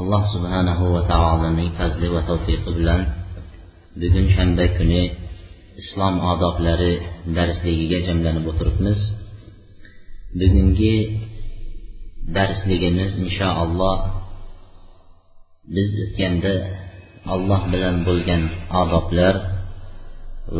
alloh 0.00 0.22
subhanahu 0.34 0.84
va 0.94 1.02
taoloning 1.12 1.70
fazli 1.78 2.06
va 2.14 2.22
tavfiqi 2.30 2.70
bilan 2.78 3.00
bugun 4.00 4.26
shanba 4.34 4.64
kuni 4.76 5.02
islom 5.80 6.14
odoblari 6.32 6.92
darsligiga 7.36 7.98
jamlanib 8.06 8.44
o'tiribmiz. 8.50 9.00
Bugungi 10.40 10.96
darsligimiz 12.36 13.10
inshaalloh 13.24 13.96
biz 15.74 15.88
o'tganda 16.04 16.54
alloh 17.34 17.62
bilan 17.72 17.96
bo'lgan 18.08 18.42
odoblar 18.82 19.34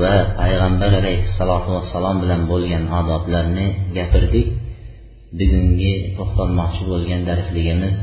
va 0.00 0.14
payg'ambar 0.40 0.90
alayhissalotu 1.00 1.68
vassalom 1.76 2.16
bilan 2.22 2.42
bo'lgan 2.52 2.84
odoblarni 3.00 3.66
gapirdik. 3.96 4.48
Bugungi 5.38 5.92
to'xtalmoqchi 6.16 6.82
bo'lgan 6.92 7.20
darsligimiz 7.30 7.96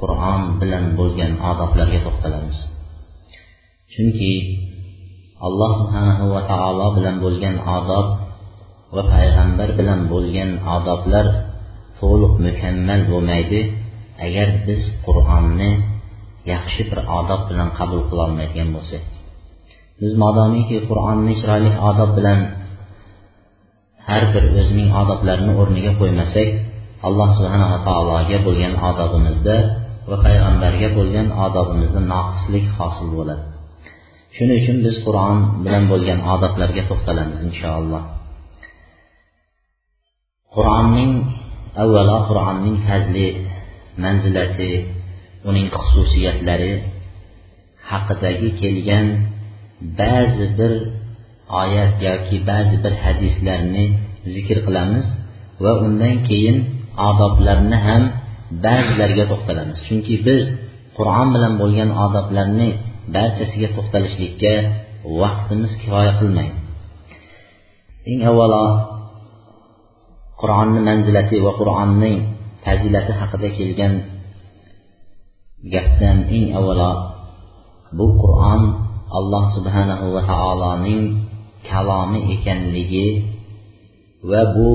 qur'on 0.00 0.42
bilan 0.60 0.84
bo'lgan 0.98 1.32
odoblarga 1.50 2.00
to'xtalamiz. 2.06 2.58
Chunki 3.92 4.32
alloh 5.46 5.70
subhanahu 5.80 6.24
va 6.34 6.42
taolo 6.50 6.86
bilan 6.96 7.16
bo'lgan 7.24 7.56
odob 7.78 8.06
va 8.94 9.02
payg'ambar 9.14 9.68
bilan 9.78 10.00
bo'lgan 10.12 10.50
odoblar 10.76 11.26
to'liq 12.00 12.34
mukammal 12.46 13.00
bo'lmaydi 13.10 13.60
agar 14.26 14.48
biz 14.66 14.82
qur'onni 15.06 15.70
yaxshi 16.52 16.82
bir 16.90 17.00
odob 17.18 17.40
bilan 17.50 17.68
qabul 17.78 18.00
qilolmaydigan 18.10 18.68
bo'lsak. 18.76 19.02
Biz 20.00 20.12
modomiki 20.24 20.76
qur'onni 20.88 21.32
chiroyli 21.40 21.70
odob 21.90 22.10
bilan 22.18 22.40
har 24.08 24.22
bir 24.34 24.44
o'zining 24.60 24.88
odoblarini 25.00 25.52
o'rniga 25.60 25.92
qo'ymasak 26.00 26.48
alloh 27.06 27.28
subhanava 27.38 27.78
taologa 27.88 28.38
bo'lgan 28.46 28.74
odobimizda 28.88 29.56
va 30.10 30.16
payg'ambarga 30.26 30.88
bo'lgan 30.98 31.28
odobimizda 31.44 32.00
noqislik 32.14 32.66
hosil 32.78 33.08
bo'ladi. 33.16 33.44
Shuning 34.36 34.56
uchun 34.62 34.76
biz 34.86 34.96
qur'on 35.06 35.38
bilan 35.64 35.84
bo'lgan 35.92 36.20
odoblarga 36.34 36.82
to'xtalamiz 36.90 37.40
inshaalloh. 37.48 38.02
Qur'onning 40.54 41.12
avvalo 41.82 42.16
qur'onning 42.28 42.76
fazli 42.86 43.26
manzilati 44.04 44.70
uning 45.48 45.66
xususiyatlari 45.74 46.72
haqidagi 47.90 48.48
kelgan 48.60 49.06
ba'zi 50.00 50.46
bir 50.58 50.72
oyat 51.62 51.94
yoki 52.08 52.36
ba'zi 52.50 52.76
bir 52.84 52.94
hadislarni 53.04 53.84
zikr 54.34 54.58
qilamiz 54.66 55.06
va 55.62 55.72
undan 55.86 56.16
keyin 56.28 56.56
odoblarni 57.08 57.78
ham 57.86 58.02
ba'zilariga 58.64 59.24
to'xtalamiz. 59.32 59.78
Chunki 59.86 60.14
biz 60.26 60.42
qur'on 60.98 61.28
bilan 61.34 61.52
bo'lgan 61.60 61.90
odoblarni 62.04 62.68
barchasiga 63.14 63.68
to'xtalishlikka 63.76 64.54
vaqtimiz 65.20 65.72
kifoya 65.80 66.12
qilmaydi. 66.20 66.58
Eng 68.10 68.20
avvalo 68.30 68.64
qur'onni 70.40 70.80
manzilati 70.88 71.36
va 71.46 71.52
qur'onning 71.60 72.16
fazilati 72.64 73.12
haqida 73.20 73.48
kelgan 73.58 73.94
gapdan 75.72 76.18
eng 76.36 76.46
avvalo 76.58 76.92
bu 77.98 78.06
qur'on 78.22 78.62
alloh 79.18 79.44
subhanahu 79.56 80.06
va 80.14 80.22
taoloning 80.30 81.02
kalomi 81.68 82.20
ekanligi 82.34 83.08
va 84.30 84.42
bu 84.56 84.70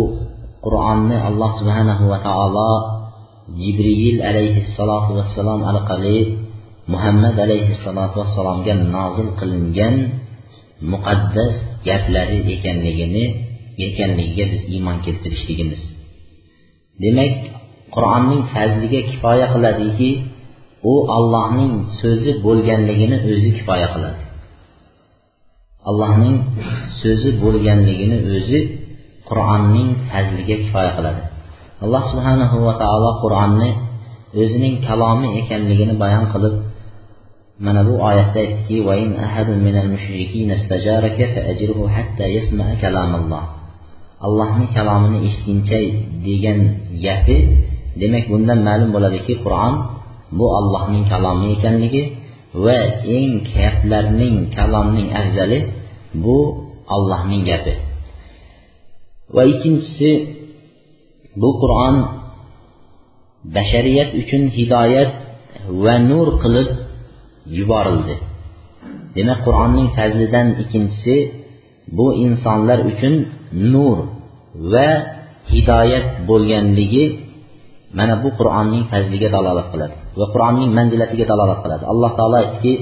qur'onni 0.66 1.18
alloh 1.30 1.52
subhanahu 1.60 2.04
va 2.12 2.20
taolo 2.28 2.72
jibril 3.60 4.18
alayhissalotu 4.30 5.12
vassalom 5.20 5.62
orqali 5.72 6.18
muhammad 6.94 7.36
alayhissalotu 7.46 8.16
vassalomga 8.22 8.74
nozil 8.96 9.30
qilingan 9.40 9.96
muqaddas 10.92 11.54
gaplari 11.88 12.40
ekanligini 12.56 13.26
ekanligiga 13.88 14.46
biz 14.52 14.62
iymon 14.74 14.98
keltirishligimiz. 15.06 15.82
Demak 17.04 17.34
qur'onning 17.96 18.42
fazliga 18.54 19.02
kifoya 19.10 19.48
qiladiki 19.54 20.10
u 20.92 20.94
allohning 21.18 21.74
so'zi 22.00 22.32
bo'lganligini 22.46 23.18
o'zi 23.32 23.50
kifoya 23.58 23.88
qiladi. 23.96 24.24
Allohning 25.90 26.38
so'zi 27.02 27.30
bo'lganligini 27.44 28.18
o'zi 28.36 28.60
qur'onning 29.30 29.90
fazliga 30.10 30.56
kifoya 30.64 30.92
qiladi. 30.98 31.22
Alloh 31.84 32.04
subhanahu 32.12 32.56
va 32.68 32.74
taolo 32.82 33.12
qur'onni 33.24 33.70
o'zining 34.42 34.76
kalomi 34.88 35.28
ekanligini 35.42 35.94
bayon 36.04 36.26
qilib 36.34 36.56
mana 37.66 37.82
bu 37.88 37.94
oyatda 38.10 38.40
aytdiki 38.46 38.78
Allohning 44.26 44.70
kalomini 44.76 45.18
eshitguncha 45.28 45.80
degan 46.26 46.60
gapi 47.06 47.38
demak 48.00 48.26
bundan 48.32 48.60
ma'lum 48.68 48.90
bo'ladiki 48.96 49.34
qur'on 49.44 49.74
bu 50.38 50.46
allohning 50.60 51.04
kalomi 51.12 51.48
ekanligi 51.56 52.04
va 52.66 52.80
eng 53.18 53.32
gaplarning 53.56 54.38
kalomning 54.58 55.08
afzali 55.20 55.60
bu 56.24 56.38
allohning 56.96 57.44
gapi. 57.50 57.74
Va 59.36 59.44
ikkinchisi 59.52 60.10
bu 61.42 61.50
qur'on 61.62 61.96
bashariyat 63.56 64.10
uchun 64.22 64.44
hidoyat 64.58 65.12
va 65.84 65.96
nur 66.10 66.28
qilib 66.44 66.70
yuborildi. 67.58 68.16
Demak 69.16 69.40
qur'onning 69.48 69.88
fazlidan 69.98 70.48
ikkinchisi 70.62 71.16
bu 71.98 72.08
insonlar 72.26 72.80
uchun 72.92 73.14
nur 73.74 73.98
va 74.72 74.90
hidoyat 75.54 76.06
bo'lganligi 76.30 77.06
mana 77.98 78.16
bu 78.24 78.30
qur'onning 78.40 78.84
fazliga 78.92 79.30
dalolat 79.36 79.68
qiladi 79.74 79.96
va 80.20 80.26
qur'onning 80.34 80.70
manzilatiga 80.78 81.26
dalolat 81.32 81.60
qiladi. 81.64 81.84
Alloh 81.94 82.12
taolo 82.18 82.36
aytdiki 82.44 82.74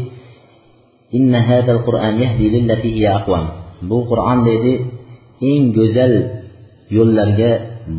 bu 3.90 3.98
qur'on 4.10 4.40
dedi 4.50 4.74
eng 5.52 5.64
go'zal 5.78 6.14
yo'llarga 6.96 7.52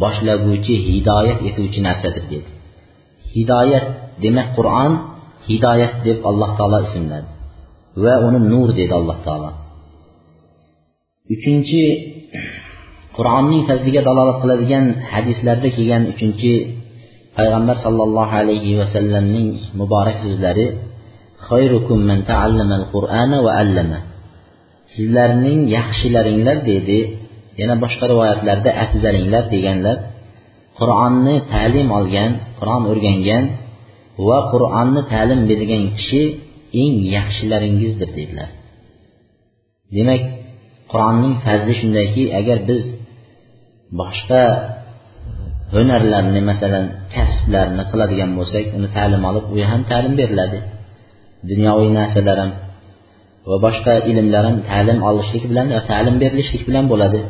boshlaguvchi 0.03 0.75
hidoyat 0.89 1.39
etuvchi 1.49 1.81
narsadir 1.87 2.25
dedi. 2.33 2.51
Hidoyat 3.35 3.87
demak 4.23 4.49
qur'on 4.57 4.93
hidoyat 5.49 5.95
deb 6.07 6.19
alloh 6.31 6.51
taolo 6.59 6.79
ismladi 6.87 7.31
va 8.03 8.15
uni 8.27 8.41
nur 8.53 8.69
dedi 8.79 8.93
alloh 9.01 9.19
taolo. 9.27 9.51
Uchinchi 11.35 11.83
qur'onning 13.17 13.63
fazliga 13.69 14.01
dalolat 14.09 14.39
qiladigan 14.43 14.85
hadislarda 15.13 15.69
kelgan 15.77 16.03
uchinchi 16.13 16.53
payg'ambar 17.37 17.77
sollallohu 17.85 18.35
alayhi 18.43 18.73
vasallamning 18.81 19.49
muborak 19.81 20.17
so'zlari 20.25 20.67
sizlarning 24.95 25.59
yaxshilaringlar 25.77 26.59
dedi 26.71 26.99
yana 27.61 27.75
boshqa 27.85 28.05
rivoyatlarda 28.13 28.71
afzalinglar 28.85 29.45
deganlar 29.55 29.97
qur'onni 30.79 31.37
ta'lim 31.53 31.89
olgan 31.99 32.31
qur'on 32.59 32.83
o'rgangan 32.93 33.45
va 34.29 34.39
qur'onni 34.53 35.03
ta'lim 35.13 35.41
bergan 35.51 35.85
kishi 35.99 36.23
eng 36.83 36.95
yaxshilaringizdir 37.17 38.11
dedilar. 38.19 38.49
Demak 39.97 40.23
qur'onning 40.93 41.35
fazli 41.45 41.75
shundayki 41.81 42.25
agar 42.41 42.59
biz 42.69 42.83
boshqa 44.01 44.43
hunarlarni 45.75 46.41
masalan 46.51 46.85
kasblarni 47.15 47.85
qiladigan 47.91 48.31
bo'lsak 48.39 48.65
uni 48.77 48.89
ta'lim 48.97 49.23
olib 49.31 49.45
u 49.55 49.57
ham 49.71 49.81
ta'lim 49.91 50.15
beriladi. 50.21 50.59
Dunyoviy 51.51 51.91
narsalar 51.99 52.37
ham 52.43 52.51
va 53.51 53.57
boshqa 53.67 53.95
ilmlar 54.11 54.45
ham 54.49 54.59
ta'lim 54.71 54.99
olishlik 55.09 55.45
bilan 55.51 55.67
va 55.75 55.81
ta'lim 55.91 56.15
berilishlik 56.23 56.63
bilan 56.69 56.85
bo'ladi. 56.93 57.21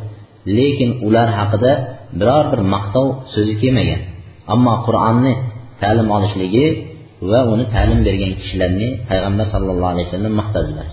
Lekin 0.58 0.91
ular 1.06 1.29
haqida 1.38 1.73
biror 2.20 2.44
bir 2.52 2.61
maqtov 2.75 3.06
so'zi 3.35 3.55
kelmagan. 3.62 4.00
Ammo 4.55 4.75
qur'onni 4.87 5.32
ta'lim 5.82 6.08
olishligi 6.17 6.67
va 7.31 7.41
uni 7.52 7.64
ta'lim 7.75 8.00
bergan 8.06 8.32
kishilarni 8.41 8.88
payg'ambar 9.11 9.46
sallallohu 9.55 9.93
alayhi 9.94 10.06
vasallam 10.08 10.35
maqtadilar. 10.41 10.87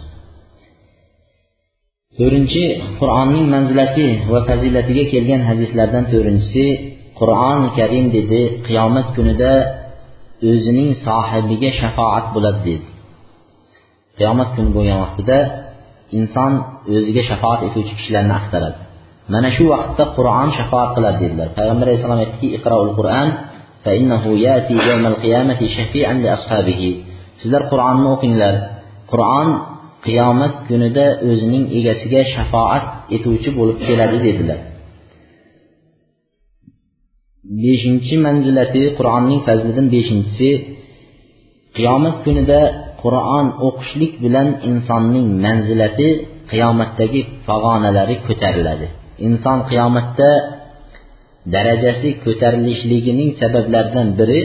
To'rtinchi 2.18 2.64
qur'onning 3.00 3.46
manzilati 3.56 4.08
va 4.32 4.40
fazilatiga 4.50 5.04
kelgan 5.14 5.42
hadislardan 5.50 6.04
to'rtinchisi 6.12 6.66
qur'oni 7.20 7.68
karim 7.78 8.06
dedi 8.18 8.42
qiyomat 8.68 9.08
kunida 9.16 9.54
o'zining 10.50 10.90
sohibiga 11.06 11.70
shafoat 11.82 12.26
bo'ladi 12.36 12.60
dedi. 12.70 12.88
Qiyomat 14.18 14.50
kuni 14.56 14.70
bo'lgan 14.78 14.98
vaqtida 15.06 15.38
inson 16.18 16.52
o'ziga 16.96 17.24
shafoat 17.30 17.60
etuvchi 17.68 17.94
kishilarni 18.00 18.34
axtaradi. 18.40 18.80
Mana 19.34 19.50
shu 19.56 19.64
vaqtda 19.74 20.04
qur'on 20.18 20.50
shafoat 20.58 20.90
qiladi 20.96 21.18
dedilar. 21.24 21.48
Payg'ambar 21.58 21.86
alayhissalom 21.88 22.20
aytdiki 22.24 22.48
iqroul 22.58 22.90
qur'an 23.00 23.28
sizlar 27.42 27.62
qur'onni 27.72 28.08
o'qinglar. 28.16 28.56
Qur'on 29.12 29.48
qiyomat 30.06 30.54
kunida 30.68 31.06
o'zining 31.30 31.64
egasiga 31.80 32.22
shafoat 32.34 32.84
etuvchi 33.16 33.50
bo'lib 33.60 33.78
keladi 33.88 34.18
dedilar. 34.28 34.60
Beshinchi 37.64 38.16
manzilati 38.26 38.84
qur'onning 38.98 39.40
fazlidan 39.48 39.88
beshinchisi 39.96 40.50
qiyomat 41.78 42.16
kunida 42.26 42.60
qur'on 43.04 43.46
o'qishlik 43.68 44.14
bilan 44.24 44.48
insonning 44.70 45.28
manzilati 45.46 46.10
qiyomatdagi 46.52 47.22
pog'onalari 47.48 48.16
ko'tariladi. 48.28 48.88
inson 49.27 49.59
qiyomatda 49.71 50.31
darajasi 51.55 52.09
ko'tarilishligining 52.25 53.31
sabablaridan 53.41 54.09
biri 54.19 54.41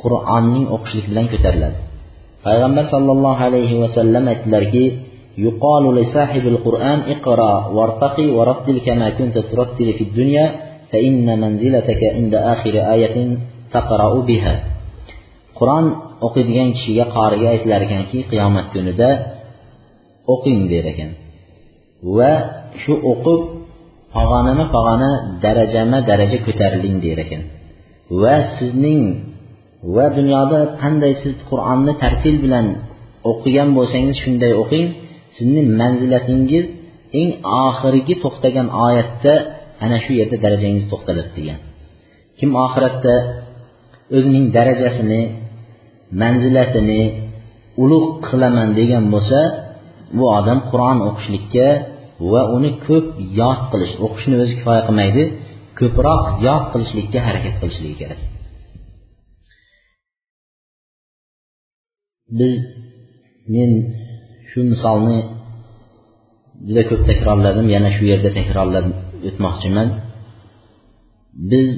qur'onning 0.00 0.66
o'qishlik 0.74 1.06
bilan 1.10 1.26
ko'tariladi 1.32 1.78
payg'ambar 2.46 2.84
sollallohu 2.94 3.40
alayhi 3.48 3.80
vasallam 3.84 4.24
aytdilarki 4.32 4.86
يقال 5.48 5.84
لصاحب 5.98 6.44
القرآن 6.54 6.98
اقرأ 7.14 7.54
وارتقي 7.76 8.26
ورتل 8.38 8.76
كما 8.86 9.08
كنت 9.18 9.36
ترتل 9.50 9.88
في 9.98 10.02
الدنيا 10.08 10.46
فإن 10.90 11.26
منزلتك 11.42 12.00
عند 12.16 12.34
آخر 12.34 12.74
آية 12.94 13.16
تقرأ 13.76 14.12
بها 14.28 14.54
qur'on 15.58 15.86
o'qiydigan 16.26 16.68
kishiga 16.76 17.04
qoriga 17.16 17.48
aytilar 17.54 17.80
ekanki 17.86 18.18
qiyomat 18.30 18.66
kunida 18.74 19.10
o'qing 20.34 20.60
der 20.72 20.84
ekan 20.92 21.10
va 22.16 22.32
shu 22.82 22.94
o'qib 23.12 23.40
pog'onama 24.15 24.65
pog'ona 24.75 25.11
darajama 25.43 25.97
daraja 26.09 26.37
ko'tariling 26.45 26.97
der 27.05 27.17
ekan. 27.25 27.41
Va 28.21 28.35
sizning 28.57 29.01
va 29.95 30.05
dunyoda 30.17 30.59
qanday 30.81 31.13
siz 31.23 31.35
qur'onni 31.49 31.93
tartil 32.03 32.35
bilan 32.45 32.65
o'qigan 33.31 33.69
bo'lsangiz 33.77 34.15
shunday 34.23 34.53
o'qing. 34.63 34.87
Sizni 35.37 35.61
manzilatingiz 35.79 36.65
eng 37.19 37.29
oxirgi 37.65 38.15
to'xtagan 38.23 38.67
oyatda 38.85 39.33
ana 39.83 39.97
shu 40.03 40.11
yerda 40.19 40.37
darajangiz 40.45 40.85
to'xtaladi 40.91 41.31
degan. 41.37 41.59
Kim 42.39 42.49
oxiratda 42.65 43.15
o'zining 44.15 44.45
darajasini 44.57 45.21
manzilatini 46.21 47.01
ulug' 47.83 48.09
qilaman 48.27 48.69
degan 48.79 49.03
bo'lsa 49.13 49.39
bu 50.17 50.25
odam 50.39 50.59
qur'on 50.69 50.97
o'qishlikka 51.07 51.67
va 52.31 52.41
uni 52.55 52.71
ko'p 52.85 53.05
yod 53.39 53.59
qilish 53.71 53.95
o'qishni 54.05 54.35
o'zi 54.43 54.53
kifoya 54.59 54.81
qilmaydi 54.87 55.23
ko'proq 55.79 56.23
yod 56.47 56.63
qilishlikka 56.71 57.19
harakat 57.27 57.53
qilishligi 57.61 57.95
kerak. 58.01 58.21
Biz 62.39 62.55
men 63.53 63.71
shu 64.49 64.59
misolni 64.71 65.17
juda 66.67 66.83
ko'p 66.89 67.01
takrorladim 67.09 67.67
yana 67.75 67.89
shu 67.95 68.03
yerda 68.11 68.29
takrorlab 68.39 68.85
o'tmoqchiman. 69.27 69.87
Biz 71.51 71.69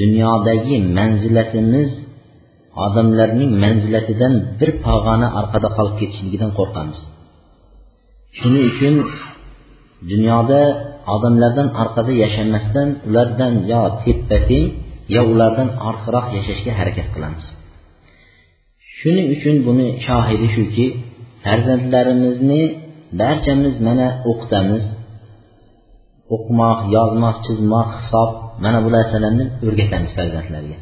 dunyodagi 0.00 0.74
manzilatimiz 0.98 1.90
odamlarning 2.84 3.50
manzilatidan 3.64 4.34
bir 4.58 4.70
pog'ona 4.84 5.28
orqada 5.40 5.68
qolib 5.76 5.94
ketishligidan 6.00 6.50
qo'rqamiz. 6.58 6.98
Shuning 8.38 8.64
uchun 8.72 8.94
dunyoda 10.10 10.60
odamlardan 11.14 11.68
orqada 11.82 12.12
yashamasdan 12.24 12.88
ulardan 13.08 13.52
yo 13.72 13.82
teppa 14.02 14.38
teng 14.48 14.66
yo 15.14 15.22
ulardan 15.32 15.68
orqaroq 15.88 16.26
yashashga 16.36 16.72
harakat 16.78 17.08
qilamiz. 17.14 17.46
Shuning 18.98 19.28
uchun 19.36 19.56
buni 19.66 19.86
shohidi 20.06 20.48
shuki 20.56 20.86
farzandlarimizni 21.44 22.62
barchamiz 23.20 23.74
mana 23.86 24.06
o'qitamiz. 24.30 24.84
O'qimoq 26.34 26.78
yozmoq 26.96 27.36
chizmoq 27.46 27.88
hisob 27.98 28.30
mana 28.64 28.78
bu 28.84 28.88
narsalarni 28.96 29.44
o'rgatamiz 29.66 30.10
farzandlarga. 30.18 30.78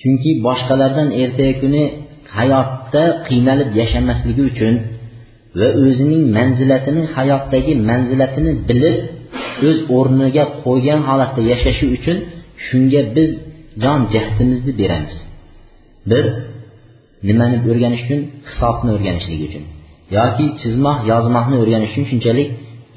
Chunki 0.00 0.30
boshqalardan 0.46 1.08
ertaga 1.22 1.54
kuni 1.62 1.82
hayotda 2.36 3.02
qiynalib 3.28 3.70
yashamasligi 3.80 4.42
uchun 4.50 4.74
va 5.58 5.68
o'zining 5.84 6.22
manzilatini 6.38 7.02
hayotdagi 7.16 7.72
manzilatini 7.90 8.52
bilib 8.68 8.96
o'z 9.68 9.78
o'rniga 9.96 10.44
qo'ygan 10.64 11.00
holatda 11.08 11.40
yashashi 11.52 11.84
uchun 11.96 12.18
shunga 12.66 13.00
biz 13.16 13.30
jon 13.82 14.00
jahdimizni 14.14 14.72
beramiz. 14.80 15.16
Bir 16.10 16.24
nimani 17.28 17.56
o'rganish 17.70 18.02
uchun? 18.06 18.20
Hisobni 18.48 18.90
o'rganishlik 18.96 19.40
uchun. 19.48 19.64
Yoki 20.16 20.46
chizmoq 20.60 20.98
yozmoqni 21.12 21.56
o'rganish 21.62 21.92
uchun 21.92 22.06
shunchalik 22.10 22.48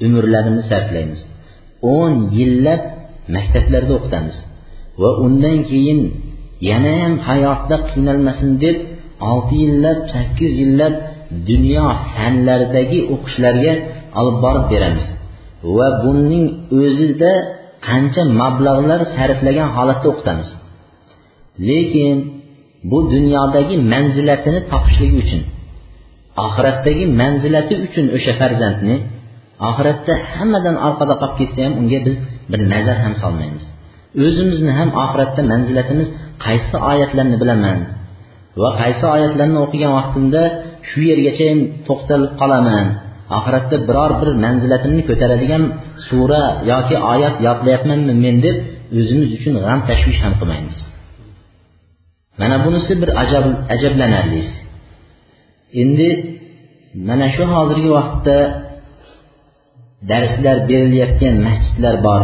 umrlarimizni 0.06 0.64
sarflaymiz. 0.70 1.20
O'n 1.96 2.14
yillab 2.38 2.82
maktablarda 3.36 3.92
o'qitamiz. 3.98 4.36
Va 5.00 5.10
undan 5.24 5.58
keyin 5.70 6.00
yanayam 6.70 7.14
hayotda 7.28 7.76
qiynalmasin 7.90 8.50
deb 8.64 8.76
olti 9.30 9.54
yillab 9.64 9.98
sakkiz 10.14 10.52
yillab 10.62 10.94
dunyo 11.48 11.86
fanlaridagi 12.14 12.98
o'qishlarga 13.14 13.72
olib 14.20 14.36
borib 14.44 14.64
beramiz. 14.72 15.06
Va 15.76 15.88
buning 16.04 16.44
o'zida 16.82 17.32
qancha 17.88 18.22
mablag'lar 18.40 19.00
sarflagan 19.16 19.68
holatda 19.76 20.06
o'qitamiz. 20.12 20.48
Lekin 21.68 22.16
bu 22.90 22.98
dunyodagi 23.14 23.76
manzilatini 23.92 24.60
topishligi 24.72 25.16
uchun 25.24 25.42
oxiratdagi 26.46 27.04
manzilati 27.20 27.74
uchun 27.86 28.06
o'sha 28.16 28.32
farzandni 28.40 28.96
oxiratda 29.68 30.14
hammadan 30.34 30.76
orqada 30.88 31.14
qolib 31.20 31.36
ketsa 31.40 31.60
ham 31.66 31.74
unga 31.80 31.98
biz 32.06 32.16
bir 32.50 32.60
nazar 32.72 32.96
ham 33.04 33.14
solmaymiz. 33.22 33.64
O'zimizni 34.24 34.72
ham 34.78 34.90
oxiratda 35.04 35.42
manzilatimiz 35.52 36.08
qaysi 36.44 36.76
oyatlarni 36.90 37.36
bilaman 37.42 37.78
va 38.62 38.70
qaysi 38.80 39.04
oyatlarni 39.16 39.58
o'qigan 39.64 39.92
vaqtimda 39.98 40.42
shu 40.88 41.00
yergacha 41.10 41.48
to'xtalib 41.88 42.32
qolaman. 42.40 42.86
Oxiratda 43.38 43.76
biror 43.88 44.12
bir 44.20 44.28
manzilatimni 44.44 45.02
ko'taradigan 45.08 45.62
sura 46.08 46.42
yoki 46.72 46.96
oyat 47.12 47.34
yodlayapmanmi 47.46 48.14
men 48.24 48.36
deb 48.46 48.56
o'zimiz 48.98 49.30
uchun 49.38 49.54
g'am 49.64 49.80
tashvish 49.88 50.20
ham 50.24 50.34
qilmaymiz. 50.40 50.78
Mana 52.40 52.56
bunisi 52.64 52.92
bir 53.02 53.10
ajab 53.22 53.44
ajablanarli. 53.74 54.42
Endi 55.82 56.08
mana 57.08 57.26
shu 57.34 57.44
hozirgi 57.54 57.90
vaqtda 57.98 58.36
darslar 60.10 60.56
berilayotgan 60.70 61.36
masjidlar 61.46 61.96
bor 62.06 62.22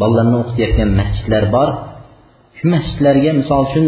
bolalarni 0.00 0.36
o'qitayotgan 0.42 0.90
masjidlar 1.00 1.44
bor. 1.54 1.68
Shu 2.56 2.64
masjidlarga 2.74 3.30
misol 3.40 3.60
uchun 3.68 3.86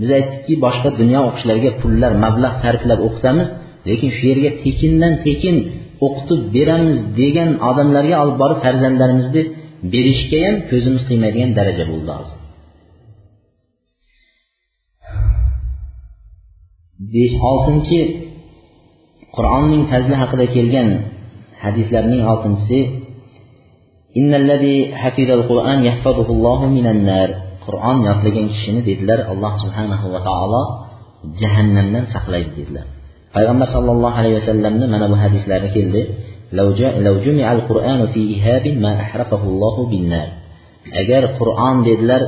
biz 0.00 0.10
aytdikki 0.18 0.54
boshqa 0.64 0.90
dunyo 1.00 1.20
o'qishlarga 1.28 1.70
pullar 1.82 2.12
mablag' 2.24 2.56
sarflab 2.64 3.00
o'qitamiz 3.08 3.48
lekin 3.88 4.10
shu 4.16 4.24
yerga 4.30 4.50
tekindan 4.64 5.14
tekin 5.26 5.56
o'qitib 6.06 6.40
beramiz 6.56 6.98
degan 7.20 7.50
odamlarga 7.68 8.16
olib 8.24 8.36
borib 8.42 8.58
farzandlarimizni 8.64 9.42
berishga 9.92 10.38
ham 10.46 10.56
ko'zimiz 10.70 11.02
qiymaydigan 11.08 11.50
daraja 11.58 11.84
bo'ldi 11.90 12.10
hozir. 12.18 12.36
Besh 17.14 17.36
oltinchi 17.50 18.00
qur'onning 19.36 19.84
fazli 19.90 20.14
haqida 20.22 20.46
kelgan 20.56 20.88
hadislarning 21.64 22.22
oltinchisi 22.32 22.80
qur'on 27.68 27.98
yodlagan 28.08 28.46
kishini 28.54 28.80
dedilar 28.88 29.18
alloh 29.32 29.52
subhanahu 29.64 30.06
va 30.14 30.20
taolo 30.28 30.62
jahannamdan 31.40 32.04
saqlaydi 32.14 32.52
dedilar. 32.58 32.86
Payg'ambar 33.34 33.68
sollallohu 33.76 34.16
alayhi 34.20 34.36
vasallamni 34.40 34.86
mana 34.94 35.06
bu 35.12 35.16
hadislarni 35.24 35.70
keldi. 35.76 36.02
Agar 41.00 41.22
qur'on 41.38 41.76
dedilar 41.88 42.22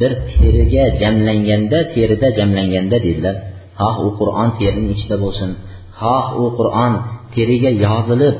bir 0.00 0.12
teriga 0.32 0.84
jamlanganda 1.00 1.78
terida 1.94 2.28
jamlanganda 2.38 2.96
dedilar. 3.06 3.36
Xoh 3.80 3.96
u 4.06 4.08
qur'on 4.20 4.48
terining 4.58 4.88
ichida 4.96 5.16
bo'lsin. 5.24 5.50
Xoh 6.00 6.26
u 6.42 6.44
qur'on 6.58 6.92
teriga 7.34 7.70
yozilib 7.84 8.36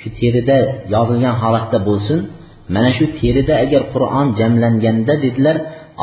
shu 0.00 0.08
terida 0.18 0.56
yozilgan 0.94 1.34
holatda 1.42 1.78
bo'lsin 1.88 2.18
mana 2.74 2.90
shu 2.96 3.04
terida 3.18 3.54
agar 3.64 3.82
qur'on 3.94 4.26
jamlanganda 4.38 5.14
dedilar 5.24 5.56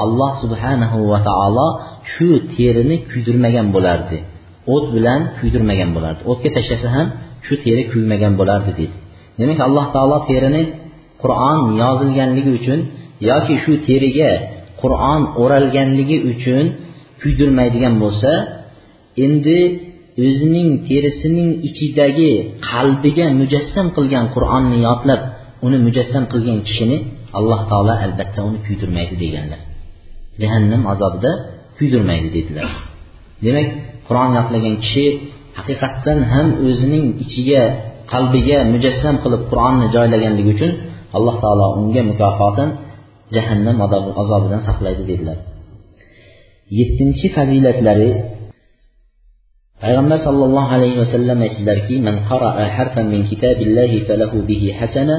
alloh 0.03 0.32
subhanahu 0.43 0.98
va 1.12 1.20
taolo 1.29 1.67
shu 2.13 2.29
terini 2.55 2.96
kuydirmagan 3.12 3.67
bo'lardi. 3.75 4.17
O't 4.74 4.86
bilan 4.96 5.20
kuydirmagan 5.38 5.89
bo'lardi. 5.96 6.22
O'tga 6.32 6.50
tashlasa 6.58 6.88
ham 6.96 7.08
shu 7.46 7.53
teri 7.65 7.84
kuymagan 7.91 8.34
bo'lardi 8.39 8.72
deydi 8.79 8.96
demak 9.39 9.60
alloh 9.67 9.86
taolo 9.96 10.17
terini 10.29 10.63
qur'on 11.24 11.60
yozilganligi 11.82 12.51
uchun 12.60 12.79
yoki 13.29 13.55
shu 13.63 13.74
teriga 13.88 14.32
qur'on 14.82 15.22
o'ralganligi 15.41 16.17
uchun 16.32 16.65
kuydirmaydigan 17.22 17.93
bo'lsa 18.03 18.32
endi 19.25 19.60
o'zining 20.25 20.70
terisining 20.88 21.50
ichidagi 21.67 22.32
qalbiga 22.70 23.25
mujassam 23.39 23.88
qilgan 23.96 24.25
qur'onni 24.36 24.77
yodlab 24.88 25.22
uni 25.65 25.77
mujassam 25.88 26.24
qilgan 26.34 26.60
kishini 26.67 26.98
alloh 27.38 27.60
taolo 27.72 27.93
albatta 28.05 28.39
uni 28.50 28.60
kuydirmaydi 28.65 29.15
deganlar. 29.24 29.62
Jahannam 30.41 30.82
azobida 30.93 31.32
kuydirmaydi 31.77 32.29
dedilar. 32.38 32.70
Demak 33.46 33.67
qur'on 34.08 34.29
yodlagan 34.38 34.75
kishi 34.84 35.05
haqiqatdan 35.58 36.20
ham 36.32 36.48
o'zining 36.67 37.05
ichiga 37.24 37.62
qalbiga 38.13 38.58
mujassam 38.74 39.15
qilib 39.24 39.41
qur'onni 39.51 39.88
joylaganligi 39.96 40.50
uchun 40.55 40.72
alloh 41.17 41.36
taolo 41.43 41.65
unga 41.79 42.01
mukofotan 42.12 42.70
jahannam 43.36 43.77
azobidan 44.22 44.62
saqlaydi 44.67 45.03
dedilar. 45.12 45.38
Yettinchi 46.79 47.27
fazilatlari 47.36 48.10
payg'ambar 49.84 50.20
sollallohu 50.27 50.70
alayhi 50.77 50.98
vasallam 51.03 51.39
aytdilarki 51.48 51.96
man 52.08 52.15
qaraa 52.29 52.65
harfan 52.77 53.05
min 53.13 53.22
kitabillahi 53.29 53.98
falahu 54.08 54.38
bihi 54.50 54.67
hasana 54.79 55.15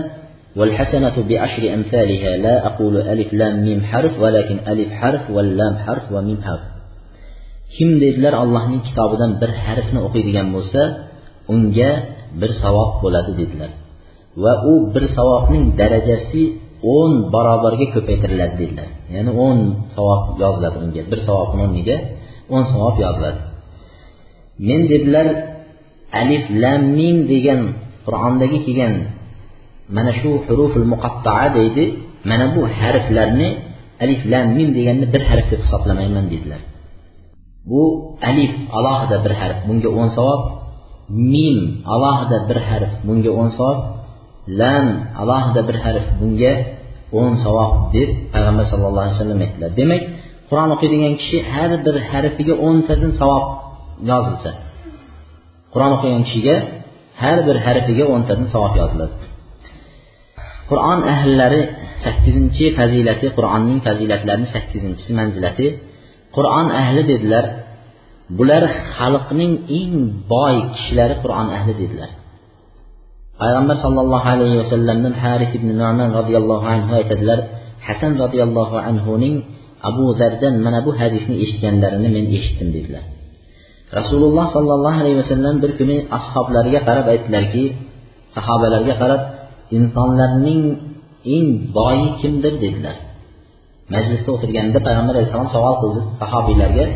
والحسنة 0.59 1.15
بعشر 1.29 1.63
أمثالها 1.73 2.31
لا 2.45 2.55
أقول 2.69 2.97
ألف 2.97 3.29
لام 3.33 3.55
ميم 3.65 3.81
حرف 3.91 4.13
ولكن 4.23 4.57
ألف 4.67 4.89
حرف 4.91 5.23
واللام 5.35 5.73
حرف 5.85 6.05
وميم 6.11 6.41
حرف 6.47 6.63
kim 7.75 8.01
dedilar 8.03 8.33
allohning 8.43 8.81
kitobidan 8.87 9.31
bir 9.41 9.51
harfni 9.65 9.99
o'qiydigan 10.07 10.47
bo'lsa 10.55 10.81
unga 11.53 11.91
bir 12.41 12.51
savob 12.61 12.91
bo'ladi 13.03 13.31
dedilar 13.41 13.71
va 14.43 14.53
u 14.71 14.73
bir 14.93 15.03
savobning 15.17 15.65
darajasi 15.79 16.41
o'n 16.97 17.13
barobarga 17.33 17.87
ko'paytiriladi 17.95 18.55
dedilar 18.61 18.89
ya'ni 19.15 19.31
o'n 19.45 19.59
savob 19.95 20.23
yoziladi 20.43 20.77
unga 20.83 21.01
bir 21.11 21.19
savobni 21.27 21.59
o'rniga 21.65 21.97
o'n 22.55 22.63
savob 22.73 22.95
yoziladi 23.05 23.39
men 24.67 24.81
dedilar 24.91 25.27
alif 26.21 26.43
lam 26.63 26.81
mim 26.97 27.17
degan 27.31 27.61
qur'ondagi 28.05 28.57
kelgan 28.65 28.93
mana 29.96 30.12
shu 30.20 30.30
huruful 30.46 30.86
muqattaa 30.92 31.46
deydi. 31.56 31.84
Mana 32.30 32.46
bu 32.54 32.62
harflarni 32.80 33.48
alif 34.02 34.20
lam 34.32 34.46
mim 34.56 34.68
deganni 34.76 35.06
bir 35.14 35.22
harf 35.30 35.46
deb 35.52 35.60
hisoblamayman 35.64 36.26
dedilar. 36.32 36.60
Bu 37.70 37.82
alif 38.30 38.52
alohida 38.78 39.16
bir 39.24 39.32
harf 39.40 39.58
bunga 39.68 39.90
o'n 40.00 40.08
savob. 40.16 40.42
Mim 41.32 41.58
alohida 41.94 42.38
bir 42.48 42.58
harf 42.68 42.92
bunga 43.06 43.30
o'n 43.40 43.50
savob. 43.58 43.78
Lam 44.60 44.86
alohida 45.22 45.60
bir 45.68 45.76
harf 45.84 46.06
bunga 46.20 46.52
o'n 47.20 47.34
savob 47.44 47.72
deb 47.94 48.08
payg'ambar 48.32 48.64
sallallohu 48.72 49.04
alayhi 49.04 49.16
vasallam 49.18 49.40
aytdilar. 49.46 49.70
Demak 49.80 50.02
qur'on 50.48 50.70
o'qiydigan 50.74 51.14
kishi 51.20 51.38
har 51.52 51.70
bir 51.86 51.96
harfiga 52.10 52.54
o'ntadan 52.66 53.12
savob 53.20 53.44
yozilsa 54.10 54.50
qur'on 55.72 55.92
o'qigan 55.96 56.22
kishiga 56.28 56.56
har 57.22 57.38
bir 57.46 57.56
harfiga 57.66 58.04
o'ntadan 58.14 58.46
savob 58.54 58.74
yoziladi. 58.82 59.14
Quran 60.68 61.04
əhlləri 61.14 61.60
8-ci 62.04 62.70
fəziləti, 62.76 63.32
Quranın 63.36 63.80
fəzilətlərinin 63.84 64.48
8-ci 64.52 65.16
mənziləti 65.18 65.68
Quran 66.34 66.72
əhli 66.74 67.04
dedilər. 67.10 67.50
Bunlar 68.38 68.64
xalqının 68.98 69.52
ən 69.78 69.96
boy 70.30 70.60
kişiləri 70.74 71.18
Quran 71.24 71.52
əhli 71.58 71.74
dedilər. 71.80 72.14
Peyğəmbər 73.40 73.80
sallallahu 73.82 74.30
alayhi 74.34 74.60
və 74.60 74.66
sallamdan 74.70 75.14
Haris 75.22 75.54
ibn 75.58 75.74
Nu'man 75.80 76.14
radiyallahu 76.20 76.66
anhu 76.74 76.96
aytdılar. 77.00 77.44
Həsən 77.86 78.16
radiyallahu 78.24 78.80
anhu'nun 78.88 79.34
Abu 79.88 80.14
Zərdən 80.20 80.60
mənə 80.64 80.80
bu 80.86 80.94
hədisini 81.00 81.42
eşitdiklərini 81.44 82.10
mən 82.16 82.30
eşitdim 82.38 82.70
dedilər. 82.76 83.04
Rasulullah 83.98 84.46
sallallahu 84.54 85.02
alayhi 85.02 85.18
və 85.20 85.26
sallam 85.28 85.60
bir 85.62 85.74
günü 85.80 85.96
ashablarına 86.18 86.80
qarab 86.88 87.10
aytdılar 87.14 87.50
ki, 87.52 87.64
sahabelərə 88.36 88.96
qarab 89.02 89.33
insonlarning 89.76 90.62
eng 91.36 91.48
boyi 91.76 92.08
kimdir 92.20 92.54
dedilar. 92.64 92.96
Majlisda 93.94 94.30
o'tirganda 94.36 94.78
payg'ambar 94.86 95.14
alayhissalom 95.16 95.50
savol 95.56 95.74
qildi 95.82 96.00
sahobiylarga 96.20 96.86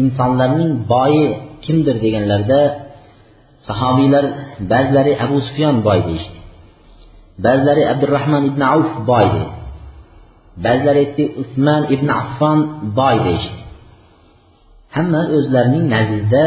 insonlarning 0.00 0.70
boyi 0.94 1.24
kimdir 1.64 1.96
deganlarida 2.04 2.60
sahobiylar 3.68 4.24
ba'zilari 4.72 5.12
abu 5.24 5.36
sufyon 5.46 5.76
boy 5.86 5.98
deyishdi 6.08 6.36
ba'zilari 7.44 7.82
abdurahmon 7.92 8.42
ibn 8.50 8.62
avf 8.74 8.92
boy 9.10 9.26
dedi 9.34 9.56
ba'zilari 10.64 10.98
aytdi 11.04 11.24
usmon 11.42 11.82
ibn 11.94 12.08
affon 12.20 12.58
boy 12.98 13.16
deyishdi. 13.26 13.60
Hamma 14.96 15.22
o'zlarining 15.36 15.84
nazdida 15.94 16.42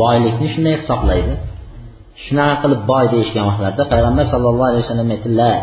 boylikni 0.00 0.48
shunday 0.54 0.74
hisoblaydi. 0.80 1.34
shunaqa 2.25 2.55
qilib 2.63 2.81
boy 2.91 3.05
deyishgan 3.13 3.43
vaqtlarida 3.49 3.83
payg'ambar 3.93 4.25
sallallohu 4.33 4.69
alayhi 4.71 4.83
vasallam 4.85 5.09
aytdilar 5.17 5.57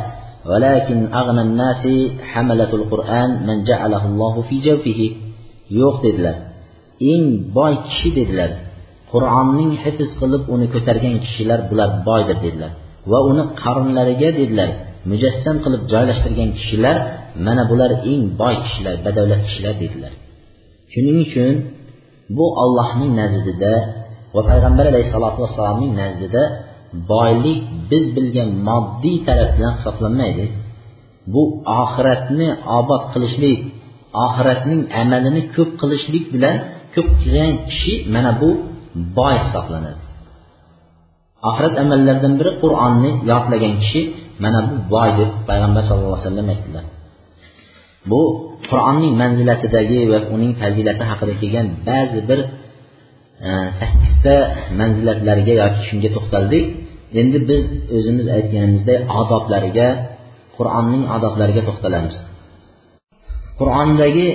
ولكن 0.51 0.99
أغنى 1.21 1.43
الناس 1.49 1.83
حملة 2.31 2.73
القرآن 2.81 3.31
من 3.49 3.57
جعله 3.71 4.03
الله 4.11 4.35
في 4.49 4.57
جوفه 4.67 5.01
yo'q 5.79 5.97
dedilar 6.05 6.37
eng 7.13 7.27
boy 7.57 7.75
kishi 7.87 8.11
dedilar 8.19 8.51
qur'onning 9.13 9.73
hifz 9.85 10.11
qilib 10.21 10.43
uni 10.55 10.67
ko'targan 10.75 11.15
kishilar 11.25 11.61
bular 11.71 11.91
boydir 12.09 12.39
dedilar 12.45 12.73
va 13.11 13.19
uni 13.31 13.45
qarinlariga 13.63 14.31
dedilar 14.41 14.71
mujassam 15.11 15.57
qilib 15.65 15.83
joylashtirgan 15.93 16.51
kishilar 16.59 16.97
mana 17.47 17.63
bular 17.71 17.91
eng 18.13 18.23
boy 18.41 18.55
kishilar 18.65 18.95
badavlat 19.07 19.41
kishilar 19.47 19.75
dedilar 19.83 20.13
shuning 20.93 21.19
uchun 21.27 21.55
bu 22.37 22.47
ollohning 22.63 23.13
nazdida 23.21 23.75
va 24.36 24.42
payg'ambar 24.50 24.86
alayhissalotu 24.92 25.40
vassalomning 25.44 25.92
nazdida 26.02 26.44
boylik 27.12 27.60
biz 27.92 28.06
bilgan 28.16 28.50
moddiy 28.68 29.18
taraf 29.28 29.50
bilan 29.58 29.74
hisoblanmaydi. 29.78 30.46
Bu 31.34 31.44
oxiratni 31.82 32.48
obod 32.80 33.04
qilishlik 33.14 33.60
oxiratning 34.26 34.82
amalini 35.02 35.42
ko'p 35.56 35.72
qilishlik 35.82 36.26
bilan 36.36 36.56
ko'p 36.96 37.10
qilgan 37.22 37.52
kishi 37.70 37.94
mana 38.14 38.32
bu 38.42 38.50
boy 39.18 39.36
hisoblanadi. 39.44 40.02
Oxirat 41.50 41.76
amallaridan 41.84 42.34
biri 42.40 42.52
qur'onni 42.64 43.12
yodlagan 43.32 43.74
kishi 43.82 44.02
mana 44.44 44.60
bu 44.70 44.76
boy 44.94 45.10
deb 45.20 45.30
payg'ambar 45.50 45.82
sallallohu 45.88 46.16
alayhi 46.18 46.28
vasallam 46.28 46.48
aytdilar. 46.54 46.86
Bu 48.12 48.22
qur'onning 48.70 49.14
manzilatidagi 49.22 50.00
va 50.12 50.20
uning 50.36 50.52
fazilati 50.62 51.04
haqida 51.10 51.34
kelgan 51.42 51.68
ba'zi 51.88 52.20
bir 52.30 52.40
sakkizta 53.80 54.36
manzilatlariga 54.80 55.54
yoki 55.64 55.82
shunga 55.88 56.10
to'xtaldik. 56.16 56.66
Endi 57.22 57.38
biz 57.50 57.64
o'zimiz 57.96 58.28
aytganimizdek 58.38 59.00
odoblariga 59.22 59.88
qur'onning 60.58 61.04
odoblariga 61.16 61.62
to'xtalamiz. 61.70 62.16
Qur'ondagi 63.60 64.28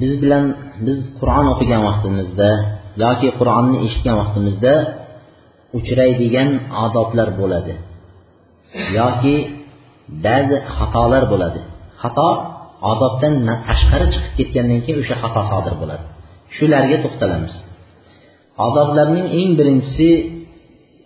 biz 0.00 0.12
bilan 0.22 0.44
biz 0.86 0.98
qur'on 1.20 1.46
o'qigan 1.52 1.82
vaqtimizda 1.88 2.50
yoki 3.04 3.28
qur'onni 3.38 3.76
eshitgan 3.86 4.16
vaqtimizda 4.22 4.74
uchraydigan 5.78 6.50
odoblar 6.84 7.28
bo'ladi. 7.40 7.74
Yoki 8.98 9.36
ba'zi 10.26 10.56
xatolar 10.76 11.24
bo'ladi. 11.32 11.60
Xato 12.02 12.28
odobdan 12.92 13.34
tashqari 13.68 14.06
chiqib 14.14 14.32
ketgandan 14.38 14.80
keyin 14.84 14.98
o'sha 15.02 15.16
xato 15.22 15.40
sodir 15.50 15.74
bo'ladi. 15.82 16.04
Shularga 16.56 16.96
to'xtalamiz. 17.04 17.54
Azoblarning 18.66 19.26
eng 19.40 19.50
birinchisi 19.58 20.10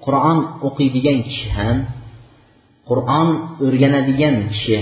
qur'on 0.04 0.38
o'qiydigan 0.68 1.18
kishi 1.28 1.46
ham 1.58 1.78
qur'on 2.88 3.28
o'rganadigan 3.64 4.36
kishi 4.52 4.78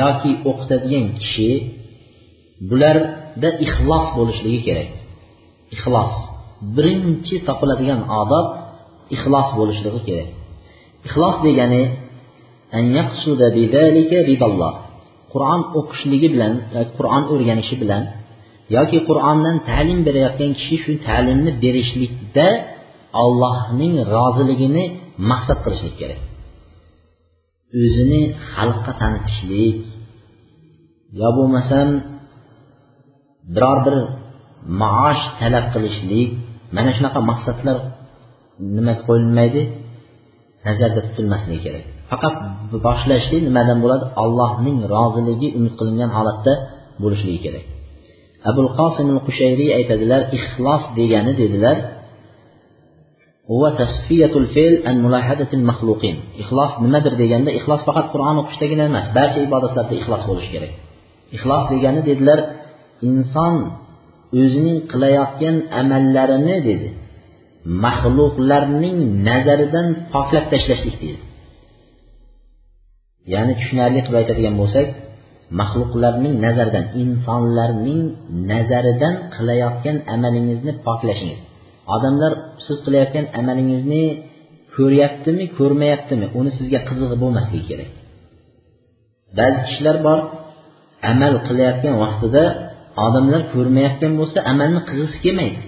yoki 0.00 0.32
o'qitadigan 0.50 1.06
kishi 1.20 1.50
bularda 2.70 3.48
ixlos 3.66 4.06
bo'lishligi 4.18 4.60
kerak. 4.68 4.90
Ixlos. 5.74 6.12
Birinchi 6.76 7.34
topiladigan 7.48 8.00
odob 8.20 8.46
ixlos 9.16 9.48
bo'lishligi 9.58 10.00
kerak. 10.08 10.30
Ixlos 11.06 11.36
degani 11.46 11.82
qur'on 15.32 15.60
o'qishligi 15.78 16.28
bilan 16.34 16.52
qur'on 16.96 17.22
o'rganishi 17.32 17.74
bilan 17.82 18.02
yoki 18.74 18.98
qur'ondan 19.08 19.56
ta'lim 19.70 19.98
berayotgan 20.06 20.52
kishi 20.58 20.76
shu 20.84 20.92
ta'limni 21.08 21.50
berishlikda 21.64 22.48
allohning 23.22 23.94
roziligini 24.14 24.84
maqsad 25.30 25.58
qilishlik 25.64 25.94
kerak. 26.00 26.20
O'zini 27.82 28.22
xalqqa 28.52 28.92
tanitishlik. 29.00 29.76
Yo 31.20 31.28
bo'lmasam 31.36 31.88
biror 33.54 33.78
bir 33.86 33.96
maosh 34.82 35.22
talab 35.40 35.66
qilishlik. 35.74 36.28
Mana 36.76 36.90
shunaqa 36.96 37.20
maqsadlar 37.30 37.76
nima 38.76 38.94
qo'yilmaydi? 39.06 39.62
Nazarda 40.66 41.00
tutilmasligi 41.06 41.60
kerak. 41.66 41.84
Faqat 42.10 42.34
boshlashlik 42.86 43.42
nimadan 43.48 43.78
bo'ladi? 43.84 44.04
Allohning 44.22 44.76
roziligi 44.94 45.48
umid 45.58 45.74
qilingan 45.78 46.10
holatda 46.16 46.52
bo'lishligi 47.02 47.40
kerak. 47.46 47.64
Abul 48.50 48.68
qosim 48.78 49.08
qushayriy 49.26 49.70
aytadilar 49.78 50.22
ixlos 50.38 50.82
degani 50.98 51.32
dedilar 51.42 51.76
ixlos 56.42 56.70
nimadir 56.84 57.14
deganda 57.22 57.50
ixlos 57.58 57.80
faqat 57.88 58.06
qur'on 58.12 58.36
o'qishdagina 58.42 58.84
emas 58.90 59.06
barcha 59.16 59.38
ibodatlarda 59.48 59.94
ixlos 60.00 60.22
bo'lishi 60.28 60.50
kerak. 60.54 60.72
Ixlos 61.36 61.64
degani 61.72 62.00
dedilar 62.08 62.38
inson 63.08 63.54
o'zining 64.40 64.78
qilayotgan 64.92 65.56
amallarini 65.80 66.56
dedi 66.68 66.88
maxluqlarning 67.84 68.98
nazaridan 69.28 69.86
poklab 70.12 70.44
tashlashlik 70.52 70.96
deydi 71.02 71.22
ya'ni 73.32 73.52
tushunarli 73.60 74.00
qilib 74.04 74.18
aytadigan 74.20 74.54
bo'lsak 74.60 74.86
maxluqlarning 75.60 76.34
nazaridan 76.46 76.86
insonlarning 77.02 78.02
nazaridan 78.52 79.14
qilayotgan 79.34 79.96
amalingizni 80.14 80.72
poklashingiz. 80.86 81.40
Odamlar 81.94 82.32
siz 82.66 82.78
qilayotgan 82.86 83.26
amalingizni 83.40 84.04
ko'ryaptimi 84.76 85.44
ko'rmayaptimi 85.58 86.26
uni 86.38 86.50
sizga 86.58 86.80
qizig'i 86.88 87.16
bo'lmasligi 87.22 87.64
kerak. 87.70 87.90
Ba'zi 89.38 89.58
kishilar 89.66 89.96
bor 90.06 90.18
amal 91.12 91.34
qilayotgan 91.48 91.94
vaqtida 92.04 92.44
odamlar 93.06 93.40
ko'rmayotgan 93.54 94.12
bo'lsa 94.20 94.38
amalni 94.52 94.80
qilg'isi 94.88 95.18
kelmaydi. 95.24 95.60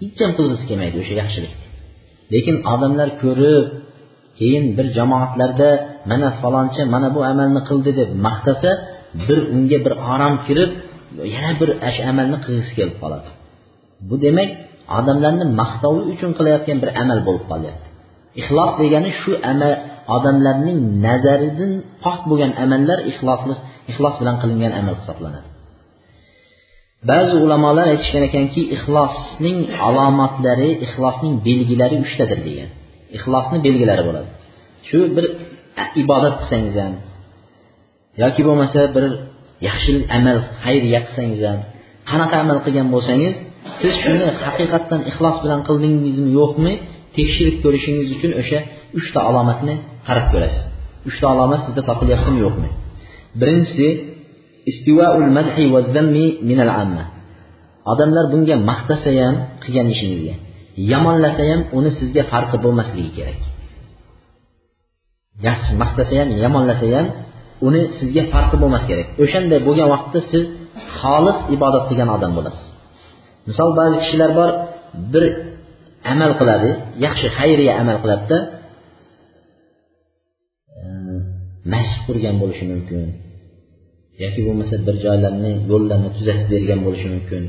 Hech 0.00 0.18
ham 0.22 0.32
qilg'isi 0.38 0.64
kelmaydi 0.70 0.96
o'sha 1.02 1.14
yaxshilikni 1.22 1.62
lekin 2.34 2.56
odamlar 2.74 3.08
ko'rib 3.22 3.66
keyin 4.38 4.64
bir 4.76 4.86
jamoatlarda 4.96 5.70
mana 6.10 6.28
falonchi 6.40 6.82
mana 6.94 7.08
bu 7.16 7.20
amalni 7.32 7.60
qildi 7.68 7.90
deb 8.00 8.10
maqtasa 8.26 8.70
bir 9.26 9.38
unga 9.54 9.78
bir 9.84 9.94
orom 10.12 10.34
kirib 10.46 10.70
yana 11.34 11.52
bir 11.60 11.70
ash 11.88 11.98
amalni 12.10 12.38
qilg'isi 12.44 12.72
kelib 12.78 12.96
qoladi. 13.02 13.28
Bu 14.08 14.14
demak 14.24 14.50
odamlarni 14.98 15.44
maqtovi 15.60 16.00
uchun 16.12 16.30
qilayotgan 16.38 16.78
bir 16.82 16.90
amal 17.02 17.18
bo'lib 17.26 17.44
qolyapti. 17.50 17.86
Ixlos 18.40 18.70
degani 18.80 19.10
shu 19.20 19.32
amal 19.52 19.72
odamlarning 20.16 20.78
nazaridan 21.06 21.72
pok 22.04 22.20
bo'lgan 22.30 22.52
amallar 22.64 22.98
ixlosli 23.10 23.54
ixlos 23.90 24.14
bilan 24.20 24.36
qilingan 24.42 24.72
amal 24.80 24.94
hisoblanadi. 25.00 25.48
Ba'zi 27.10 27.36
ulamolar 27.44 27.86
aytishgan 27.92 28.24
ekanki 28.30 28.62
ixlosning 28.76 29.58
alomatlari 29.86 30.70
ixlosning 30.86 31.34
belgilari 31.46 31.96
uchtadir 32.04 32.40
degan. 32.48 32.68
Ixlosni 33.16 33.58
belgilari 33.66 34.02
bo'ladi. 34.08 34.28
Shu 34.88 34.98
bir 35.16 35.24
ibodat 36.02 36.34
qilsangiz 36.40 36.74
ham 36.82 36.94
yoki 38.22 38.42
bo'lmasa 38.48 38.80
bir 38.94 39.04
yaxshi 39.68 39.92
amal 40.16 40.38
xayr 40.64 40.82
yaqsangiz 40.96 41.42
ham 41.48 41.60
qanaqa 42.10 42.36
amal 42.44 42.58
qilgan 42.64 42.88
bo'lsangiz 42.94 43.34
siz 43.80 43.94
shuni 44.02 44.26
haqiqatdan 44.46 45.00
ixlos 45.10 45.36
bilan 45.44 45.60
qildingizmi 45.68 46.30
yo'qmi 46.38 46.72
tekshirib 47.16 47.56
ko'rishingiz 47.64 48.08
uchun 48.16 48.32
o'sha 48.40 48.58
uchta 48.98 49.18
alomatni 49.28 49.74
qarab 50.06 50.26
ko'rasiz. 50.32 50.64
Uchta 51.08 51.24
alomat 51.34 51.60
sizda 51.66 51.82
topilyaptimi 51.90 52.38
yo'qmi? 52.46 52.68
Birinchisi 53.40 53.88
istivaul 54.70 55.28
madhi 55.38 55.64
va 55.74 55.80
zammi 55.94 56.26
minal 56.48 56.72
amma. 56.82 57.04
Odamlar 57.92 58.24
bunga 58.32 58.56
maqtasa 58.70 59.10
ham 59.20 59.34
qilgan 59.62 59.86
ishingizga 59.94 60.34
yomonlasa 60.92 61.42
ham 61.50 61.60
uni 61.78 61.90
sizga 61.98 62.22
farqi 62.32 62.56
bo'lmasligi 62.64 63.10
kerak. 63.18 63.40
Yaxshi 65.48 65.72
maqtasa 65.82 66.14
ham 66.20 66.28
yomonlasa 66.44 66.86
ham 66.96 67.06
uni 67.66 67.82
sizga 67.98 68.22
farqi 68.32 68.56
bo'lmas 68.62 68.84
kerak. 68.88 69.06
O'shanday 69.22 69.60
bo'lgan 69.68 69.88
vaqtda 69.94 70.20
siz 70.30 70.44
xolis 70.98 71.38
ibodat 71.56 71.84
qilgan 71.88 72.08
odam 72.16 72.32
bo'lasiz. 72.38 72.64
Misol 73.48 73.70
ba'zi 73.78 73.96
kishilar 74.02 74.30
bor 74.38 74.50
bir 75.12 75.24
amal 76.12 76.32
qiladi 76.40 76.70
yaxshi 77.06 77.26
xayriya 77.38 77.72
amal 77.82 77.96
qiladida 78.02 78.38
masjid 81.72 82.00
qurgan 82.06 82.34
bo'lishi 82.42 82.64
mumkin 82.72 83.00
yoki 84.22 84.40
bo'lmasa 84.46 84.74
bir 84.86 84.96
joylarni 85.04 85.52
yo'llarni 85.70 86.10
tuzatib 86.16 86.48
bergan 86.54 86.80
bo'lishi 86.86 87.08
mumkin 87.14 87.42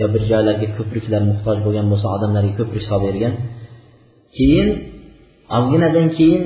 yo 0.00 0.06
bir 0.14 0.22
joylarga 0.30 0.68
ko'priklar 0.78 1.22
muhtoj 1.30 1.58
bo'lgan 1.66 1.86
bo'lsa 1.92 2.06
odamlarga 2.16 2.52
ko'prik 2.60 2.84
solib 2.90 3.04
bergan. 3.08 3.34
Keyin 4.36 4.68
ozginadan 5.56 6.06
keyin 6.18 6.42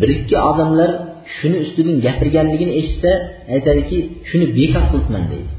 bir 0.00 0.08
ikki 0.16 0.36
odamlar 0.50 0.90
shuni 1.36 1.58
ustidan 1.64 1.96
gapirganligini 2.06 2.72
eshitsa 2.80 3.10
aytadiki 3.54 3.98
shuni 4.28 4.46
bekor 4.58 4.84
qilibman 4.90 5.24
deydi. 5.32 5.50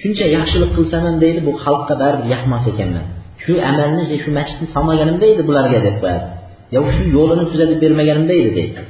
Shuncha 0.00 0.26
yaxshilik 0.36 0.70
qilsam 0.76 1.02
ham 1.08 1.16
deydi 1.24 1.40
bu 1.48 1.52
xalqqa 1.64 1.94
baribir 2.02 2.26
yoqmas 2.34 2.64
ekanman. 2.72 3.06
Shu 3.44 3.52
amalni 3.70 4.02
shu 4.24 4.30
masjidni 4.38 4.66
solmaganimda 4.74 5.26
edi 5.32 5.42
bularga 5.48 5.78
deb 5.86 5.96
qo'yadi. 6.02 6.26
Yo 6.74 6.80
shu 6.96 7.02
yo'lini 7.16 7.44
tuzatib 7.50 7.78
bermaganimda 7.84 8.34
edi 8.40 8.50
deydi. 8.58 8.80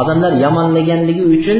Odamlar 0.00 0.32
yomonlaganligi 0.44 1.24
uchun 1.36 1.58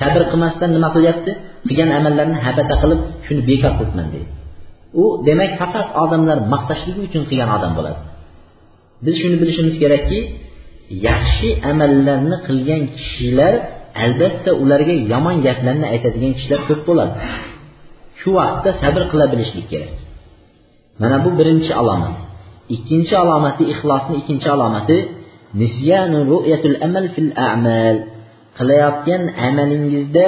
sabr 0.00 0.22
qilmasdan 0.30 0.70
nima 0.76 0.88
qilyapti? 0.96 1.30
Qilgan 1.68 1.90
amallarni 1.98 2.38
habata 2.46 2.74
qilib 2.82 3.00
shuni 3.26 3.42
bekor 3.50 3.72
qilibman 3.78 4.08
deydi. 4.14 4.30
U 5.02 5.04
demak 5.28 5.52
faqat 5.60 5.86
odamlar 6.04 6.38
maqtashligi 6.52 7.00
uchun 7.08 7.22
qilgan 7.30 7.50
odam 7.56 7.72
bo'ladi. 7.78 8.00
Biz 9.04 9.14
shuni 9.22 9.36
bilishimiz 9.42 9.74
kerakki 9.82 10.18
yaxshi 11.06 11.48
amallarni 11.70 12.36
qilgan 12.46 12.82
kishilar 12.96 13.54
albatta 14.04 14.50
ularga 14.62 14.94
yomon 15.12 15.36
gaplarni 15.46 15.86
aytadigan 15.94 16.32
kishilar 16.38 16.60
ko'p 16.68 16.80
bo'ladi. 16.88 17.14
Shu 18.20 18.28
vaqtda 18.38 18.70
sabr 18.82 19.02
qila 19.12 19.24
bilishlik 19.32 19.66
kerak. 19.72 19.94
Mana 21.00 21.16
bu 21.24 21.30
birinchi 21.38 21.72
alomat 21.80 22.16
ikkinchi 22.74 23.14
alomati 23.22 23.62
ixlosni 23.72 24.14
ikkinchi 24.20 24.48
alomati 24.54 24.98
amal 26.86 27.06
fil 27.14 27.30
a'mal. 27.48 27.96
Qilayotgan 28.58 29.22
amalingizda 29.48 30.26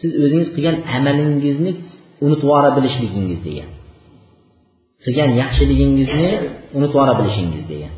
siz 0.00 0.10
o'zingiz 0.22 0.48
qilgan 0.54 0.76
amalingizni 0.96 1.72
unutib 2.24 2.46
yubora 2.46 2.70
bilishligingiz 2.76 3.40
degan. 3.48 3.70
Qilgan 5.04 5.30
yaxshiligingizni 5.42 6.30
unutib 6.76 6.94
yubora 6.96 7.12
bilishingiz 7.20 7.64
degan. 7.72 7.92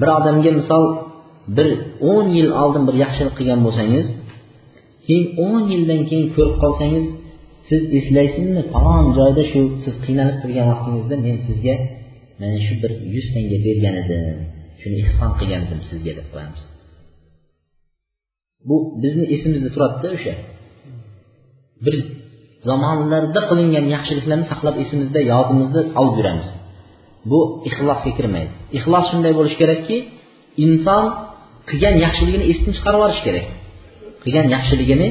Bir 0.00 0.08
odamga 0.18 0.50
misol 0.60 0.84
bir 1.56 1.68
o'n 2.12 2.26
yil 2.36 2.48
oldin 2.62 2.82
bir 2.88 2.96
yaxshilik 3.04 3.34
qilgan 3.38 3.60
bo'lsangiz 3.66 4.06
keyin 5.06 5.26
o'n 5.46 5.62
yildan 5.72 6.00
keyin 6.08 6.26
ko'rib 6.36 6.56
qolsangiz 6.64 7.06
siz 7.68 7.82
eslaysizmi? 7.98 8.62
Falon 8.72 9.06
joyda 9.18 9.42
shu 9.52 9.60
siz 9.84 9.94
qiynalib 10.04 10.36
turgan 10.42 10.66
vaqtingizda 10.72 11.16
men 11.26 11.36
sizga 11.46 11.74
mana 12.40 12.58
shu 12.66 12.74
bir 12.82 12.92
yuz 13.14 13.26
tanga 13.34 13.58
bergan 13.66 13.94
edim 14.02 14.38
shuni 14.80 14.96
ehson 15.04 15.30
qilgan 15.38 15.60
edim 15.66 15.80
sizga 15.90 16.12
deb 16.18 16.26
qo'yamiz. 16.32 16.62
Bu 18.68 18.76
bizni 19.02 19.24
esimizda 19.34 19.70
turadida 19.74 20.08
o'sha. 20.16 20.34
Bir 21.84 21.94
zamonlarda 22.68 23.40
qilingan 23.50 23.86
yaxshiliklarni 23.94 24.46
saqlab 24.52 24.76
esimizda 24.84 25.20
yodimizda 25.32 25.80
olib 26.00 26.14
yuramiz. 26.20 26.48
Bu 27.30 27.40
ixlosga 27.68 28.10
kirmaydi. 28.18 28.52
Ixlos 28.78 29.04
shunday 29.10 29.32
bo'lishi 29.38 29.56
kerakki 29.62 29.96
inson 30.64 31.04
qilgan 31.68 31.94
yaxshiligini 32.04 32.44
esdan 32.52 32.72
chiqarib 32.76 32.98
yuborish 33.00 33.22
kerak. 33.26 33.46
Qilgan 34.22 34.46
yaxshiligini 34.54 35.08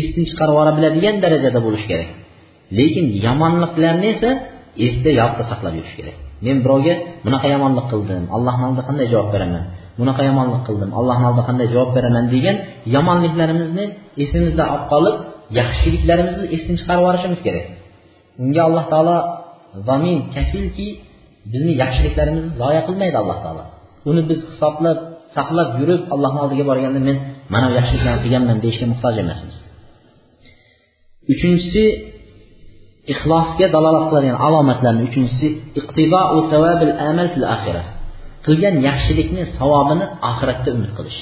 esdan 0.00 0.24
chiqarib 0.30 0.52
yubora 0.54 0.72
biladigan 0.78 1.16
darajada 1.24 1.60
bo'lishi 1.66 1.86
kerak. 1.92 2.08
Lekin 2.78 3.06
yomonliklarni 3.26 4.06
esa 4.14 4.30
esda 4.86 5.10
yodda 5.20 5.42
saqlab 5.50 5.74
yurish 5.78 5.94
kerak. 5.98 6.16
Men 6.46 6.56
birovga 6.64 6.94
bunaqa 7.24 7.46
yomonlik 7.54 7.86
qildim 7.92 8.22
allohni 8.36 8.64
oldida 8.68 8.82
qanday 8.88 9.06
javob 9.12 9.28
beraman? 9.34 9.64
Bunaqa 10.00 10.22
yomonlik 10.30 10.62
qildim 10.68 10.90
allohni 10.98 11.26
oldida 11.30 11.44
qanday 11.48 11.66
javob 11.74 11.90
beraman 11.96 12.24
degan 12.34 12.56
yomonliklarimizni 12.94 13.84
esimizda 14.24 14.64
olib 14.74 14.84
qolib 14.92 15.16
yaxshiliklarimizni 15.58 16.46
esdan 16.56 16.74
chiqarib 16.80 17.02
yuborishimiz 17.02 17.40
kerak. 17.46 17.66
Unga 18.42 18.62
alloh 18.68 18.84
taolo 18.92 19.16
zamin 19.88 20.18
kafilki 20.34 20.88
bizni 21.52 21.72
yaxshiliklarimizni 21.82 22.52
zoya 22.62 22.82
qilmaydi 22.88 23.16
alloh 23.22 23.38
taolo. 23.44 23.64
Uni 24.10 24.22
biz 24.30 24.40
hisoblab 24.50 24.98
saqlab 25.36 25.70
yurib 25.80 26.02
allohni 26.14 26.40
oldiga 26.44 26.64
borganda 26.70 27.00
men 27.08 27.16
mana 27.52 27.66
bu 27.70 27.74
yaxshiliklarni 27.80 28.20
qilganman 28.24 28.56
deyishga 28.64 28.86
muhtoj 28.92 29.16
emasmiz 29.24 29.56
uchinchisi 31.32 31.84
ixlosga 33.12 33.66
dalolat 33.74 34.04
qiladigan 34.10 34.38
alomatlarni 34.46 35.02
uchinchisi 35.08 35.46
qilgan 38.46 38.74
yaxshilikni 38.88 39.42
savobini 39.58 40.06
oxiratda 40.30 40.68
umid 40.76 40.92
qilish. 40.98 41.20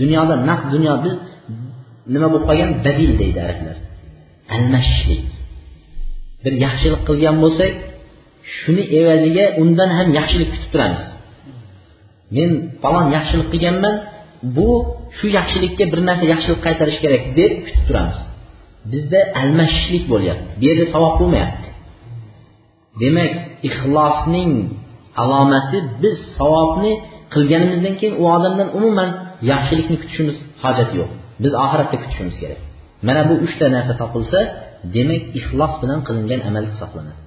Dunyoda 0.00 0.34
naq 0.48 0.60
dunyo 0.74 0.94
biz 1.04 1.14
nima 2.14 2.26
bo'lib 2.32 2.46
qolgan? 2.48 2.70
Badil 2.86 3.10
deydi 3.20 3.38
arablar. 3.46 3.76
Almashishlik. 4.54 5.24
Bir 6.44 6.52
yaxshilik 6.64 7.02
qilgan 7.08 7.36
bo'lsak 7.44 7.72
shuni 8.58 8.82
evaziga 8.98 9.44
undan 9.62 9.90
ham 9.98 10.08
yaxshilik 10.18 10.48
kutib 10.54 10.70
turamiz. 10.74 11.02
Men 12.36 12.50
falon 12.82 13.06
yaxshilik 13.16 13.48
qilganman 13.52 13.94
bu 14.56 14.70
shu 15.18 15.26
yaxshilikka 15.38 15.84
bir 15.92 16.00
narsa 16.08 16.24
yaxshilik 16.32 16.60
qaytarish 16.66 16.98
kerak 17.04 17.22
deb 17.38 17.52
kutib 17.66 17.84
turamiz. 17.88 18.18
Bizda 18.92 19.20
almashishlik 19.40 20.04
bo'lyapti 20.12 20.52
bu 20.60 20.64
yerda 20.68 20.84
savob 20.94 21.14
bo'lmayapti. 21.20 21.68
Demak 23.02 23.32
ixlosning 23.68 24.52
alomati 25.22 25.78
biz 26.02 26.16
savobni 26.38 26.92
qilganimizdan 27.34 27.94
keyin 28.00 28.14
u 28.22 28.24
odamdan 28.36 28.68
umuman 28.78 29.10
yaxshilikni 29.52 29.96
kutishimiz 30.02 30.36
hojati 30.62 30.94
yo'q. 31.00 31.10
Biz 31.42 31.52
oxiratda 31.64 31.96
kutishimiz 32.02 32.36
kerak. 32.42 32.60
Mana 33.06 33.22
bu 33.28 33.34
uchta 33.46 33.66
narsa 33.76 33.94
topilsa 34.02 34.38
demak 34.96 35.22
ixlos 35.38 35.72
bilan 35.82 36.00
qilingan 36.06 36.40
amal 36.48 36.64
hisoblanadi. 36.72 37.20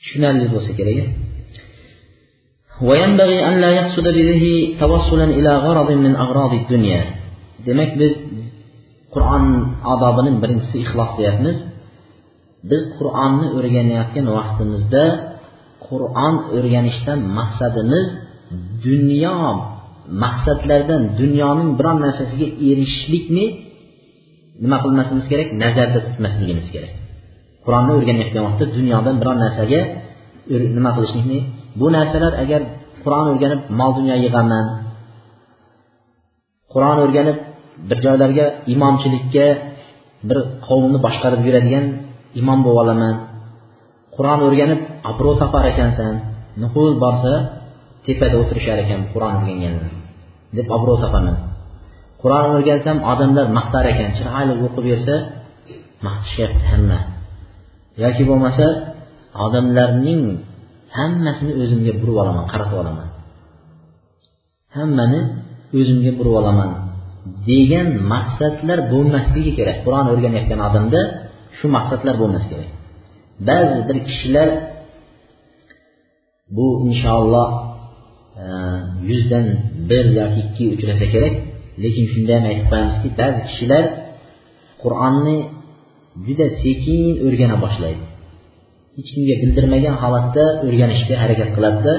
tushunarli 0.00 0.46
bo'lsa 0.54 0.72
kerak 0.78 0.98
وينبغي 2.88 3.38
أن 3.48 3.54
لا 3.64 3.70
يقصد 3.80 4.06
به 4.18 4.44
توصلا 4.82 5.24
إلى 5.38 5.52
غرض 5.66 5.90
من 6.04 6.12
أغراض 6.24 6.52
الدنيا 6.62 7.02
demak 7.66 7.90
biz 8.00 8.12
qur'on 9.14 9.44
odobining 9.94 10.36
birinchisi 10.42 10.76
ixlos 10.84 11.10
deyapmiz 11.18 11.56
biz 12.70 12.82
qur'onni 12.98 13.46
o'rganayotgan 13.56 14.26
vaqtimizda 14.36 15.04
qur'on 15.86 16.34
o'rganishdan 16.56 17.18
maqsadimiz 17.38 18.06
dunyo 18.86 19.38
maqsadlardan 20.24 21.02
dunyoning 21.20 21.70
biron 21.78 21.98
narsasiga 22.04 22.46
erishishlikni 22.68 23.44
nima 24.62 24.76
qilmasligimiz 24.84 25.26
kerak 25.32 25.48
nazarda 25.62 25.98
tutmasligimiz 26.06 26.66
kerak 26.74 26.92
Qur'onni 27.65 27.91
o'rganayotgan 27.97 28.43
vaqtda 28.47 28.65
dunyodan 28.77 29.15
biror 29.21 29.37
narsaga 29.43 29.81
nima 30.77 30.91
qilishlikni 30.95 31.39
bu 31.79 31.87
narsalar 31.95 32.33
agar 32.43 32.61
qur'on 33.03 33.25
o'rganib 33.31 33.61
mol 33.79 33.91
dunyo 33.99 34.15
yig'aman 34.25 34.65
qur'on 36.73 36.97
o'rganib 37.05 37.37
bir 37.89 37.97
joylarga 38.05 38.45
imomchilikka 38.73 39.45
bir 40.29 40.37
qavmni 40.67 40.99
boshqarib 41.05 41.41
yuradigan 41.47 41.85
imom 42.41 42.59
bo'lib 42.65 42.79
olaman 42.83 43.15
qur'on 44.15 44.39
o'rganib 44.47 44.81
obro' 45.11 45.35
topar 45.41 45.63
ekansan 45.71 46.13
nuqul 46.61 46.89
borsa 47.03 47.33
tepada 48.05 48.35
o'tirishar 48.41 48.77
ekan 48.85 49.01
qur'on 49.13 49.33
o'rganganlar 49.39 49.91
deb 50.57 50.67
obro' 50.77 50.97
topaman 51.03 51.37
qur'on 52.21 52.45
o'rgansam 52.57 52.97
odamlar 53.11 53.45
maqtar 53.57 53.83
ekan 53.93 54.09
chiroyli 54.17 54.53
o'qib 54.65 54.85
bersa 54.91 55.15
maqtashyapti 56.05 56.63
hamma 56.71 56.99
yoki 58.03 58.23
bo'lmasa 58.29 58.65
odamlarning 59.45 60.23
hammasini 60.97 61.53
o'zimga 61.61 61.93
burib 62.01 62.17
olaman 62.23 62.45
qaratib 62.51 62.77
olaman. 62.83 63.07
Hammani 64.77 65.21
o'zimga 65.79 66.11
burib 66.19 66.35
olaman 66.41 66.69
degan 67.49 67.87
maqsadlar 68.13 68.79
bo'lmasligi 68.93 69.51
kerak. 69.59 69.77
Qur'on 69.85 70.05
o'rganayotgan 70.13 70.59
odamda 70.67 71.01
shu 71.57 71.65
maqsadlar 71.77 72.15
bo'lmasi 72.21 72.47
kerak. 72.51 72.69
Ba'zi 73.47 73.79
bir 73.87 73.97
kishilar 74.07 74.49
bu 76.57 76.67
inshaalloh 76.87 77.49
e, 78.43 78.45
yuzdan 79.09 79.45
bir 79.89 80.05
yoki 80.19 80.39
ikki 80.47 80.65
uchrasa 80.75 81.05
kerak. 81.13 81.33
Lekin 81.83 82.05
shunda 82.13 82.31
ham 82.37 82.45
aytib 82.51 82.65
qo'yamizki 82.71 83.09
ba'zi 83.19 83.39
kishilar 83.49 83.83
qur'onni 84.83 85.37
juda 86.25 86.45
sekin 86.61 87.13
o'rgana 87.25 87.57
boshlaydi. 87.63 88.03
Hech 88.95 89.09
kimga 89.13 89.35
bildirmagan 89.41 89.95
holatda 90.01 90.43
o'rganishga 90.65 91.15
harakat 91.23 91.49
qiladida 91.55 91.93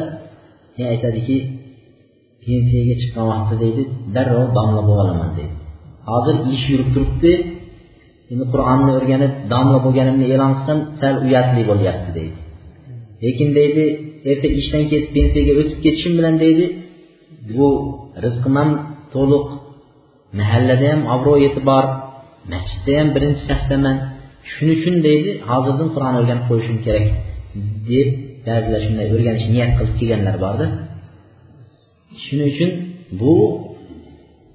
keyin 0.75 0.89
aytadiki 0.95 1.37
pensiyaga 2.45 2.95
chiqqan 3.01 3.25
vaqtda 3.33 3.57
deydi 3.65 3.83
darrov 4.15 4.47
domla 4.57 4.83
bo'lib 4.89 5.03
olaman 5.05 5.31
deydi. 5.39 5.55
Hozir 6.11 6.37
ish 6.55 6.65
yurib 6.73 6.89
turibdi 6.95 7.33
endi 8.33 8.45
qur'onni 8.53 8.91
o'rganib 8.99 9.33
domla 9.53 9.79
bo'lganimni 9.87 10.27
e'lon 10.35 10.53
qilsam 10.59 10.79
sal 11.01 11.15
uyatli 11.27 11.63
bo'lyapti 11.71 12.11
deydi. 12.19 12.39
Lekin 13.25 13.49
deydi 13.59 13.85
erta 14.31 14.49
ishdan 14.61 14.85
ketib 14.91 15.11
pensiyaga 15.17 15.53
o'tib 15.61 15.79
ketishim 15.85 16.13
bilan 16.19 16.35
deydi 16.45 16.65
bu 17.57 17.69
rizqim 18.25 18.55
ham 18.61 18.71
to'liq 19.15 19.47
mahallada 20.39 20.87
ham 20.93 21.01
obro' 21.15 21.39
e'tibor 21.47 21.85
masjidda 22.53 22.93
ham 22.99 23.09
birinchi 23.15 23.43
safdaman 23.51 23.97
shuning 24.53 24.77
uchun 24.79 24.97
deydi 25.07 25.31
hozirdan 25.51 25.89
qur'on 25.95 26.15
o'rganib 26.21 26.45
qo'yishim 26.51 26.77
kerak 26.87 27.07
deb 27.91 28.09
ba'zilar 28.47 28.81
shunday 28.87 29.07
o'rganish 29.15 29.47
niyat 29.55 29.71
qilib 29.79 29.95
kelganlar 30.01 30.37
borda. 30.45 30.67
Shuning 32.25 32.49
uchun 32.53 32.71
bu 33.21 33.35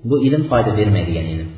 bu 0.09 0.15
ilm 0.27 0.43
foyda 0.49 0.71
bermaydigan 0.79 1.27
ilm. 1.33 1.49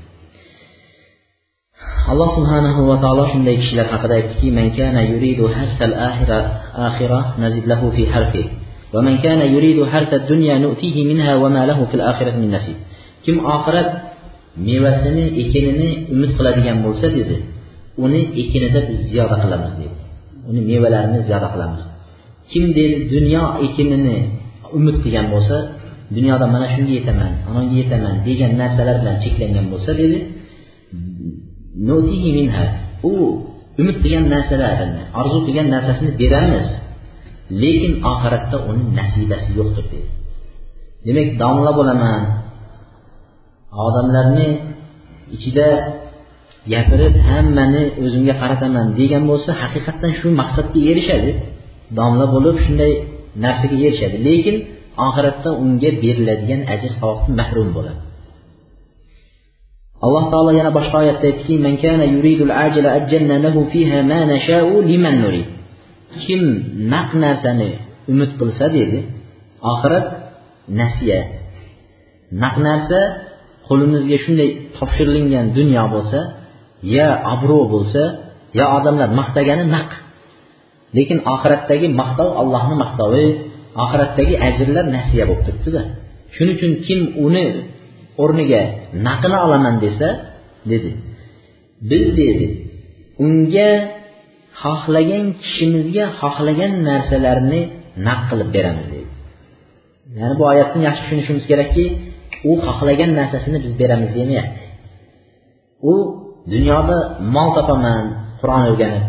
Alloh 2.12 2.30
subhanahu 2.38 2.82
va 2.90 2.96
taolo 3.04 3.24
shunday 3.34 3.56
kishilar 3.62 3.88
haqida 3.94 4.14
aytdiki 4.20 4.48
man 4.58 4.68
kana 4.80 5.02
yuridu 5.12 5.46
harsal 5.58 5.94
akhira 6.88 7.20
nazid 7.44 7.66
lahu 7.72 7.86
fi 7.96 8.04
harfi. 8.14 8.44
Va 8.94 9.00
man 9.08 9.16
kana 9.26 9.46
yuridu 9.54 9.84
harsad 9.94 10.22
dunya 10.32 10.56
nu'tihi 10.66 11.02
minha 11.12 11.34
wa 11.44 11.48
ma 11.56 11.62
lahu 11.70 11.84
fil 11.92 12.04
akhirati 12.12 12.40
min 12.44 12.52
nasib. 12.56 12.78
Kim 13.26 13.36
oxirat 13.56 13.88
mevasini 14.66 15.26
ekinini 15.42 15.90
umid 16.14 16.32
qiladigan 16.38 16.78
bo'lsa 16.86 17.08
dedi 17.18 17.38
uni 18.04 18.22
ekinida 18.42 18.80
biz 18.90 19.00
ziyoda 19.10 19.36
qilamiz 19.44 19.74
dedi. 19.82 19.98
Uni 20.50 20.62
mevalarini 20.70 21.20
ziyoda 21.28 21.48
qilamiz. 21.54 21.84
Kim 22.52 22.66
deydi 22.78 22.98
dunyo 23.14 23.44
ekinini 23.66 24.16
umid 24.78 24.96
qilgan 25.04 25.28
bo'lsa 25.34 25.58
dunyoda 26.16 26.46
mana 26.54 26.68
shunga 26.74 26.94
yetaman 27.00 27.32
anonga 27.50 27.76
yetaman 27.82 28.14
degan 28.28 28.52
narsalar 28.62 28.96
bilan 29.02 29.18
cheklangan 29.24 29.66
bo'lsa 29.74 29.92
dedi 30.02 30.20
u 33.12 33.14
umid 33.80 33.98
qilgan 34.04 34.26
narsalarini 34.34 35.04
orzu 35.20 35.38
qilgan 35.48 35.68
narsasini 35.76 36.12
beramiz 36.22 36.68
lekin 37.62 37.94
oxiratda 38.12 38.58
uni 38.70 38.84
nasibasi 39.00 39.50
yo'qdir 39.60 39.86
dedi. 39.94 40.10
Demak 41.06 41.30
domla 41.42 41.72
bo'laman 41.80 42.22
odamlarni 43.86 44.48
ichida 45.36 45.68
gapirib 46.72 47.16
hammani 47.30 47.84
o'zimga 48.04 48.34
qarataman 48.42 48.88
degan 49.00 49.24
bo'lsa 49.32 49.52
haqiqatdan 49.62 50.12
shu 50.20 50.28
maqsadga 50.42 50.80
erishadi. 50.92 51.32
Domla 51.98 52.26
bo'lib 52.36 52.58
shunday 52.66 52.94
narsaga 53.44 53.78
erishadi. 53.88 54.18
Lekin 54.28 54.56
oxiratda 55.08 55.50
unga 55.64 55.90
beriladigan 56.04 56.62
ajr 56.74 56.92
savobdan 57.00 57.34
mahrum 57.40 57.70
bo'ladi. 57.78 58.02
Alloh 60.06 60.24
taolo 60.32 60.52
yana 60.60 60.72
boshqa 60.78 60.96
oyatda 61.04 61.26
aytdiki 61.30 61.56
kim 66.24 66.42
naq 66.94 67.10
narsani 67.24 67.70
umid 68.12 68.32
qilsa 68.40 68.66
dedi 68.78 69.00
oxirat 69.72 70.08
nasiya. 70.80 71.20
Naq 72.44 72.56
narsa 72.68 73.00
qo'limizga 73.68 74.18
shunday 74.26 74.50
topshirilgan 74.78 75.46
dunyo 75.58 75.84
bo'lsa 75.96 76.20
ya 76.96 77.08
obro' 77.34 77.66
bo'lsa 77.74 78.04
yo 78.60 78.66
odamlar 78.78 79.10
maqtagani 79.20 79.66
naq. 79.76 79.90
Lekin 80.98 81.18
oxiratdagi 81.34 81.88
maqtov 82.02 82.30
allohni 82.42 82.76
maqtovi 82.84 83.26
oxiratdagi 83.84 84.36
ajrlar 84.48 84.86
nasiya 84.98 85.24
bo'lib 85.30 85.44
turibdida. 85.48 85.82
Shuning 86.36 86.56
uchun 86.58 86.72
kim 86.86 87.00
uni 87.26 87.46
o'rniga 88.24 88.62
naqini 89.08 89.38
olaman 89.46 89.76
desa 89.84 90.08
dedi 90.72 90.92
biz 91.90 92.06
dedi 92.22 92.48
unga 93.26 93.72
xohlagan 94.62 95.26
kishimizga 95.42 96.06
xohlagan 96.20 96.74
narsalarni 96.90 97.62
naq 98.08 98.22
qilib 98.30 98.50
beramiz 98.56 98.88
dedi. 98.94 99.10
Ya'ni 100.20 100.36
bu 100.40 100.44
oyatni 100.52 100.80
yaxshi 100.88 101.02
tushunishimiz 101.04 101.44
kerakki 101.52 101.86
u 102.50 102.52
xohlagan 102.66 103.12
narsasini 103.20 103.58
biz 103.66 103.74
beramiz 103.82 104.10
demayapti. 104.18 104.62
U 105.92 105.94
dunyoda 106.54 106.98
mol 107.36 107.50
topaman 107.58 108.04
qur'on 108.42 108.64
o'rganib 108.70 109.06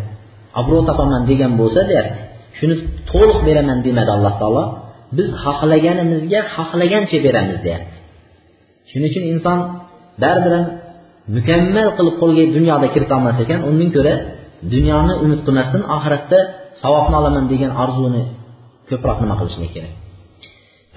obro' 0.59 0.83
topaman 0.89 1.21
degan 1.31 1.51
bo'lsa 1.59 1.81
deyapti 1.91 2.19
shuni 2.57 2.75
to'liq 3.11 3.39
beraman 3.47 3.77
demadi 3.87 4.11
alloh 4.17 4.33
taolo. 4.41 4.65
Biz 5.17 5.27
xohlaganimizga 5.43 6.39
xohlagancha 6.55 7.17
beramiz 7.25 7.57
deyapti. 7.65 7.97
Shuning 8.89 9.09
uchun 9.11 9.23
inson 9.33 9.57
baribir 10.23 10.51
ham 10.57 10.65
mukammal 11.35 11.87
qilib 11.97 12.15
qo'lga 12.21 12.43
dunyoda 12.57 12.87
kiritolmas 12.93 13.37
ekan 13.43 13.59
undan 13.69 13.89
ko'ra 13.95 14.13
dunyoni 14.73 15.13
umid 15.23 15.39
qilmasdan 15.45 15.83
oxiratda 15.95 16.39
savobni 16.81 17.15
olaman 17.21 17.45
degan 17.51 17.71
orzuni 17.83 18.23
ko'proq 18.89 19.17
nima 19.23 19.35
qilishlik 19.39 19.71
kerak? 19.75 19.93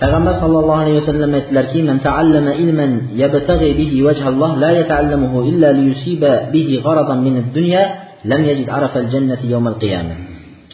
Payg'ambar 0.00 0.34
sallallohu 0.42 0.80
alayhi 0.82 0.98
vasallam 1.02 1.30
aytdilarki 1.38 1.80
man 1.88 1.96
ta'allama 2.06 2.52
ilman 2.62 2.90
yabtaghi 3.22 3.70
bihi 3.80 3.96
vajhalloh 4.08 4.50
la 4.62 4.70
yata'allamuhu 4.80 5.38
illa 5.50 5.68
liyusiba 5.78 6.32
bihi 6.54 6.74
gharadan 6.86 7.18
min 7.26 7.34
ad-dunya 7.42 7.82
lam 8.30 8.40
yajid 8.50 8.68
arafa 8.78 8.96
al-jannati 9.04 9.46
yawm 9.52 9.66
al-qiyamah 9.72 10.18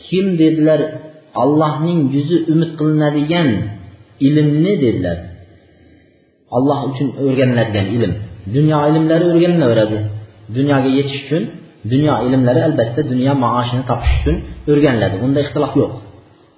kim 0.09 0.27
dedilar 0.43 0.81
allohning 1.43 2.01
yuzi 2.15 2.37
umid 2.53 2.71
qilinadigan 2.79 3.49
ilmni 4.27 4.73
dedilar. 4.85 5.19
Alloh 6.57 6.79
uchun 6.91 7.09
o'rganiladigan 7.23 7.87
ilm. 7.97 8.13
Dunyo 8.57 8.79
ilmlari 8.91 9.25
o'rganilaveradi. 9.31 9.99
Dunyoga 10.57 10.91
yetish 10.99 11.21
uchun 11.25 11.43
dunyo 11.93 12.15
ilmlari 12.27 12.61
albatta 12.69 13.01
dunyo 13.13 13.33
maoshini 13.45 13.85
topish 13.91 14.15
uchun 14.21 14.37
o'rganiladi. 14.71 15.17
Bunda 15.23 15.39
ixtilof 15.45 15.73
yo'q. 15.81 15.93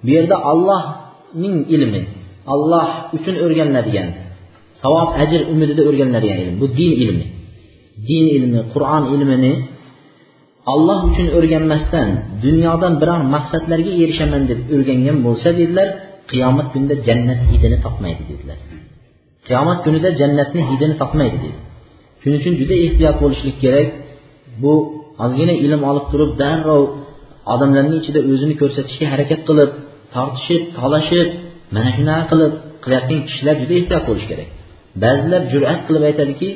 Bu 0.03 0.09
yerda 0.17 0.35
allohning 0.51 1.57
ilmi 1.75 2.01
alloh 2.53 2.87
uchun 3.17 3.35
o'rganiladigan 3.45 4.07
savob 4.81 5.09
ajr 5.23 5.41
umidida 5.53 5.81
o'rganiladigan 5.89 6.37
ilm. 6.43 6.55
Bu 6.61 6.65
din 6.79 6.91
ilmi. 7.03 7.25
Din 8.09 8.25
ilmi 8.37 8.59
qur'on 8.73 9.03
ilmini 9.15 9.53
olloh 10.73 10.99
uchun 11.09 11.27
o'rganmasdan 11.37 12.07
dunyodan 12.45 12.93
biror 13.01 13.21
maqsadlarga 13.35 13.91
erishaman 14.03 14.41
deb 14.51 14.59
o'rgangan 14.75 15.17
bo'lsa 15.25 15.49
dedilar 15.59 15.87
qiyomat 16.31 16.67
kunida 16.73 16.95
jannat 17.07 17.39
hidini 17.51 17.77
topmaydi 17.85 18.23
dedilar. 18.31 18.57
Qiyomat 19.47 19.79
kunida 19.85 20.09
jannatni 20.21 20.61
hidini 20.69 20.95
topmaydi 21.01 21.37
dedi. 21.45 21.59
Shuning 22.21 22.39
uchun 22.41 22.53
juda 22.61 22.75
ehtiyot 22.85 23.17
bo'lishlik 23.23 23.57
kerak. 23.63 23.87
Bu 24.61 24.73
ozgina 25.23 25.53
ilm 25.65 25.81
olib 25.89 26.05
turib 26.11 26.31
darrov 26.41 26.83
odamlarning 27.53 27.97
ichida 28.01 28.19
o'zini 28.31 28.55
ko'rsatishga 28.61 29.05
harakat 29.13 29.41
qilib 29.47 29.71
tortishib 30.15 30.61
talashib 30.79 31.27
mana 31.75 31.89
shunaqa 31.97 32.23
qilib 32.31 32.53
qilayotgan 32.83 33.19
kishilar 33.27 33.55
juda 33.61 33.73
ehtiyot 33.79 34.03
bo'lishi 34.09 34.27
kerak. 34.31 34.49
Ba'zilar 35.03 35.41
jur'at 35.53 35.79
qilib 35.87 36.03
aytadiki 36.09 36.49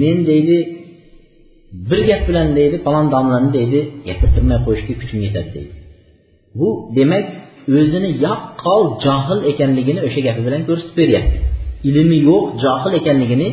men 0.00 0.16
deydi 0.30 0.56
bir 1.88 2.00
gap 2.08 2.22
bilan 2.28 2.48
deydi 2.58 2.76
falon 2.86 3.06
domlani 3.14 3.50
deydi 3.58 3.80
gapirtirmay 4.08 4.58
qo'yishga 4.66 4.94
kuchim 5.00 5.18
yetadi 5.26 5.50
deydi. 5.56 5.72
Bu 6.58 6.68
demak 6.98 7.26
o'zini 7.78 8.10
yaqqol 8.26 8.82
johil 9.04 9.40
ekanligini 9.50 10.00
o'sha 10.06 10.20
gapi 10.26 10.40
bilan 10.46 10.62
ko'rsatib 10.68 10.94
beryapti. 11.00 11.38
Ilmi 11.88 12.18
yo'q 12.28 12.44
johil 12.64 12.92
ekanligini 13.00 13.48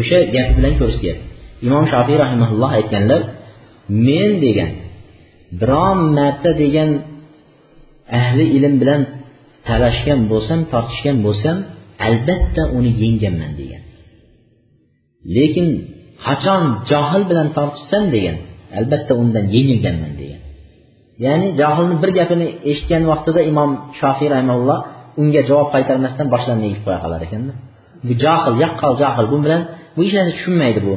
o'sha 0.00 0.18
gapi 0.34 0.52
bilan 0.58 0.74
ko'rsatyapti 0.80 1.24
imom 1.66 1.84
shofiy 1.92 2.16
rahimaulloh 2.24 2.70
aytganlar 2.78 3.20
men 4.06 4.30
degan 4.44 4.70
biron 5.60 5.98
marta 6.18 6.50
degan 6.62 6.90
ahli 8.20 8.44
ilm 8.56 8.74
bilan 8.82 9.00
talashgan 9.68 10.20
bo'lsam 10.32 10.60
tortishgan 10.72 11.16
bo'lsam 11.26 11.56
albatta 12.08 12.62
uni 12.78 12.90
yengganman 13.02 13.52
degan. 13.60 13.82
Lekin 15.36 15.68
qachon 16.26 16.62
johil 16.90 17.22
bilan 17.30 17.48
tortishsam 17.56 18.04
degan 18.14 18.36
albatta 18.78 19.12
undan 19.22 19.44
yengilganman 19.54 20.12
degan. 20.20 20.40
Ya'ni 21.24 21.48
johilni 21.60 21.96
bir 22.02 22.10
gapini 22.18 22.46
eshitgan 22.70 23.02
vaqtida 23.10 23.40
imom 23.50 23.70
shofiy 24.00 24.28
rahimalloh 24.34 24.78
unga 25.20 25.42
javob 25.48 25.68
qaytarmasdan 25.74 26.26
boshlarini 26.34 26.66
egib 26.70 26.82
qo'ya 26.86 26.98
qolar 27.04 27.20
ekanda. 27.26 27.52
Bu 28.06 28.12
johil 28.24 28.54
yaqqol 28.64 28.94
johil 29.02 29.26
bu 29.32 29.36
bilan 29.44 29.62
bu 29.94 30.00
hech 30.04 30.14
narsa 30.16 30.32
tushunmaydi 30.38 30.80
bu. 30.88 30.94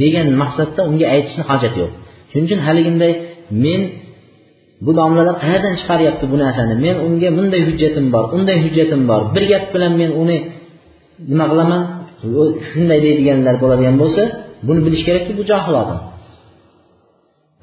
Degan 0.00 0.28
maqsadda 0.42 0.80
unga 0.90 1.06
aytishni 1.14 1.42
hojati 1.50 1.76
yo'q. 1.82 1.92
Shuning 2.30 2.46
uchun 2.48 2.60
haliginday 2.66 3.12
men 3.64 3.80
bu 4.84 4.90
domlalar 4.98 5.36
qayerdan 5.44 5.74
chiqaryapti 5.80 6.24
bu 6.32 6.36
narsani? 6.44 6.74
Men 6.84 6.96
unga 7.06 7.28
bunday 7.38 7.60
hujjatim 7.68 8.06
bor 8.14 8.24
unday 8.36 8.56
hujjatim 8.64 9.02
bor. 9.10 9.20
Bir 9.34 9.44
gap 9.52 9.64
bilan 9.74 9.92
men 10.00 10.10
uni 10.22 10.36
nima 11.30 11.46
qilaman? 11.52 11.82
Shunday 12.70 12.98
deydiganlar 13.06 13.54
bo'ladigan 13.62 13.96
bo'lsa 14.02 14.22
buni 14.66 14.80
bilish 14.86 15.02
kerakki 15.08 15.32
bu 15.38 15.42
johil 15.50 15.74
odam. 15.82 16.00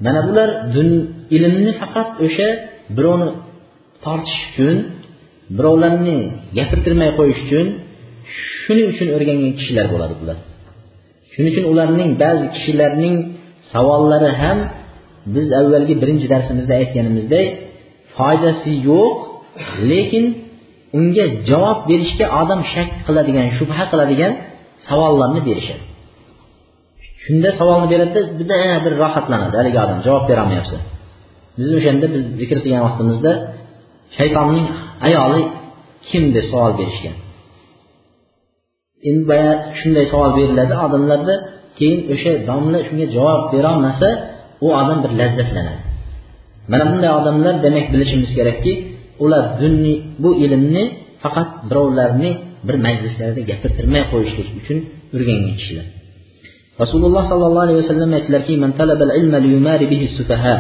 Mana 0.06 0.22
bular 0.28 0.50
ilmni 1.36 1.72
faqat 1.82 2.10
o'sha 2.26 2.48
birovni 2.98 3.30
tortish 4.06 4.42
uchun 4.50 4.76
birovlarni 5.58 6.18
gapirtirmay 6.58 7.10
qo'yish 7.20 7.40
uchun 7.46 7.66
shuning 8.64 8.88
uchun 8.94 9.08
o'rgangan 9.16 9.52
kishilar 9.60 9.86
bo'ladi 9.94 10.16
bular. 10.22 10.38
Shuning 11.34 11.52
uchun 11.54 11.66
ularning 11.72 12.10
ba'zi 12.24 12.46
kishilarning 12.56 13.16
savollari 13.72 14.32
ham 14.42 14.58
biz 15.36 15.48
avvalgi 15.60 15.96
birinchi 16.02 16.28
darsimizda 16.34 16.74
aytganimizdek 16.82 17.48
foydasi 18.16 18.72
yo'q 18.90 19.16
lekin 19.92 20.26
unga 20.98 21.26
javob 21.50 21.80
berishga 21.90 22.26
odam 22.42 22.62
shak 22.74 22.90
qiladigan 23.08 23.48
shubha 23.58 23.84
qiladigan 23.92 24.34
savollarni 24.88 25.42
berishadi. 25.50 25.84
Shunda 27.24 27.50
savolni 27.60 27.88
beradida 27.94 28.22
juda 28.40 28.58
bir 28.86 28.94
rohatlanadi 29.04 29.56
haligi 29.60 29.78
odam 29.86 30.00
javob 30.08 30.24
berolmayapsa 30.32 30.78
biz 31.58 31.70
o'shanda 31.78 32.06
biz 32.14 32.24
zikr 32.40 32.58
qilgan 32.64 32.82
vaqtimizda 32.88 33.32
shaytonning 34.18 34.68
ayoli 35.08 35.42
kim 36.10 36.24
deb 36.36 36.46
savol 36.52 36.74
berishgan. 36.80 37.16
Endi 39.10 39.24
boya 39.30 39.52
shunday 39.80 40.06
savol 40.14 40.32
beriladi 40.40 40.74
odamlarda 40.86 41.36
keyin 41.78 42.00
o'sha 42.14 42.32
domla 42.50 42.80
shunga 42.88 43.06
javob 43.16 43.42
berolmasa 43.54 44.10
u 44.66 44.68
odam 44.82 45.00
bir 45.04 45.12
lazzatlanadi. 45.20 45.82
Mana 46.72 46.84
bunday 46.92 47.12
odamlar 47.20 47.56
demak 47.66 47.86
bilishimiz 47.94 48.30
kerakki 48.38 48.74
ular 49.24 49.44
dunni 49.62 49.94
bu 50.24 50.30
ilmni 50.46 50.84
faqat 51.24 51.50
birovlarni 51.70 52.32
bir 52.68 52.76
majlislarida 52.86 53.42
gapirtirmay 53.50 54.04
qo'yishlik 54.12 54.50
uchun 54.60 54.78
o'rgangan 55.16 55.56
kishilar. 55.60 55.88
Rasululloh 56.84 57.24
sollallohu 57.32 57.66
alayhi 57.68 57.80
vasallam 57.84 58.12
aytdilarki 58.18 58.54
man 58.64 58.72
talaba 58.80 59.06
ilma 59.20 59.38
liyumari 59.46 59.86
bihi 59.92 60.06
sufaha 60.18 60.56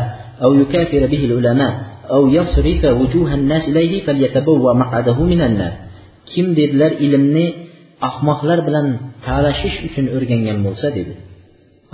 aw 0.45 0.51
yukafira 0.61 1.07
bihi 1.13 1.25
al-ulama 1.29 1.69
aw 2.15 2.21
yasrifa 2.37 2.89
wujuha 2.99 3.35
nas 3.51 3.63
ilayhi 3.71 3.97
falyatabawwa 4.07 4.71
maq'adahu 4.81 5.21
minan 5.31 5.53
nar. 5.61 5.73
Kim 6.31 6.45
dedilar 6.59 6.91
ilmni 7.05 7.45
ahmoqlar 8.09 8.59
bilan 8.67 8.87
talashish 9.25 9.77
uchun 9.87 10.05
o'rgangan 10.15 10.57
bo'lsa 10.65 10.87
dedi. 10.97 11.13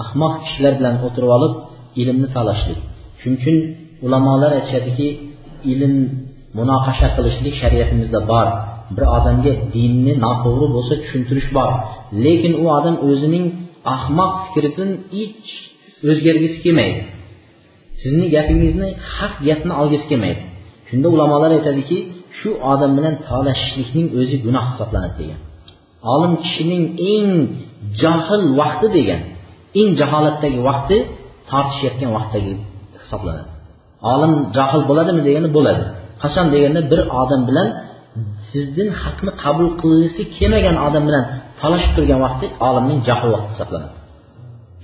Ahmoq 0.04 0.34
kishilar 0.44 0.74
bilan 0.80 0.96
o'tirib 1.06 1.32
olib 1.38 1.54
ilmni 2.02 2.28
talashlik 2.36 2.80
shuning 3.22 3.38
uchun 3.42 3.58
ulamolar 4.06 4.52
aytishadiki 4.58 5.08
ilm 5.72 5.96
munoqasha 6.58 7.08
qilishlik 7.16 7.56
shariatimizda 7.62 8.20
bor. 8.32 8.48
Bir 8.96 9.06
odamga 9.18 9.54
dinni 9.76 10.14
noto'g'ri 10.26 10.68
bo'lsa 10.76 10.94
tushuntirish 11.04 11.50
bor. 11.58 11.72
Lekin 12.26 12.54
u 12.64 12.66
odam 12.78 12.96
o'zining 13.10 13.46
ahmoq 13.96 14.34
fikridan 14.46 14.90
hech 15.16 15.50
o'zgargisi 16.10 16.58
kelmaydi. 16.66 17.02
Sizni 18.02 18.26
gapingizni 18.36 18.90
haq 19.16 19.34
gapni 19.48 19.74
olgisi 19.82 20.06
kelmaydi. 20.12 20.42
Shunda 20.90 21.08
ulamolar 21.16 21.52
aytadiki 21.58 21.98
shu 22.40 22.50
odam 22.74 22.92
bilan 22.98 23.16
talashishlikning 23.28 24.08
o'zi 24.20 24.38
gunoh 24.46 24.66
hisoblanadi 24.72 25.16
degan. 25.22 25.40
Olim 26.14 26.34
kishining 26.46 26.84
eng 27.14 27.30
johil 28.02 28.44
vaqti 28.60 28.88
degan 28.98 29.22
eng 29.80 29.90
jaholatdagi 30.00 30.60
vaqti 30.70 30.98
tortishayotgan 31.54 32.10
vaqtdagi 32.18 32.54
hisoblanadi. 33.04 33.50
Olim 34.14 34.34
johil 34.58 34.82
bo'ladimi 34.90 35.22
deganda 35.28 35.50
bo'ladi. 35.58 35.84
Qachon 36.24 36.46
deganda 36.56 36.82
bir 36.92 37.00
odam 37.22 37.42
bilan 37.50 37.68
sizdan 38.52 38.90
haqni 39.02 39.32
qabul 39.44 39.68
qilgisi 39.82 40.22
kelmagan 40.38 40.76
odam 40.88 41.04
bilan 41.10 41.24
talashib 41.62 41.92
turgan 41.98 42.20
vaqti 42.26 42.46
olimning 42.68 43.00
jahl 43.08 43.30
vaqti 43.36 43.50
hisoblanadi. 43.54 43.96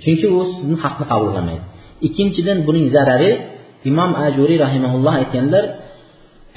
Chunki 0.04 0.28
u 0.38 0.40
sizni 0.54 0.78
haqni 0.84 1.06
qabul 1.12 1.30
qilmaydi. 1.36 1.64
Ikkinchidan 2.08 2.58
buning 2.68 2.86
zarari 2.96 3.32
imom 3.90 4.12
ajuriy 4.28 4.58
rahimaulloh 4.66 5.14
aytganlar 5.22 5.64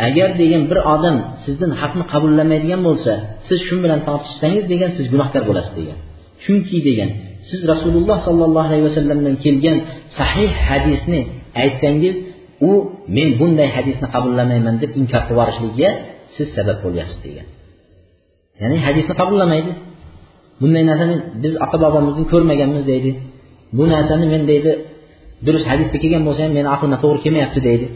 agar 0.09 0.29
degan 0.41 0.63
bir 0.71 0.79
odam 0.95 1.17
sizdan 1.45 1.71
haqni 1.81 2.05
qabullamaydigan 2.13 2.81
bo'lsa 2.89 3.13
siz 3.49 3.59
shu 3.69 3.75
bilan 3.85 4.01
tortishsangiz 4.09 4.65
degan 4.73 4.91
siz 4.97 5.07
gunohkor 5.13 5.43
bo'lasiz 5.51 5.75
degan. 5.81 5.99
Chunki 6.45 6.79
degan 6.89 7.11
siz 7.51 7.61
rasululloh 7.73 8.19
sollallohu 8.27 8.67
alayhi 8.71 8.85
vasallamdan 8.89 9.35
kelgan 9.45 9.79
sahih 10.19 10.51
hadisni 10.69 11.21
aytsangiz 11.63 12.15
u 12.69 12.73
men 13.17 13.29
bunday 13.41 13.69
hadisni 13.77 14.07
qabullamayman 14.15 14.75
deb 14.83 14.91
inkor 15.01 15.23
qilib 15.27 15.31
yuborishligiga 15.33 15.91
siz 16.37 16.49
sabab 16.57 16.79
bo'lyapsiz 16.85 17.19
degan. 17.27 17.47
Ya'ni 18.63 18.77
hadisni 18.87 19.15
qabullamaydi 19.21 19.71
bunday 20.63 20.83
narsani 20.91 21.15
biz 21.43 21.53
ota 21.65 21.77
bobomizdan 21.85 22.27
ko'rmaganmiz 22.33 22.85
deydi. 22.93 23.11
Bu 23.77 23.85
narsani 23.95 24.27
men 24.35 24.43
deydi 24.51 24.71
durust 25.47 25.67
hadisda 25.73 25.97
kelgan 26.03 26.23
bo'lsa 26.29 26.41
ham 26.45 26.53
meni 26.59 26.69
aqlimga 26.75 26.99
to'g'ri 27.05 27.21
kelmayapti 27.25 27.61
deydi. 27.69 27.87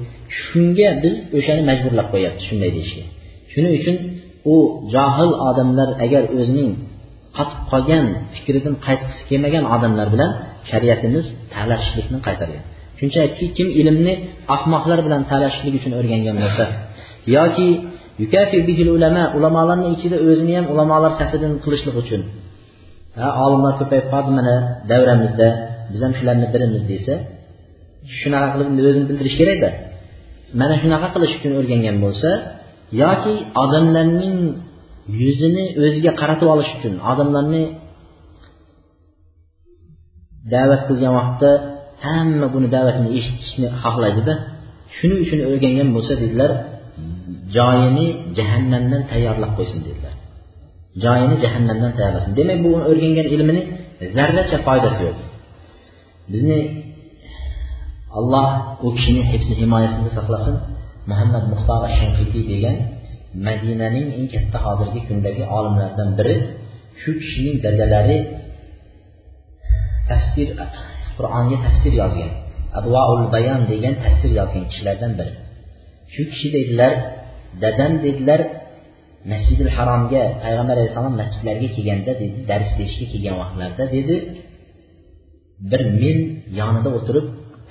Shunga 0.43 0.89
biz 1.05 1.15
o'shani 1.39 1.63
majburlab 1.71 2.09
qo'yyapmiz 2.13 2.43
shunday 2.49 2.71
deyishga. 2.77 3.05
Shuning 3.53 3.73
uchun 3.81 3.97
u 4.55 4.57
johil 4.95 5.31
odamlar 5.49 5.89
agar 6.05 6.23
o'zining 6.39 6.71
qotib 7.37 7.61
qolgan 7.71 8.05
fikridan 8.35 8.75
qaytgisi 8.87 9.23
kelmagan 9.31 9.65
odamlar 9.75 10.09
bilan 10.15 10.31
shariatimiz 10.71 11.25
talashishlikni 11.55 12.19
qaytargan. 12.27 12.63
Shuncha 13.01 13.21
kim 13.57 13.69
ilmni 13.81 14.15
ahmoqlar 14.55 14.99
bilan 15.07 15.23
talashishlik 15.31 15.75
uchun 15.81 15.93
o'rgangan 15.99 16.37
bo'lsa 16.43 16.65
yoki 17.37 17.69
ulama 18.97 19.23
ulamolarni 19.37 19.89
ichida 19.97 20.17
o'zini 20.29 20.53
ham 20.59 20.67
ulamolar 20.73 21.13
safidan 21.21 21.53
qilishlik 21.65 21.97
uchun 22.03 22.21
ha 23.19 23.27
olimlar 23.45 23.73
ko'payib 23.81 24.07
qoldi 24.13 24.31
mana 24.39 24.55
davramizda 24.91 25.49
biz 25.93 26.01
ham 26.05 26.13
shularni 26.19 26.47
birimiz 26.55 26.83
desa 26.93 27.15
shunaqa 28.21 28.47
qilib 28.53 28.69
o'zini 28.91 29.07
bildirish 29.11 29.37
kerakda 29.41 29.69
mana 30.61 30.75
shunaqa 30.83 31.09
qilish 31.15 31.35
uchun 31.39 31.53
o'rgangan 31.61 31.97
bo'lsa 32.05 32.31
yoki 33.03 33.35
odamlarning 33.63 34.37
yuzini 35.21 35.65
o'ziga 35.85 36.13
qaratib 36.21 36.49
olish 36.55 36.71
uchun 36.77 36.95
odamlarni 37.11 37.63
da'vat 40.55 40.83
qilgan 40.89 41.13
vaqtda 41.19 41.51
hamma 42.07 42.47
buni 42.55 42.69
da'vatini 42.77 43.09
eshitishni 43.19 43.67
xohlaydida. 43.83 44.35
Shuning 44.97 45.19
uchun 45.25 45.41
o'rgangan 45.49 45.89
bo'lsa 45.97 46.13
dedilar 46.23 46.51
joyini 47.57 48.07
jahannamdan 48.39 49.03
tayyorlab 49.11 49.53
qo'ysin 49.59 49.81
dedilar. 49.89 50.15
Joyini 51.05 51.37
jahannamdan 51.45 51.93
tayyorlasin. 51.97 52.31
Demak 52.39 52.59
bu 52.65 52.71
o'rgangan 52.91 53.27
ilmini 53.35 53.63
zarracha 54.17 54.59
foydasi 54.67 55.01
yo'q. 55.07 55.19
Bizni 56.33 56.59
alloh 58.19 58.49
u 58.87 58.89
kishini 58.97 59.23
himoyasida 59.61 60.11
saqlasin. 60.19 60.57
Muhammad 61.11 61.45
muxtor 61.53 61.81
shanqiqiy 61.99 62.45
degan 62.53 62.77
madinaning 63.47 64.09
eng 64.19 64.27
katta 64.35 64.59
hozirgi 64.67 65.01
kundagi 65.09 65.43
olimlaridan 65.59 66.11
biri 66.19 66.37
shu 67.01 67.11
kishining 67.21 67.57
dadalari 67.65 68.19
tafsir 70.11 70.49
qur'onga 71.17 71.57
tafsir 71.67 71.93
yozgan 72.03 72.33
advoul 72.79 73.23
bayon 73.35 73.61
degan 73.73 73.95
tafsir 74.05 74.31
yozgan 74.39 74.65
kishilardan 74.71 75.13
biri. 75.19 75.33
Shu 76.15 76.23
kishi 76.31 76.49
dedilar 76.57 76.93
dadam 77.63 77.93
dedilar 78.05 78.41
masjidil 79.33 79.71
haromga 79.77 80.23
payg'ambar 80.45 80.75
alayhissalom 80.79 81.15
masjidlarga 81.23 81.69
kelganda 81.77 82.13
dedi 82.23 82.39
dars 82.51 82.71
berishga 82.79 83.07
kelgan 83.13 83.37
vaqtlarida 83.43 83.85
dedi 83.97 84.15
bir 85.71 85.83
men 86.03 86.19
yonida 86.61 86.89
o'tirib 86.99 87.27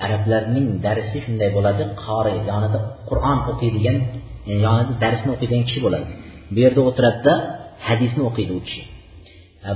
arablarning 0.05 0.67
darsi 0.85 1.17
shunday 1.25 1.49
bo'ladi 1.57 1.83
qori 2.03 2.33
yonida 2.51 2.79
qur'on 3.09 3.37
o'qiydigan 3.51 3.97
yonida 4.65 4.93
darsni 5.03 5.29
o'qiydigan 5.35 5.63
kishi 5.69 5.79
bo'ladi. 5.85 6.07
Bu 6.53 6.57
yerda 6.65 6.81
o'tiradida 6.89 7.33
hadisni 7.87 8.21
o'qiydi 8.29 8.53
u 8.59 8.61
kishi. 8.67 8.83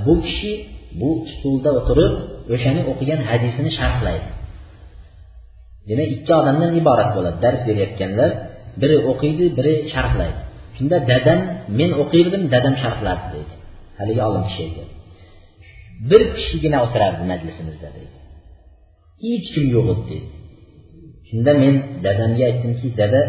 Bu 0.05 0.13
kishi 0.25 0.51
bu 1.01 1.09
stulda 1.31 1.69
o'tirib 1.79 2.13
o'shani 2.53 2.81
o'qigan 2.91 3.21
hadisini 3.29 3.71
sharhlaydi. 3.79 4.29
Demak 5.89 6.09
ikki 6.15 6.31
odamdan 6.41 6.71
iborat 6.81 7.09
bo'ladi. 7.17 7.37
Dars 7.45 7.61
berayotganlar 7.67 8.31
biri 8.81 8.97
o'qiydi 9.11 9.45
biri 9.57 9.73
sharhlaydi. 9.93 10.39
Shunda 10.77 10.97
dadam 11.11 11.39
men 11.79 11.91
o'qirdim 12.01 12.43
dadam 12.53 12.75
sharhlardi 12.83 13.27
deydi. 13.35 13.53
Haligi 13.99 14.21
olim 14.29 14.43
kishi 14.49 14.61
aytadi 14.67 14.93
bir 16.09 16.21
kishigina 16.35 16.77
o'tirardi 16.85 17.23
majlisimizda 17.31 17.89
deydi. 17.97 18.17
Hech 19.23 19.47
kim 19.53 19.65
yo'q 19.75 19.87
edi 19.93 20.03
deydi. 20.11 20.29
Shunda 21.29 21.51
men 21.63 21.75
dadamga 22.05 22.43
aytdimki 22.49 22.87
dada 23.01 23.21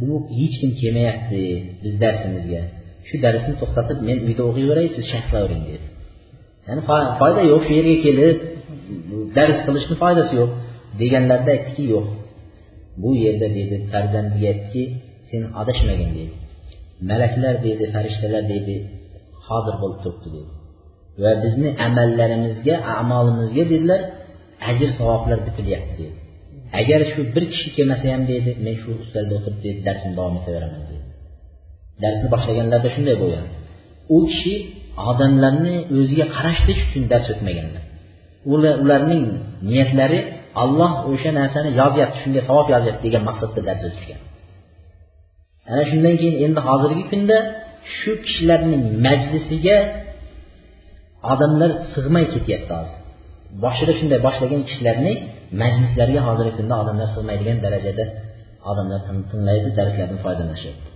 bu 0.00 0.10
hech 0.38 0.54
kim 0.60 0.70
kelmayapti 0.80 1.42
biz 1.82 1.94
darsimizga. 2.02 2.62
Shu 3.08 3.16
darsni 3.24 3.54
to'xtatib 3.60 3.98
men 4.08 4.18
uyda 4.26 4.42
o'qiyveray 4.50 4.86
siz 4.96 5.04
sharhlayvering 5.12 5.62
dedi. 5.70 5.86
Ya'ni 6.66 6.82
foyda 7.20 7.42
yo'q 7.52 7.62
shu 7.66 7.72
yerga 7.78 7.96
kelib 8.06 8.38
dars 9.36 9.58
qilishni 9.66 9.94
foydasi 10.02 10.32
yo'q 10.40 10.50
deganlarida 11.00 11.50
aytdiki 11.56 11.84
yo'q 11.94 12.06
bu 13.02 13.10
yerda 13.24 13.48
dedi 13.58 13.76
farzandiga 13.92 14.46
aytdiki 14.52 14.82
sen 15.30 15.42
adashmagin 15.60 16.10
dedi. 16.18 16.34
Malaklar 17.10 17.54
dedi 17.66 17.84
farishtalar 17.94 18.44
dedi 18.54 18.74
hozir 19.46 19.74
bo'lib 19.82 19.98
turibdi 20.04 20.28
dedi. 20.36 20.52
Va 21.22 21.32
bizni 21.44 21.68
amallarimizga 21.86 22.74
amolimizga 23.00 23.64
dedilar 23.72 24.00
ajr 24.70 24.88
savoblar 24.98 25.38
bitilyapti 25.46 25.94
dedi. 26.02 26.16
Agar 26.80 27.00
shu 27.12 27.20
bir 27.34 27.44
kishi 27.52 27.68
kelmasa 27.76 28.06
ham 28.14 28.22
deydi 28.30 28.50
men 28.64 28.74
shu 28.82 28.90
ustalda 29.02 29.32
o'tirib 29.38 29.60
deydi 29.64 29.80
darsni 29.88 30.12
davom 30.18 30.34
etaveraman 30.40 30.82
deydi. 30.90 31.06
Darsni 32.02 32.26
boshlaganlarda 32.34 32.88
shunday 32.96 33.16
bo'lgan. 33.22 33.46
U 34.16 34.18
kishi 34.30 34.54
odamlarni 35.10 35.74
o'ziga 35.98 36.26
qarashlik 36.36 36.78
uchun 36.86 37.02
dars 37.12 37.26
o'tmaganlar 37.34 37.84
ularning 38.52 39.24
niyatlari 39.68 40.20
alloh 40.62 40.92
o'sha 41.10 41.30
narsani 41.40 41.70
yozyapti 41.80 42.18
shunga 42.24 42.42
savob 42.48 42.66
yozyapti 42.74 43.02
degan 43.06 43.22
maqsadda 43.28 43.60
dars 43.68 43.82
o'tishgan. 43.88 44.20
Ana 45.70 45.82
shundan 45.90 46.14
keyin 46.20 46.36
endi 46.46 46.60
hozirgi 46.68 47.04
kunda 47.12 47.36
shu 47.96 48.12
kishilarning 48.26 48.82
majlisiga 49.06 49.76
odamlar 51.32 51.70
sig'may 51.94 52.24
ketyapti 52.34 52.72
hozir. 52.78 52.98
Boshida 53.64 53.92
shunday 53.98 54.18
boshlagan 54.26 54.62
kishilarni 54.68 55.14
majlislariga 55.62 56.20
hozirgi 56.28 56.52
kunda 56.58 56.74
odamlar 56.82 57.08
sig'maydigan 57.14 57.58
darajada 57.64 58.04
odamlar 58.70 59.00
tinglaydi 59.30 59.70
darslardan 59.78 60.18
foydalanishyapti 60.24 60.88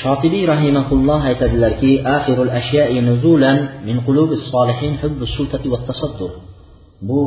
shotibiy 0.00 0.44
rahimaulloh 0.52 1.20
aytadilarki 1.30 1.92
axirul 2.16 2.52
ashyai 2.60 2.98
nuzulan 3.08 3.58
min 3.88 3.96
qulubis 4.06 4.42
solihin 4.52 4.92
hubbus 5.02 5.30
sultati 5.38 5.66
va 5.72 5.78
tasaddur 5.88 6.32
bu 7.08 7.20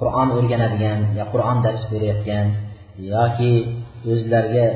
qur'on 0.00 0.28
o'rganadigan 0.38 1.00
yo 1.18 1.24
qur'on 1.32 1.58
dars 1.66 1.82
berayotgan 1.92 2.46
yoki 3.14 3.52
o'zlariga 4.12 4.66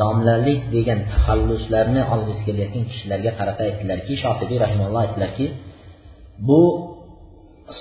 domlalik 0.00 0.60
degan 0.74 0.98
taxalluslarni 1.12 2.02
olg'isi 2.14 2.42
kelayotgan 2.48 2.84
kishilarga 2.90 3.30
qarata 3.38 3.62
aytdilarki 3.68 4.12
shotibiy 4.22 4.58
rahimalloh 4.64 5.00
aytdilarki 5.04 5.46
bu 6.48 6.60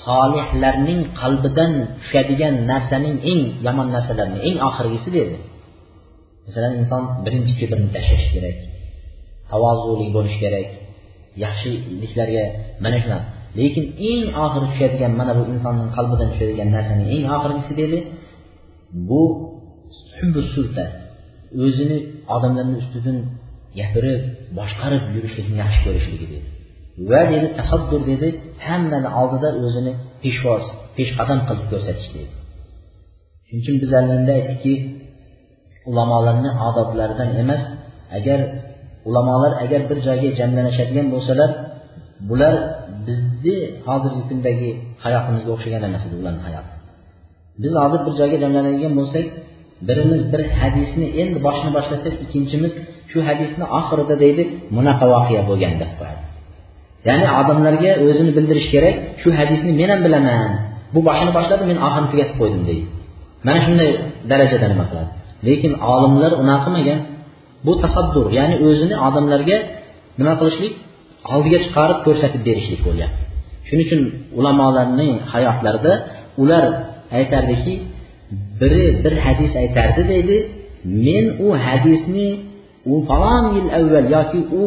solihlarning 0.03 1.01
qalbidan 1.21 1.71
tushadigan 2.01 2.55
narsaning 2.71 3.17
eng 3.31 3.41
yomon 3.65 3.87
narsalarni 3.95 4.39
eng 4.47 4.57
oxirgisi 4.67 5.09
dedi. 5.17 5.37
Masalan 6.45 6.73
inson 6.81 7.03
birinchi 7.25 7.53
kibrni 7.59 7.89
tashlash 7.95 8.27
kerak 8.33 8.57
tavozuli 9.51 10.07
bo'lish 10.15 10.37
kerak 10.43 10.67
yaxshiliklarga 11.43 12.43
mana 12.83 12.97
shunaqa 13.03 13.27
lekin 13.59 13.85
eng 14.11 14.23
oxiri 14.43 14.65
tushadigan 14.71 15.13
mana 15.19 15.31
bu 15.37 15.43
insonning 15.53 15.89
qalbidan 15.97 16.27
tushadigan 16.33 16.69
narsaning 16.75 17.07
eng 17.15 17.25
oxirgisi 17.35 17.73
dedi 17.81 17.97
bu 19.09 19.21
sulta. 20.53 20.85
O'zini 21.63 21.97
odamlarni 22.35 22.75
ustidan 22.83 23.17
gapirib 23.79 24.21
boshqarib 24.57 25.03
yurishlikni 25.15 25.55
yaxshi 25.63 25.79
ko'rishligi 25.85 26.27
dedi. 26.33 26.47
Va 27.09 27.21
dedi 27.31 27.47
tasaddur 27.57 28.01
dedi 28.11 28.27
hammani 28.67 29.09
oldida 29.19 29.49
o'zini 29.65 29.93
peshvoz 30.23 30.63
peshqadam 30.97 31.39
qilib 31.47 31.65
ko'rsatish 31.71 32.09
dedi. 32.15 32.31
Shuning 33.47 33.61
uchun 33.63 33.75
biz 33.83 33.91
alanda 33.99 34.31
aytdikki 34.39 34.73
ulamolarni 35.89 36.51
odoblaridan 36.67 37.29
emas 37.43 37.61
agar 38.17 38.39
ulamolar 39.09 39.53
agar 39.63 39.81
bir 39.89 39.97
joyga 40.07 40.29
jamlanishadigan 40.39 41.07
bo'lsalar 41.13 41.49
bular 42.29 42.53
bizni 43.07 43.57
hozirgi 43.87 44.21
kundagi 44.29 44.69
hayotimizga 45.03 45.49
o'xshagan 45.55 45.81
emas 45.89 46.03
edi 46.07 46.15
ularni 46.21 46.41
hayoti. 46.47 46.73
Biz 47.63 47.73
hozir 47.81 47.99
bir 48.07 48.13
joyga 48.19 48.37
jamlanadigan 48.43 48.93
bo'lsak 48.99 49.25
birimiz 49.87 50.21
bir 50.33 50.41
hadisni 50.59 51.07
endi 51.21 51.37
boshini 51.47 51.71
boshlasak 51.77 52.15
ikkinchimiz 52.25 52.73
shu 53.11 53.17
hadisni 53.29 53.65
oxirida 53.79 54.15
deydi 54.23 54.43
bunaqa 54.75 55.05
voqea 55.13 55.41
bo'lgan 55.49 55.75
deb 55.81 55.91
qo'yadi. 55.99 56.26
Ya'ni 57.07 57.25
odamlarga 57.39 57.91
o'zini 58.05 58.31
bildirish 58.37 58.67
kerak 58.73 58.95
shu 59.21 59.29
hadisni 59.39 59.71
men 59.79 59.89
ham 59.93 60.01
bilaman. 60.05 60.51
Bu 60.93 60.99
boshini 61.07 61.31
boshladi 61.37 61.63
men 61.71 61.77
oxirini 61.87 62.09
tugatib 62.11 62.35
qo'ydim 62.41 62.61
deydi. 62.69 62.85
Mana 63.45 63.59
shunday 63.65 63.89
darajada 64.31 64.67
nima 64.73 64.85
qiladi? 64.89 65.11
Lekin 65.47 65.71
olimlar 65.93 66.31
unaqa 66.41 66.61
qilmagan 66.65 66.99
bu 67.65 67.73
tasaddur. 67.83 68.25
Ya'ni 68.37 68.55
o'zini 68.67 68.95
odamlarga 69.07 69.57
nima 70.19 70.33
qilishlik? 70.39 70.73
Oldiga 71.33 71.57
chiqarib 71.65 71.99
ko'rsatib 72.05 72.41
berishlik 72.47 72.81
bo'lyapti 72.87 73.27
shuning 73.67 73.85
uchun 73.87 74.01
ulamolarning 74.39 75.13
hayotlarida 75.33 75.93
ular 76.41 76.65
aytardiki 77.17 77.73
biri 78.59 78.85
bir 79.03 79.13
hadis 79.25 79.51
aytardi 79.61 80.01
deydi 80.11 80.37
men 81.07 81.25
u 81.45 81.47
hadisni 81.65 82.29
u 82.91 82.93
falon 83.07 83.45
yil 83.55 83.67
avval 83.79 84.07
yoki 84.15 84.41
u 84.63 84.65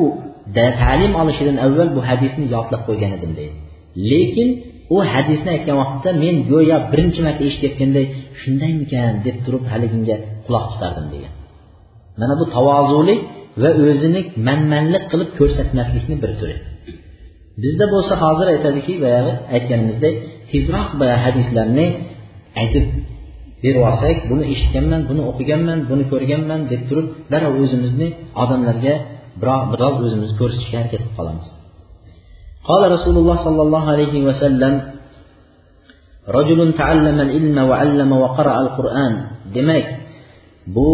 ta'lim 0.82 1.12
olishidan 1.22 1.56
avval 1.66 1.88
bu 1.96 2.00
hadisni 2.08 2.44
yodlab 2.54 2.82
qo'ygan 2.88 3.10
edim 3.18 3.32
deydi. 3.38 3.54
Lekin 4.10 4.48
u 4.94 4.96
hadisni 5.12 5.50
aytgan 5.56 5.76
vaqtda 5.82 6.10
men 6.24 6.36
go'yo 6.52 6.76
birinchi 6.92 7.20
marta 7.26 7.42
eshitayotganday 7.48 8.04
shundaymikan 8.40 9.12
deb 9.26 9.36
turib 9.44 9.64
haliginga 9.72 10.16
quloq 10.46 10.64
tutardim 10.72 11.06
degan 11.14 11.32
mana 12.20 12.34
bu 12.40 12.44
tavozulik 12.56 13.20
va 13.62 13.70
o'zini 13.90 14.20
manmanlik 14.48 15.04
qilib 15.12 15.30
ko'rsatmaslikni 15.38 16.16
bir 16.22 16.32
turi. 16.40 16.56
Bizda 17.62 17.86
bo'lsa 17.94 18.14
hozir 18.24 18.46
aytadiki 18.54 18.92
boyagi 19.04 19.32
aytganimizdek 19.56 20.14
tezroq 20.50 20.88
boya 21.00 21.16
hadislarni 21.24 21.86
aytib 22.62 22.84
berib 23.62 23.84
buni 24.30 24.44
eshitganman 24.52 25.02
buni 25.10 25.22
o'qiganman 25.30 25.78
buni 25.90 26.04
ko'rganman 26.12 26.60
deb 26.72 26.82
turib 26.88 27.06
darrov 27.32 27.54
o'zimizni 27.64 28.08
odamlarga 28.42 28.94
biroz 29.41 29.95
o'zimizni 30.05 30.35
ko'rsatishga 30.41 30.75
harakat 30.79 31.01
qilib 31.01 31.15
qolamiz 31.19 31.47
قال 32.69 32.83
رسول 32.95 33.15
الله 33.21 33.37
صلى 33.47 33.61
الله 33.65 33.83
عليه 33.93 34.15
وسلم 34.27 34.73
رجل 36.37 36.59
تعلم 36.81 37.17
العلم 37.25 37.57
وعلم 37.69 38.09
وقرأ 38.23 38.55
القرآن 38.65 39.13
demak 39.55 39.85
bu 40.75 40.89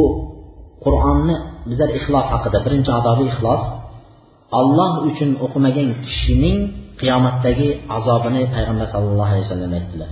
qur'onni 0.84 1.36
bizlar 1.70 1.90
ixlos 2.00 2.26
haqida 2.34 2.58
birinchi 2.66 2.92
odobi 3.00 3.24
ixlos 3.32 3.64
olloh 4.60 4.92
uchun 5.10 5.30
o'qimagan 5.46 5.88
kishining 6.06 6.58
qiyomatdagi 7.02 7.68
azobini 7.98 8.42
payg'ambar 8.56 8.88
sallallohu 8.94 9.32
alayhi 9.32 9.46
vasallam 9.48 9.72
aytdilar 9.80 10.12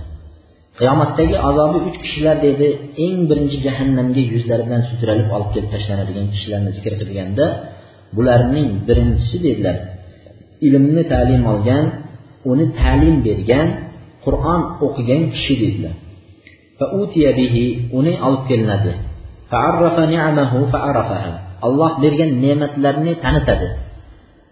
qiyomatdagi 0.80 1.36
azobi 1.48 1.78
uch 1.88 1.96
kishilar 2.04 2.36
dedi 2.46 2.68
eng 3.04 3.18
birinchi 3.30 3.58
jahannamga 3.66 4.22
yuzlari 4.32 4.62
bilan 4.68 4.82
sudralib 4.90 5.28
olib 5.36 5.50
kelib 5.54 5.70
tashlanadigan 5.74 6.26
kishilarni 6.34 6.70
zikr 6.76 6.92
qilganda 7.00 7.46
bularning 8.15 8.69
birinchisi 8.87 9.37
dedilar 9.45 9.77
ilmni 10.67 11.03
ta'lim 11.11 11.41
olgan 11.51 11.85
uni 12.51 12.65
ta'lim 12.79 13.15
bergan 13.27 13.67
qur'on 14.25 14.61
o'qigan 14.85 15.21
kishi 15.33 15.53
dedilar. 15.63 15.95
Uni 17.99 18.13
olib 18.27 18.43
kelinadi. 18.49 18.93
Alloh 21.67 21.91
bergan 22.03 22.31
ne'matlarni 22.43 23.13
tanitadi. 23.23 23.67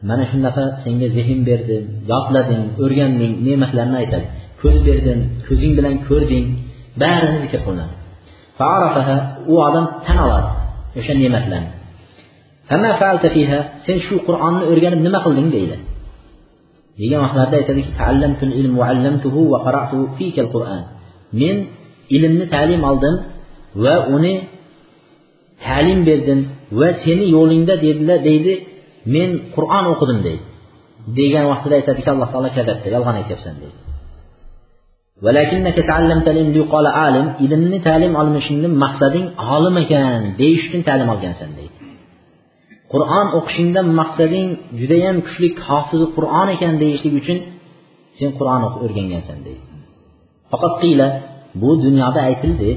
Mana 0.07 0.23
shunaqa 0.31 0.63
senga 0.83 1.07
zehn 1.17 1.39
berdim 1.49 1.83
yodlading 2.11 2.63
o'rganding 2.83 3.33
ne'matlarni 3.47 3.95
aytadi. 4.01 4.27
Ko'z 4.61 4.77
berdim 4.87 5.19
ko'zing 5.47 5.71
bilan 5.77 5.95
ko'rding 6.07 6.45
barini 7.01 7.37
zikr 7.43 7.59
qilinadi. 7.65 7.93
U 9.51 9.53
odam 9.67 9.85
tan 10.05 10.17
oladi 10.25 10.49
o'sha 10.99 11.13
ne'matlarni. 11.21 11.71
Sen 13.85 13.97
shu 14.05 14.15
qur'onni 14.27 14.63
o'rganib 14.71 15.01
nima 15.07 15.19
qilding 15.25 15.49
deydi. 15.55 15.75
Degan 17.01 17.19
vaqtlarida 17.25 17.55
aytadiki 17.61 17.91
men 21.41 21.55
ilmni 22.15 22.45
ta'lim 22.55 22.81
oldim 22.89 23.15
va 23.83 23.95
uni 24.15 24.35
ta'lim 25.65 25.99
berdim 26.09 26.39
va 26.79 26.89
seni 27.03 27.25
yo'lingda 27.35 27.75
dedilar 27.85 28.19
deydi 28.29 28.53
men 29.15 29.29
qur'on 29.55 29.85
o'qidim 29.93 30.19
deydi. 30.27 30.43
Degan 31.19 31.45
vaqtida 31.51 31.75
aytadiki 31.79 32.09
alloh 32.13 32.29
taolo 32.33 32.49
kadabda 32.57 32.87
yolg'on 32.95 33.15
aytyapsan 33.21 33.55
deydi. 33.61 33.77
Ilmni 37.45 37.79
ta'lim 37.87 38.11
olishingni 38.21 38.69
maqsading 38.83 39.27
olim 39.55 39.75
ekan 39.83 40.21
deyish 40.39 40.63
uchun 40.67 40.81
ta'lim 40.89 41.07
olgansan 41.13 41.49
deydi. 41.57 41.82
Qur'on 42.93 43.27
o'qishingdan 43.37 43.87
maqsading 43.99 44.47
judayam 44.79 45.17
kuchli 45.27 45.47
hofizi 45.67 46.05
qur'on 46.17 46.47
ekan 46.55 46.73
deyishlik 46.83 47.13
uchun 47.21 47.37
sen 48.19 48.29
qur'on 48.39 48.61
o'rgangansan 48.85 49.39
deydi. 49.47 49.63
Faqat 50.51 50.73
qiyla 50.83 51.07
bu 51.61 51.69
dunyoda 51.85 52.19
aytildi. 52.29 52.69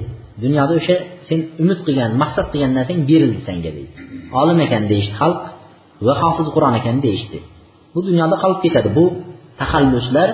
Dunyoda 0.44 0.72
o'sha 0.80 0.96
sen 1.28 1.40
umid 1.62 1.78
qilgan 1.86 2.10
maqsad 2.22 2.46
qilgan 2.52 2.72
narsang 2.78 3.00
berildi 3.10 3.40
senga 3.48 3.70
deydi. 3.76 3.92
Olim 4.40 4.58
ekan 4.66 4.82
deyishdi 4.90 5.14
xalq 5.20 5.42
va 6.06 6.14
hofiz 6.22 6.48
qur'on 6.54 6.74
ekan 6.80 6.96
deyishdi. 7.06 7.38
Bu 7.94 8.00
dunyoda 8.08 8.36
qolib 8.42 8.60
ketadi. 8.64 8.88
Bu 8.98 9.04
taxalluslar 9.60 10.28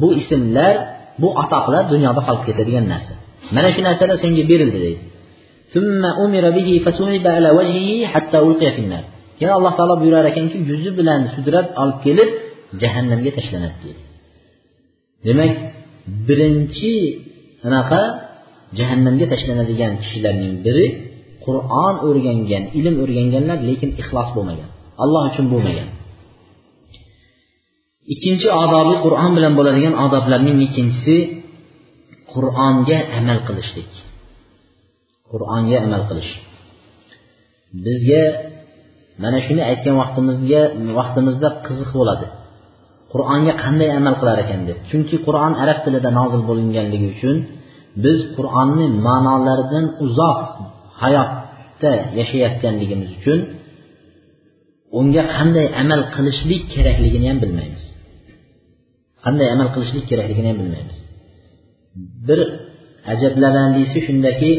bu 0.00 0.08
ismlar 0.20 0.74
bu 1.22 1.28
atoqlar 1.42 1.82
dunyoda 1.92 2.20
qolib 2.28 2.44
ketadigan 2.48 2.86
narsa. 2.92 3.14
Mana 3.56 3.68
shu 3.74 3.80
narsalar 3.88 4.16
senga 4.24 4.44
berildi 4.52 4.78
deydi. 4.86 5.02
Keyin 9.36 9.52
alloh 9.58 9.72
taolo 9.78 9.94
buyurar 10.02 10.24
ekanki 10.32 10.56
yuzi 10.70 10.90
bilan 10.98 11.20
sudrab 11.34 11.66
olib 11.82 11.98
kelib 12.06 12.30
jahannamga 12.82 13.30
tashlanadi 13.38 13.76
deydi. 13.84 14.02
Demak 15.26 15.52
birinchi 16.28 16.92
anaqa 17.68 18.00
jahannamga 18.78 19.26
tashlanadigan 19.32 19.92
kishilarning 20.02 20.54
biri 20.66 20.86
qur'on 21.44 21.94
o'rgangan 22.08 22.64
ilm 22.78 22.94
o'rganganlar 23.04 23.58
lekin 23.68 23.90
ixlos 24.02 24.28
bo'lmagan 24.36 24.70
alloh 25.02 25.22
uchun 25.30 25.46
bo'lmagan. 25.52 25.88
Ikkinchi 28.12 28.48
odobi 28.62 28.94
qur'on 29.04 29.30
bilan 29.36 29.52
bo'ladigan 29.58 29.94
odoblarning 30.04 30.58
ikkinchisi 30.66 31.16
qur'onga 32.32 32.98
amal 33.18 33.38
qilishlik. 33.48 33.92
Qur'onga 35.30 35.76
amal 35.86 36.02
qilish. 36.08 36.32
Bizga 37.84 38.22
mana 39.22 39.38
shuni 39.46 39.62
aytgan 39.70 39.94
vaqtimizga 40.02 40.62
vaqtimizda 40.98 41.48
qiziq 41.66 41.90
bo'ladi. 42.00 42.26
Qur'onga 43.12 43.52
qanday 43.64 43.90
amal 44.00 44.14
qilar 44.20 44.38
ekan 44.44 44.60
deb. 44.68 44.78
Chunki 44.90 45.16
qur'on 45.26 45.52
arab 45.62 45.78
tilida 45.84 46.10
nozil 46.18 46.42
bo'linganligi 46.50 47.06
uchun 47.14 47.36
biz 48.04 48.18
qur'onni 48.36 48.86
ma'nolaridan 49.06 49.84
uzoq 50.06 50.40
hayotda 51.02 51.92
yashayotganligimiz 52.18 53.10
uchun 53.18 53.38
unga 54.98 55.22
qanday 55.36 55.66
amal 55.82 56.00
qilishlik 56.14 56.62
kerakligini 56.74 57.26
ham 57.30 57.38
bilmaymiz. 57.44 57.84
Qanday 59.24 59.48
amal 59.54 59.68
qilishlik 59.74 60.04
kerakligini 60.10 60.48
ham 60.50 60.58
bilmaymiz. 60.62 60.96
Bir 62.28 62.40
ajablanarlisi 63.12 63.98
shundaki 64.06 64.50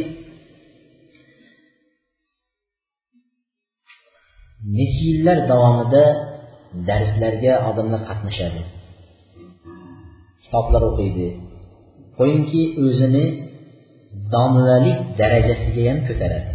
necha 4.78 5.02
yillar 5.10 5.38
davomida 5.52 6.04
darslarga 6.90 7.54
odamlar 7.70 8.02
qatnashadi. 8.10 8.62
Kitoblar 10.44 10.82
o'qiydi. 10.90 11.28
Qo'yingki 12.18 12.62
o'zini 12.84 13.26
domlalik 14.34 15.00
darajasiga 15.20 15.84
ham 15.90 16.00
ko'taradi. 16.10 16.52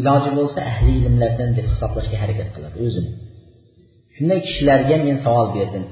Iloji 0.00 0.30
bo'lsa 0.38 0.60
ahli 0.70 0.92
ilmlardan 1.00 1.50
deb 1.56 1.66
hisoblashga 1.72 2.16
harakat 2.22 2.48
qiladi 2.54 2.76
o'zini. 2.86 3.10
Shunday 4.14 4.38
kishilarga 4.46 4.96
men 5.06 5.16
savol 5.24 5.48
berdim. 5.56 5.84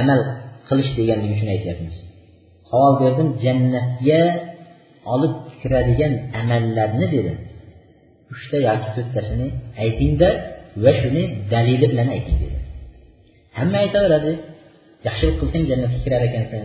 Amal 0.00 0.20
qilish 0.68 0.90
deganligi 0.98 1.32
uchun 1.36 1.48
aytyapmiz. 1.54 1.94
Savol 2.70 2.94
berdim 3.02 3.28
jannatga 3.44 4.22
olib 5.14 5.34
kiradigan 5.60 6.12
amallarni 6.40 7.06
dedim. 7.16 7.38
Uchta 8.32 8.56
yoki 8.68 8.88
to'rttasini 8.96 9.46
aytingda 9.84 10.28
va 10.84 10.92
shuni 11.00 11.22
dalili 11.52 11.86
bilan 11.92 12.08
ayting 12.16 12.36
dedi. 12.42 12.58
Hamma 13.58 13.76
aytaveradi 13.84 14.32
yaxshilik 15.06 15.36
qilsang 15.40 15.64
jannatga 15.70 15.98
kirar 16.04 16.22
ekansan 16.28 16.64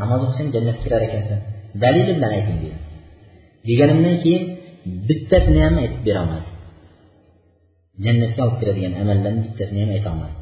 namoz 0.00 0.20
o'qisang 0.26 0.48
jannatga 0.54 0.82
kirar 0.86 1.02
ekansan 1.08 1.38
dalili 1.82 2.12
bilan 2.18 2.32
ayting 2.38 2.58
dedi. 2.64 2.78
Deganimdan 3.68 4.16
keyin 4.24 4.42
bittasini 5.08 5.60
ham 5.66 5.74
aytib 5.82 6.02
berolmadi 6.08 6.50
jannatga 8.04 8.40
olib 8.46 8.56
kiradigan 8.60 8.92
amallarni 9.02 9.40
bittasini 9.46 9.80
ham 9.84 9.90
aytolmadi 9.96 10.34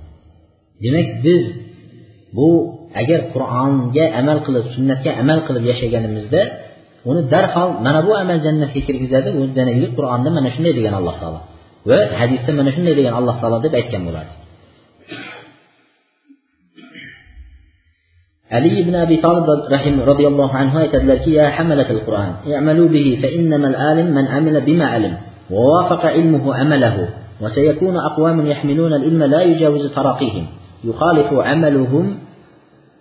demak 0.84 1.08
biz 1.24 1.44
bu 2.36 2.48
agar 3.00 3.20
qur'onga 3.34 4.04
amal 4.20 4.38
qilib 4.46 4.66
sunnatga 4.74 5.10
amal 5.22 5.38
qilib 5.46 5.64
yashaganimizda 5.70 6.40
uni 7.04 7.22
darhol 7.30 7.78
mana 7.84 8.00
bu 8.06 8.12
amal 8.22 8.38
jannatga 8.46 8.80
kirgizadi 8.86 9.30
o'z 9.38 9.50
dalili 9.58 9.86
qur'onda 9.98 10.28
mana 10.36 10.48
shunday 10.54 10.72
degan 10.78 10.94
alloh 11.00 11.14
taolo 11.22 11.40
va 11.88 11.98
hadisda 12.20 12.50
mana 12.58 12.70
shunday 12.76 12.94
degan 12.98 13.14
alloh 13.20 13.36
taolo 13.42 13.56
deb 13.64 13.72
aytgan 13.80 14.02
bo'lardi 14.08 14.34
ali 18.56 18.70
ibn 18.82 18.94
abi 19.04 19.16
tolib 19.20 19.46
rahim 19.74 19.94
roziyallohu 20.10 20.54
anhu 20.62 20.76
aytadilarki 20.84 21.30
ya 21.38 21.46
hamalatil 21.56 22.02
qur'on 22.06 22.30
i'malu 22.48 22.84
bihi 22.94 23.12
fa 23.22 23.28
innamal 23.38 23.76
alim 23.90 24.08
man 24.16 24.24
amila 24.38 24.60
bima 24.68 24.86
alim 24.96 25.14
wa 25.52 25.60
wafaqa 25.72 26.16
ilmuhu 26.20 26.48
amalahu 26.62 27.02
wa 27.42 27.46
sayakunu 27.56 27.98
aqwamun 28.08 28.48
yahmiluna 28.52 28.96
al-ilma 29.00 29.26
la 29.34 29.40
yujawizu 29.50 29.88
taraqihim 29.96 30.44
yukhalifu 30.88 31.36
amaluhum 31.52 32.24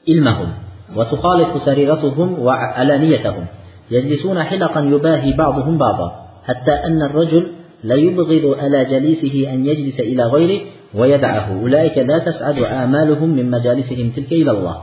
ilmahum 0.06 0.68
وتخالف 0.96 1.52
سريرتهم 1.66 2.40
وعلانيتهم 2.40 3.46
يجلسون 3.92 4.44
حلقا 4.44 4.82
يباهي 4.82 5.34
بعضهم 5.34 5.78
بعضا 5.78 6.28
حتى 6.46 6.72
أن 6.72 7.02
الرجل 7.02 7.52
لا 7.84 7.96
يبغض 7.96 8.58
على 8.60 8.86
جليسه 8.86 9.54
أن 9.54 9.66
يجلس 9.66 10.00
إلى 10.00 10.24
غيره 10.24 10.62
ويدعه. 10.96 11.62
أولئك 11.62 11.98
لا 11.98 12.18
تسعد 12.20 12.58
آمالهم 12.60 13.30
من 13.30 13.52
مجالسهم 13.52 14.10
تلك 14.10 14.32
إلى 14.32 14.52
الله. 14.52 14.78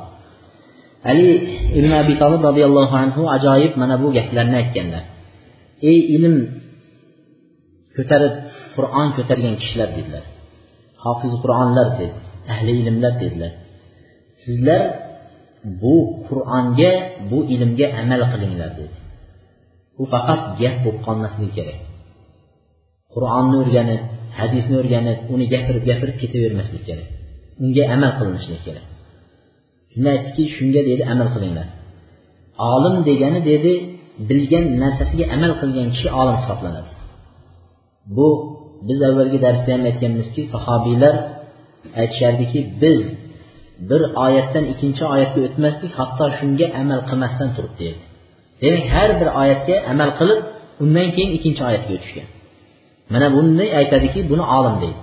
علي 1.05 1.49
ابن 1.79 1.93
أبي 1.93 2.15
طالب 2.15 2.47
رضي 2.47 2.65
الله 2.65 2.97
عنه 2.97 3.31
عجائب 3.31 3.79
من 3.79 3.91
أبو 3.91 4.13
جهلنا 4.13 4.61
كنا. 4.61 5.01
أي 5.85 6.17
علم 6.17 6.49
كترد 7.97 8.43
قرآن 8.77 9.13
كترين 9.13 9.57
كشلر 9.57 9.85
دلال 9.85 10.23
حافظ 11.05 11.43
قرآن 11.43 11.75
لرد 11.75 12.11
أهل 12.49 12.67
علم 12.69 13.01
لرد 13.01 13.33
دلال 14.49 15.04
bu 15.83 15.97
qur'onga 16.27 16.93
bu 17.31 17.39
ilmga 17.55 17.87
amal 18.01 18.21
qilinglar 18.33 18.71
dedi. 18.81 18.97
Bu 19.97 20.05
faqat 20.13 20.41
gap 20.61 20.77
bo'lib 20.85 21.01
qolmasligi 21.07 21.53
kerak. 21.59 21.79
Qur'onni 23.15 23.57
o'rganib 23.63 24.03
hadisni 24.39 24.75
o'rganib 24.83 25.19
uni 25.35 25.45
gapirib 25.55 25.85
gapirib 25.91 26.17
ketavermaslik 26.23 26.83
kerak. 26.89 27.09
Unga 27.65 27.85
amal 27.95 28.11
qilinishlik 28.19 28.61
kerak. 28.67 28.87
Shunda 29.93 30.09
aytdiki 30.17 30.45
shunga 30.57 30.81
dedi 30.91 31.03
amal 31.13 31.29
qilinglar. 31.35 31.67
Olim 32.73 32.97
degani 33.09 33.41
dedi 33.51 33.73
bilgan 34.29 34.67
narsasiga 34.83 35.25
amal 35.35 35.53
qilgan 35.61 35.89
kishi 35.95 36.09
olim 36.21 36.37
hisoblanadi. 36.43 36.91
Bu 38.17 38.29
biz 38.89 38.99
avvalgi 39.09 39.39
darsda 39.47 39.71
ham 39.75 39.83
aytganmizki 39.91 40.43
sahobiylar 40.53 41.15
aytishardiki 42.01 42.61
biz 42.83 43.01
bir 43.91 44.03
oyatdan 44.25 44.65
ikkinchi 44.73 45.03
oyatga 45.15 45.41
o'tmaslik 45.47 45.93
hatto 45.99 46.25
shunga 46.39 46.67
amal 46.81 47.01
qilmasdan 47.09 47.49
turibdi 47.57 47.79
deydi 47.83 48.03
demak 48.63 48.87
har 48.95 49.11
bir 49.21 49.29
oyatga 49.43 49.77
amal 49.93 50.11
qilib 50.19 50.41
undan 50.83 51.09
keyin 51.15 51.31
ikkinchi 51.37 51.63
oyatga 51.69 51.93
o'tishgan. 51.97 52.29
Mana 53.13 53.27
bunday 53.37 53.69
aytadiki 53.81 54.21
buni 54.31 54.45
olim 54.57 54.77
deydi. 54.83 55.01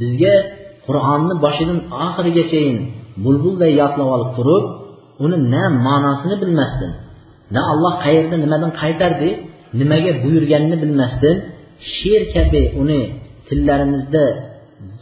Bizga 0.00 0.34
qur'onni 0.86 1.34
boshidan 1.44 1.78
oxirigachayin 2.04 2.78
bulbulday 3.24 3.72
yodlab 3.82 4.08
olib 4.16 4.30
turib 4.38 4.64
uni 5.24 5.36
na 5.54 5.62
ma'nosini 5.86 6.36
bilmasdan 6.42 6.92
na 7.54 7.60
alloh 7.72 7.94
qayerda 8.04 8.36
nimadan 8.44 8.70
qaytardi 8.82 9.30
nimaga 9.80 10.12
buyurganini 10.24 10.76
bilmasdan 10.82 11.36
she'r 11.94 12.22
kabi 12.34 12.62
uni 12.82 13.00
tillarimizda 13.48 14.24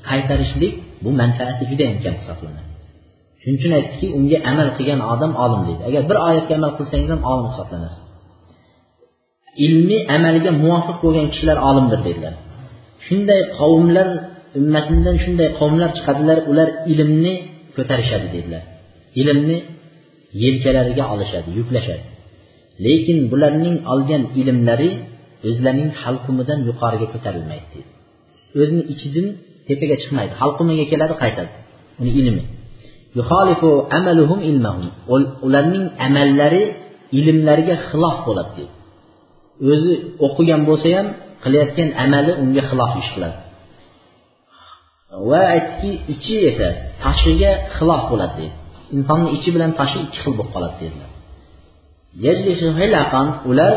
qaytarishlik 0.09 0.75
bu 1.05 1.11
manfaati 1.21 1.63
judayam 1.71 1.97
kam 2.05 2.15
hisoblanadi. 2.21 2.71
Shuning 3.41 3.57
uchun 3.61 3.73
aytdiki 3.79 4.07
unga 4.19 4.39
amal 4.51 4.69
qilgan 4.77 5.01
odam 5.13 5.33
olim 5.45 5.63
deydi. 5.69 5.83
Agar 5.89 6.03
bir 6.11 6.17
oyatga 6.29 6.53
amal 6.59 6.73
qilsangiz 6.79 7.09
ham 7.15 7.23
olim 7.33 7.47
hisoblanasiz 7.53 8.03
ilmiy 9.67 10.01
amaliga 10.17 10.51
muvofiq 10.63 10.97
bo'lgan 11.05 11.27
kishilar 11.33 11.59
olimdir 11.69 12.01
dedilar. 12.09 12.35
Shunday 13.07 13.41
qavmlar 13.59 14.09
ummatidan 14.61 15.17
shunday 15.25 15.49
qavmlar 15.59 15.91
chiqadilar 15.97 16.39
ular 16.51 16.69
ilmni 16.93 17.35
ko'tarishadi 17.77 18.29
dedilar. 18.37 18.63
Ilmni 19.21 19.59
yelkalariga 20.43 21.05
olishadi 21.15 21.49
yuklashadi. 21.59 22.05
Lekin 22.87 23.19
bularning 23.33 23.77
olgan 23.93 24.23
ilmlari 24.41 24.91
o'zlarining 25.49 25.91
halqumidan 26.03 26.59
yuqoriga 26.69 27.07
ko'tarilmaydi 27.15 27.67
deydi. 27.75 27.91
O'zini 28.61 28.83
ichidan 28.93 29.27
tepaga 29.69 29.97
chiqmaydi. 30.03 30.33
Halqumiga 30.41 30.85
keladi 30.93 31.15
qaytadi. 31.23 31.51
Uni 32.01 32.11
ilmi. 32.21 32.43
Ularning 35.47 35.85
amallari 36.07 36.63
ilmlariga 37.19 37.77
xilof 37.89 38.17
bo'ladi 38.27 38.51
deydi. 38.57 38.73
O'zi 39.73 39.93
o'qigan 40.27 40.61
bo'lsa 40.69 40.89
ham 40.97 41.07
qilayotgan 41.45 41.89
amali 42.05 42.33
unga 42.43 42.63
xilof 42.71 42.93
ish 43.03 43.11
qiladi. 43.15 43.39
Va 45.31 45.41
aytdiki 45.55 45.91
ichi 46.15 46.35
esa 46.51 46.69
tashiga 47.05 47.51
xilof 47.77 48.03
bo'ladi 48.11 48.35
deydi. 48.41 48.57
Insonni 48.97 49.29
ichi 49.37 49.51
bilan 49.55 49.71
tashi 49.81 49.99
ikki 50.05 50.19
xil 50.23 50.33
bo'lib 50.39 50.51
qoladi 50.55 50.77
dedilar. 50.83 51.11
Ular 53.51 53.75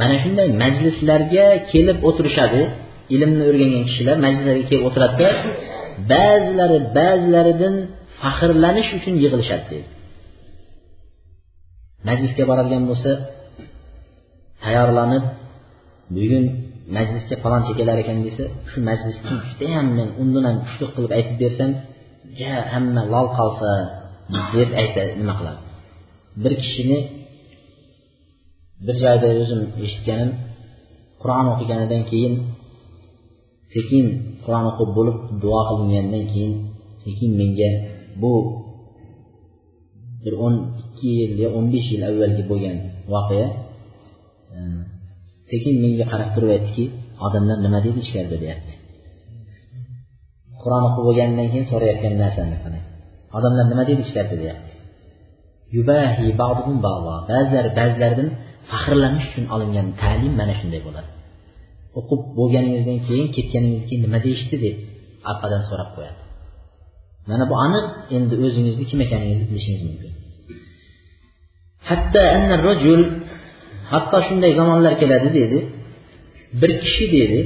mana 0.00 0.16
shunday 0.22 0.48
majlislarga 0.62 1.46
kelib 1.72 1.98
o'tirishadi. 2.08 2.62
Ilmni 3.14 3.42
o'rgangan 3.50 3.84
kishilar 3.88 4.16
majlislarga 4.24 4.64
kelib 4.70 4.84
o'tiradida 4.88 5.28
ba'zilari 6.12 6.78
ba'zilaridan 6.98 7.74
faxrlanish 8.20 8.90
uchun 8.98 9.14
yig'ilishadi 9.22 9.64
deydi 9.72 9.88
majlisga 12.08 12.44
boradigan 12.50 12.84
bo'lsa 12.90 13.10
tayyorlanib 14.64 15.24
bugun 16.16 16.44
majlisga 16.96 17.36
falonchi 17.44 17.72
kelar 17.78 17.96
ekan 18.02 18.18
desa 18.26 18.44
shu 18.70 18.78
majlisni 18.88 19.34
judayam 19.48 19.86
men 19.98 20.08
undan 20.22 20.44
ham 20.48 20.56
kuchli 20.66 20.86
qilib 20.94 21.12
aytib 21.18 21.36
bersam 21.42 21.70
ja 22.40 22.52
hamma 22.72 23.02
lol 23.14 23.26
qolsa 23.38 23.70
deb 24.54 24.70
ayta 24.82 25.02
nima 25.20 25.34
qiladi? 25.38 25.60
Bir 26.42 26.52
kishini 26.62 26.98
bir 28.86 28.96
joyda 29.04 29.28
o'zim 29.42 29.60
eshitganim 29.86 30.30
qur'on 31.22 31.46
o'qiganidan 31.52 32.02
keyin 32.10 32.34
sekin 33.74 34.04
qur'on 34.44 34.64
o'qib 34.70 34.90
bo'lib 34.98 35.18
duo 35.42 35.60
qilingandan 35.68 36.24
keyin 36.32 36.52
sekin 37.04 37.30
menga 37.40 37.70
bu 38.22 38.32
bir 40.22 40.34
o'n 40.44 40.54
ikki 40.82 41.08
yil 41.18 41.32
yo 41.42 41.48
o'n 41.58 41.66
besh 41.74 41.88
yil 41.92 42.02
avvalgi 42.10 42.42
bo'lgan 42.50 42.76
voqea 43.12 43.48
e, 44.56 44.58
sekin 45.50 45.74
menga 45.84 46.04
qarab 46.12 46.30
turib 46.34 46.50
aytdiki 46.56 46.84
odamlar 47.26 47.58
nima 47.64 47.78
deydi 47.84 48.00
ichkarida 48.04 48.36
deyapti? 48.44 48.72
Qur'on 50.62 50.82
o'qib 50.88 51.02
bo'lgandan 51.08 51.46
keyin 51.52 51.66
so'rayotgan 51.72 52.14
narsani 52.22 52.56
qarang 52.64 52.84
odamlar 53.38 53.64
nima 53.72 53.84
deydi 53.88 54.02
ichkarida 54.06 54.36
deyapti? 54.42 54.72
Ba'zilari 57.30 57.70
ba'zilaridan 57.80 58.28
faxrlanish 58.70 59.26
uchun 59.30 59.44
olingan 59.54 59.86
ta'lim 60.02 60.32
mana 60.40 60.54
shunday 60.60 60.80
bo'ladi. 60.86 61.10
O'qib 61.98 62.20
bo'lganingizdan 62.38 62.98
keyin 63.08 63.28
ketganingizdan 63.36 63.86
keyin 63.88 64.02
nima 64.06 64.18
deyishdi 64.26 64.56
deb 64.64 64.76
orqadan 65.30 65.62
so'rab 65.68 65.90
qo'yadi. 65.96 66.20
Mana 67.30 67.44
bu 67.50 67.54
aniq 67.66 67.86
endi 68.16 68.34
o'zingizni 68.46 68.84
kim 68.90 68.98
ekaningizni 69.06 69.46
bilishingiz 69.50 69.82
mumkin. 69.88 70.12
Hatto 71.88 72.22
rajul 72.66 73.02
hatto 73.92 74.18
shunday 74.26 74.52
zamonlar 74.60 74.94
keladi 75.02 75.28
dedi. 75.40 75.58
Bir 76.60 76.70
kishi 76.82 77.04
dedi 77.16 77.40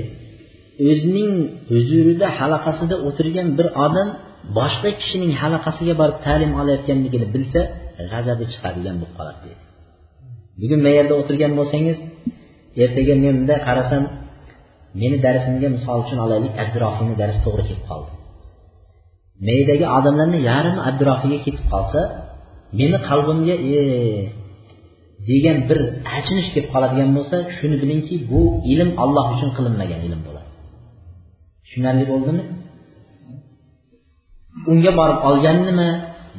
o'zining 0.88 1.32
huzurida 1.72 2.26
halaqasida 2.38 2.96
o'tirgan 3.08 3.48
bir 3.58 3.66
odam 3.86 4.08
boshqa 4.58 4.90
kishining 5.00 5.32
halaqasiga 5.42 5.94
borib 6.00 6.18
ta'lim 6.26 6.52
olayotganligini 6.60 7.26
bilsa 7.34 7.60
g'azabi 8.12 8.44
chiqadigan 8.52 8.96
bo'lib 9.00 9.14
qoladi 9.18 9.40
dedi. 9.46 9.62
Bugun 10.60 10.80
yerda 10.98 11.14
o'tirgan 11.20 11.52
bo'lsangiz 11.58 11.96
ertaga 12.84 13.14
men 13.24 13.34
bunday 13.38 13.58
qarasam 13.68 14.02
meni 15.00 15.16
darsimga 15.24 15.68
misol 15.76 15.98
uchun 16.04 16.18
olaylik 16.24 16.52
abdurofiyni 16.62 17.14
darsi 17.22 17.38
to'g'ri 17.46 17.64
kelib 17.68 17.84
qoldi. 17.90 18.10
Meydagi 19.48 19.84
odamlarni 19.98 20.38
yarmi 20.50 20.80
abdurofiyga 20.88 21.38
ketib 21.46 21.66
qolsa 21.72 22.00
meni 22.80 22.98
qalbimga 23.08 23.54
e 23.76 23.80
degan 25.28 25.58
bir 25.68 25.78
achinish 26.16 26.48
kelib 26.54 26.68
qoladigan 26.74 27.10
bo'lsa 27.16 27.36
shuni 27.56 27.76
bilingki 27.82 28.14
bu 28.30 28.40
ilm 28.72 28.90
olloh 29.02 29.26
uchun 29.34 29.50
qilinmagan 29.56 30.00
ilm 30.06 30.20
bo'ladi. 30.26 30.48
Tushunarli 31.64 32.04
bo'ldimi? 32.12 32.42
Unga 34.72 34.92
borib 35.00 35.18
olganimi? 35.28 35.88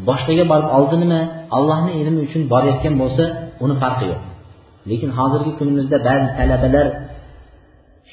Boshqaga 0.07 0.45
borib 0.51 0.69
oldinimi? 0.77 1.21
Allohni 1.57 1.91
ilmi 2.01 2.19
uchun 2.27 2.41
borayotgan 2.53 2.93
bo'lsa 3.01 3.23
uni 3.63 3.75
farqi 3.81 4.05
yo'q. 4.11 4.21
Lekin 4.89 5.09
hozirgi 5.17 5.51
kunimizda 5.59 5.97
ba'zi 6.07 6.27
talabalar 6.39 6.87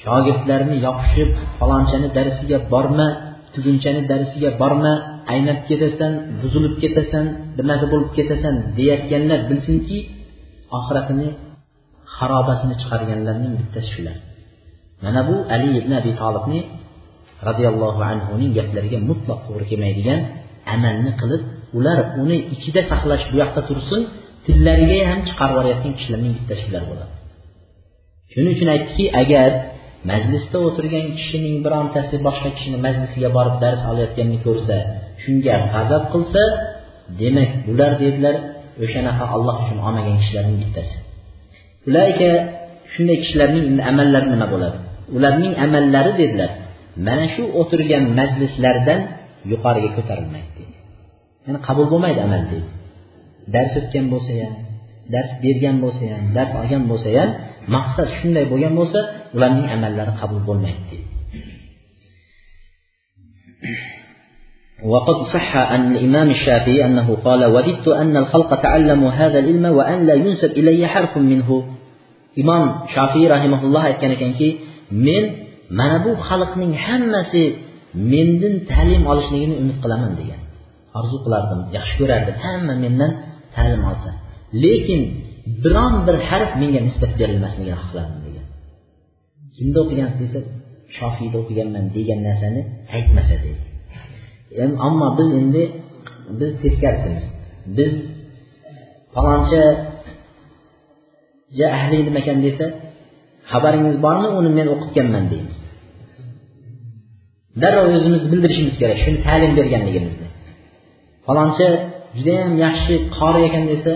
shogirdlarni 0.03 0.75
yopishib 0.85 1.29
falonchani 1.59 2.07
darsiga 2.17 2.57
borma 2.73 3.07
tugunchani 3.53 4.01
darsiga 4.11 4.49
borma 4.61 4.93
aynab 5.33 5.59
ketasan 5.69 6.11
buzilib 6.41 6.73
ketasan 6.83 7.25
bilmasa 7.57 7.85
bo'lib 7.93 8.11
ketasan 8.17 8.55
deyayotganlar 8.77 9.39
bilsinki 9.49 9.97
oxiratini 10.77 11.27
xarobasini 12.15 12.75
chiqarganlarning 12.81 13.53
bittasi 13.59 13.89
shular. 13.93 14.17
Mana 15.03 15.21
bu 15.27 15.35
ali 15.55 15.69
ibn 15.81 15.91
abi 15.99 16.11
tolibni 16.21 16.59
roziyallohu 17.47 18.01
anhuning 18.11 18.51
gaplariga 18.57 18.99
mutlaq 19.09 19.39
to'g'ri 19.47 19.65
kelmaydigan 19.71 20.19
amalni 20.75 21.11
qilib 21.21 21.41
ular 21.77 21.99
uni 22.21 22.37
ichida 22.55 22.81
saqlash 22.91 23.23
bu 23.31 23.35
yoqda 23.41 23.61
tursin 23.69 24.01
tillariga 24.45 24.97
ham 25.09 25.19
chiqarib 25.27 25.53
yuborayotgan 25.55 25.93
kishilarning 25.97 26.33
bittasi 26.37 26.61
shular 26.65 26.83
bo'ladi. 26.89 27.13
Shuning 28.33 28.53
uchun 28.55 28.69
aytdiki 28.75 29.05
agar 29.21 29.49
majlisda 30.09 30.57
o'tirgan 30.67 31.07
kishining 31.19 31.55
birontasi 31.65 32.15
boshqa 32.27 32.49
kishini 32.57 32.79
majlisiga 32.85 33.29
borib 33.37 33.55
dars 33.63 33.81
olayotganini 33.91 34.39
ko'rsa 34.47 34.75
shunga 35.23 35.55
g'azab 35.73 36.03
qilsa 36.13 36.43
demak 37.21 37.51
bular 37.67 37.91
dedilar 38.03 38.35
o'shanaqa 38.83 39.25
alloh 39.35 39.55
uchun 39.63 39.77
olmagan 39.87 40.15
kishilarning 40.21 40.57
bittasi. 40.63 40.95
Ularga 41.89 42.31
shunday 42.93 43.17
kishilarning 43.23 43.65
amallari 43.91 44.27
nima 44.33 44.47
bo'ladi? 44.53 44.77
Ularning 45.17 45.53
amallari 45.65 46.11
dedilar 46.21 46.51
mana 47.07 47.25
shu 47.33 47.43
o'tirgan 47.59 48.03
majlislardan 48.19 48.99
yuqoriga 49.51 49.89
ko'tarilmaydi 49.97 50.49
deydi 50.57 50.77
ya'ni 51.45 51.59
qabul 51.67 51.85
bo'lmaydi 51.91 52.19
amal 52.27 52.43
deydi 52.51 52.69
dars 53.53 53.73
o'tgan 53.79 54.05
bo'lsa 54.13 54.31
ham 54.41 54.53
dars 55.13 55.31
bergan 55.43 55.75
bo'lsa 55.83 56.03
ham 56.11 56.23
dars 56.37 56.51
olgan 56.61 56.83
bo'lsa 56.91 57.09
ham 57.17 57.29
maqsad 57.74 58.08
shunday 58.18 58.44
bo'lgan 58.52 58.72
bo'lsa 58.80 59.00
ularning 59.36 59.68
amallari 59.76 60.12
qabul 60.20 60.40
bo'lmaydi 60.48 60.82
deydi 60.90 61.14
وقد 64.92 65.18
صح 65.34 65.56
عن 65.56 65.82
الإمام 65.92 66.28
الشافعي 66.30 66.84
أنه 66.86 67.08
قال 67.26 67.44
وددت 67.54 67.86
أن 67.88 68.14
الخلق 68.16 68.50
تعلموا 68.62 69.10
هذا 69.10 69.38
العلم 69.38 69.64
وأن 69.78 69.98
لا 70.06 70.14
ينسب 70.14 70.50
إلي 70.60 70.86
حرف 70.86 71.12
منه 71.16 71.48
imom 72.42 72.64
shofiy 72.94 73.24
rahimaulloh 73.34 73.82
aytgan 73.90 74.10
ekanki 74.16 74.48
men 75.06 75.24
mana 75.78 75.96
bu 76.04 76.10
xalqning 76.28 76.72
hammasi 76.86 77.42
mendan 78.12 78.54
ta'lim 78.72 79.02
olishligini 79.12 79.54
umid 79.62 79.76
qilaman 79.82 80.12
degan 80.20 80.40
orzu 80.98 81.16
qilardim 81.24 81.60
yaxshi 81.76 81.94
ko'rardim 82.00 82.36
hamma 82.44 82.74
mendan 82.84 83.12
ta'lim 83.56 83.82
olsa 83.90 84.10
lekin 84.64 85.00
biron 85.63 85.93
bir 86.07 86.15
harf 86.29 86.51
menga 86.61 86.81
nisbat 86.87 87.11
berilmasligini 87.21 87.77
xohlardim 87.83 88.19
degan. 88.27 88.45
Kimda 89.55 89.77
o'qigansiz 89.83 90.19
desa 90.23 90.39
shofiyda 90.97 91.37
o'qiganman 91.43 91.85
degan 91.97 92.19
narsani 92.27 92.61
aytmasa 92.95 93.35
deydi 93.45 93.65
ammo 94.87 95.07
biz 95.17 95.29
endi 95.39 95.63
biz 96.39 96.51
teskarisimiz 96.63 97.23
biz 97.77 97.93
faloncha 99.13 99.63
ja 101.59 101.67
ahli 101.77 101.95
ilm 102.03 102.15
ekan 102.21 102.37
desa 102.47 102.65
xabaringiz 103.51 103.95
bormi 104.05 104.29
uni 104.39 104.51
men 104.57 104.67
o'qitganman 104.73 105.25
deymiz. 105.31 105.57
Darrov 107.61 107.85
o'zimizni 107.97 108.27
bildirishimiz 108.33 108.75
kerak 108.81 108.97
shuni 109.03 109.19
ta'lim 109.27 109.51
berganligimizni 109.59 110.27
faloncha 111.25 111.67
judayam 112.17 112.53
yaxshi 112.65 112.93
qori 113.17 113.41
ekan 113.49 113.63
desa 113.71 113.93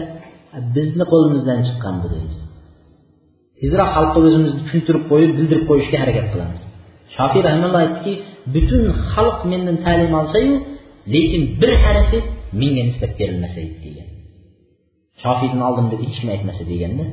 bizni 0.74 1.05
qo'limizdan 1.12 1.59
chiqqan 1.66 1.95
bu 2.03 2.07
deymiz 2.14 2.39
tezroq 3.61 3.91
xalqqa 3.97 4.18
o'zimizni 4.26 4.61
tushuntirib 4.66 5.05
qo'yib 5.11 5.33
bildirib 5.39 5.64
qo'yishga 5.70 5.97
harakat 6.03 6.26
qilamiz 6.33 6.61
shofiy 7.16 7.43
rahimulloh 7.49 7.81
aytdiki 7.85 8.12
butun 8.55 8.83
xalq 9.12 9.39
mendan 9.51 9.76
ta'lim 9.87 10.12
olsayu 10.20 10.55
lekin 11.14 11.43
bir 11.61 11.72
harfi 11.85 12.18
menga 12.61 12.83
nisbat 12.89 13.12
berilmasa 13.18 13.59
edi 13.66 13.76
degan 13.87 14.09
shofiyni 15.22 15.62
oldimda 15.68 15.97
hech 16.03 16.16
kim 16.20 16.28
aytmasa 16.35 16.62
deganda 16.72 17.07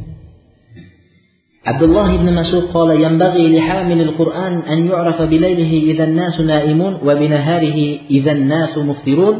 عبد 1.71 1.83
الله 1.83 2.09
بن 2.21 2.29
مسعود 2.39 2.65
قال 2.75 2.89
ينبغي 3.05 3.45
لحامل 3.55 3.99
القرآن 4.07 4.53
أن 4.73 4.79
يعرف 4.91 5.19
بليله 5.21 5.71
إذا 5.91 6.03
الناس 6.09 6.35
نائمون 6.51 6.93
وبنهاره 7.07 7.79
إذا 8.17 8.31
الناس 8.31 8.73
مفطرون 8.89 9.35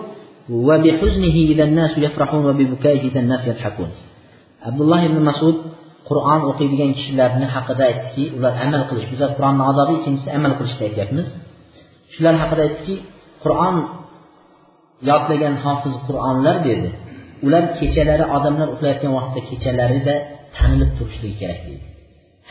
va 0.67 0.77
bihuznihi 0.85 1.41
idan-nas 1.53 1.93
yafrahun 2.05 2.41
va 2.49 2.53
bibukaihi 2.61 3.05
idan-nas 3.11 3.43
yadhakun. 3.51 3.91
Abdullah 4.69 5.01
ibn 5.09 5.19
Mas'ud 5.31 5.57
Qur'on 6.09 6.41
o'qiydigan 6.51 6.91
kishilarni 6.99 7.47
haqida 7.55 7.83
aytdiki, 7.91 8.25
ular 8.37 8.53
amal 8.65 8.83
qilish, 8.89 9.07
bizlar 9.13 9.31
Qur'onni 9.37 9.63
odobi, 9.71 9.93
ikkinchisi 9.99 10.29
amal 10.39 10.53
qilishni 10.59 10.83
aytyapmiz. 10.89 11.27
Shular 12.15 12.35
haqida 12.43 12.63
aytdiki, 12.67 12.95
Qur'on 13.43 13.77
yodlagan 15.11 15.55
hofiz 15.65 15.95
Qur'onlar 16.07 16.57
dedi. 16.69 16.91
Ular 17.47 17.65
kechalari 17.79 18.25
odamlar 18.37 18.69
uxlayotgan 18.75 19.13
vaqtda 19.19 19.41
kechalarida 19.51 20.15
tanilib 20.57 20.91
turishligi 20.99 21.37
kerak 21.43 21.61
deydi. 21.67 21.85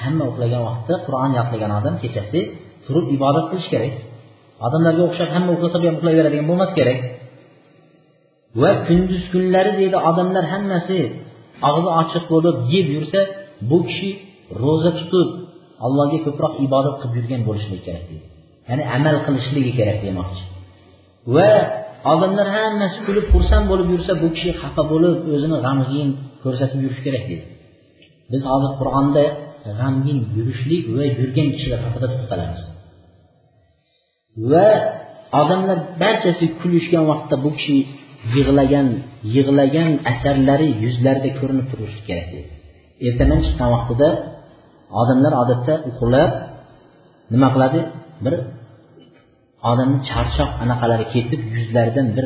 Hamma 0.01 0.23
uxlagan 0.31 0.61
vaqtda 0.69 0.93
Qur'on 1.05 1.31
yodlagan 1.39 1.71
odam 1.79 1.95
kechasi 2.03 2.39
turib 2.85 3.05
ibodat 3.15 3.45
qilish 3.51 3.69
kerak. 3.73 3.93
Odamlarga 4.65 5.01
o'xshab 5.09 5.29
hamma 5.35 5.49
uxlasa 5.55 5.77
ham 5.79 5.95
uxlayveradigan 5.99 6.45
bo'lmas 6.51 6.71
kerak. 6.79 6.99
Va 8.61 8.71
kunduz 8.87 9.23
kunlari 9.33 9.71
deydi 9.79 9.97
odamlar 10.09 10.45
hammasi 10.53 10.99
og'zi 11.69 11.89
ochiq 12.01 12.23
bo'lib 12.33 12.55
yeb 12.73 12.87
yursa 12.95 13.19
bu 13.69 13.77
kishi 13.87 14.09
ro'za 14.63 14.91
tutib 14.99 15.29
allohga 15.85 16.19
ko'proq 16.25 16.53
ibodat 16.67 16.95
qilib 17.01 17.15
yurgan 17.19 17.41
bo'lishligi 17.47 17.81
kerak 17.87 18.03
deydi. 18.09 18.25
Ya'ni 18.69 18.83
amal 18.97 19.15
qilishligi 19.25 19.71
kerak 19.79 19.97
demoqchi. 20.05 20.43
Va 21.35 21.51
odamlar 22.13 22.47
hammasi 22.57 22.97
kulib 23.07 23.25
xursand 23.33 23.65
bo'lib 23.71 23.87
yursa 23.93 24.11
bu 24.23 24.27
kishi 24.35 24.51
xafa 24.61 24.83
bo'lib 24.91 25.15
o'zini 25.33 25.57
g'amgin 25.65 26.09
ko'rsatib 26.43 26.79
yurishi 26.85 27.03
kerak 27.07 27.23
deydi. 27.29 27.45
Biz 28.31 28.41
hozir 28.51 28.71
qur'onda 28.79 29.23
g'amgin 29.79 30.19
yurishlik 30.37 30.83
va 30.95 31.03
yurgan 31.19 31.47
kishilar 31.55 31.79
haqida 31.85 32.07
to'xtalamiz. 32.13 32.61
Va 34.51 34.67
odamlar 35.41 35.77
barchasi 36.01 36.45
kulishgan 36.59 37.03
vaqtda 37.11 37.35
bu 37.45 37.49
kishi 37.57 37.77
yig'lagan 38.35 38.87
yig'lagan 39.35 39.91
asarlari 40.11 40.67
yuzlarida 40.83 41.29
ko'rinib 41.39 41.67
turishi 41.71 42.01
kerak 42.07 42.27
deydi 42.33 42.51
ertadan 43.07 43.39
chiqqan 43.45 43.69
vaqtida 43.75 44.09
odamlar 45.01 45.33
odatda 45.43 45.73
uxlab 45.89 46.31
nima 47.33 47.47
qiladi? 47.53 47.79
Bir 48.25 48.35
odamni 49.71 49.99
charchoq 50.09 50.51
anaqalari 50.63 51.05
ketib 51.13 51.41
yuzlaridan 51.55 52.07
bir 52.17 52.25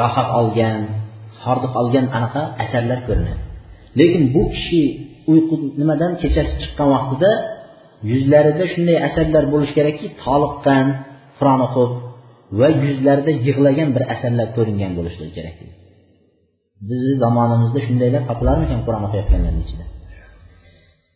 rohat 0.00 0.28
olgan 0.40 0.80
hordiq 1.42 1.72
olgan 1.80 2.06
anaqa 2.18 2.42
asarlar 2.62 2.98
ko'rinadi. 3.08 3.42
Lekin 3.98 4.22
bu 4.34 4.42
kishi 4.54 4.82
uyqu 5.32 5.54
nimadan 5.80 6.12
kechasi 6.22 6.54
chiqqan 6.62 6.88
vaqtida 6.94 7.30
yuzlarida 8.10 8.64
shunday 8.72 8.98
asarlar 9.08 9.44
bo'lishi 9.52 9.74
kerakki 9.78 10.06
toliqqan 10.24 10.86
qur'on 11.38 11.60
o'qib 11.66 11.90
va 12.59 12.67
yuzlarida 12.83 13.31
yig'lagan 13.47 13.89
bir 13.95 14.03
asarlar 14.13 14.47
ko'ringan 14.57 14.91
bo'lishligi 14.97 15.33
kerak 15.37 15.57
bizni 16.89 17.13
zamonimizda 17.23 17.79
shundaylar 17.87 18.21
topilarmikan 18.29 18.79
qur'on 18.85 19.03
o'qiyotganlarni 19.07 19.61
ichida 19.65 19.85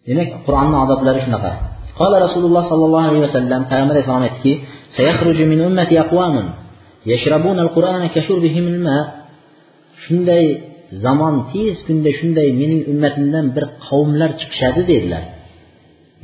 demak 0.08 0.30
qur'onni 0.48 0.78
odoblari 0.84 1.22
shunaqa 1.28 1.54
قال 2.02 2.14
رسول 2.26 2.44
الله 2.46 2.64
صلى 2.72 2.86
الله 2.88 3.04
عليه 3.10 3.22
وسلم 3.28 3.60
پیغمبر 3.72 3.96
اسلام 4.00 4.24
aytdiki 4.28 4.54
سيخرج 4.98 5.40
من 5.52 5.60
أمتي 5.68 5.96
أقوام 6.06 6.36
يشربون 7.12 7.58
القرآن 7.66 8.04
كشربهم 8.16 8.66
الماء 8.74 9.04
shunday 10.04 10.46
zamon 11.06 11.36
tez 11.52 11.76
kunda 11.88 12.12
shunday 12.20 12.48
mening 12.62 12.82
ummatimdan 12.92 13.46
bir 13.56 13.66
qavmlar 13.88 14.30
chiqishadi 14.40 14.82
dedilar 14.92 15.24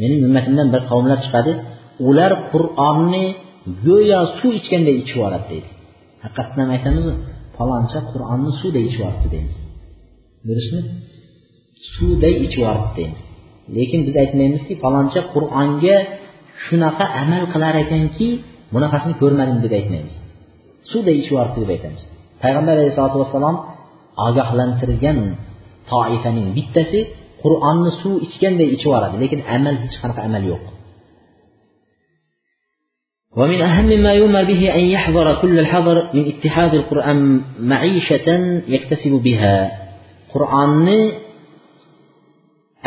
mening 0.02 0.20
ummatimdan 0.28 0.68
bir 0.74 0.82
qavmlar 0.90 1.18
chiqadi 1.26 1.52
ular 2.10 2.32
qur'onni 2.52 3.26
go'yo 3.87 4.21
suv 4.39 4.53
ichganday 4.61 4.95
ichib 5.03 5.17
yuboradi 5.19 5.47
deydi. 5.53 5.71
Haqiqatdan 6.25 6.59
ham 6.63 6.71
aytamizmi? 6.77 7.15
Faloncha 7.57 8.01
qur'onni 8.13 8.51
suvday 8.61 8.83
ichib 8.89 9.01
yuboribdi 9.03 9.29
deymiz 9.35 9.57
durustmi 10.49 10.81
suvday 11.95 12.35
ichib 12.45 12.61
yuboribdi 12.63 12.93
deymiz 12.99 13.21
lekin 13.77 14.01
biz 14.07 14.15
aytmaymizki 14.23 14.75
faloncha 14.83 15.21
qur'onga 15.35 15.97
shunaqa 16.65 17.05
amal 17.23 17.43
qilar 17.53 17.75
ekanki 17.85 18.29
bunaqasini 18.75 19.15
ko'rmadim 19.23 19.59
deb 19.65 19.73
aytmaymiz. 19.79 20.15
Suvday 20.91 21.17
ichib 21.21 21.33
yuboribdi 21.35 21.59
deb 21.65 21.71
aytamiz. 21.77 22.03
Payg'ambar 22.43 22.75
alayhisalotu 22.79 23.17
vassalom 23.23 23.57
ogohlantirgan 24.27 25.19
toifaning 25.91 26.49
bittasi 26.57 27.01
qur'onni 27.43 27.91
suv 28.01 28.15
ichganday 28.27 28.69
ichib 28.75 28.89
yuboradi. 28.89 29.17
Lekin 29.23 29.41
amal 29.57 29.75
hech 29.85 29.97
qanaqa 30.03 30.21
amal 30.29 30.43
yo'q. 30.53 30.65
ومن 33.36 33.62
أهم 33.62 33.90
ما 34.06 34.14
يؤمر 34.14 34.44
به 34.44 34.76
أن 34.76 34.80
يحضر 34.80 35.42
كل 35.42 35.60
الحضر 35.60 36.10
من 36.14 36.24
اتحاد 36.32 36.74
القرآن 36.74 37.42
معيشة 37.60 38.28
يكتسب 38.68 39.12
بها 39.12 39.58
قرآن 40.34 40.88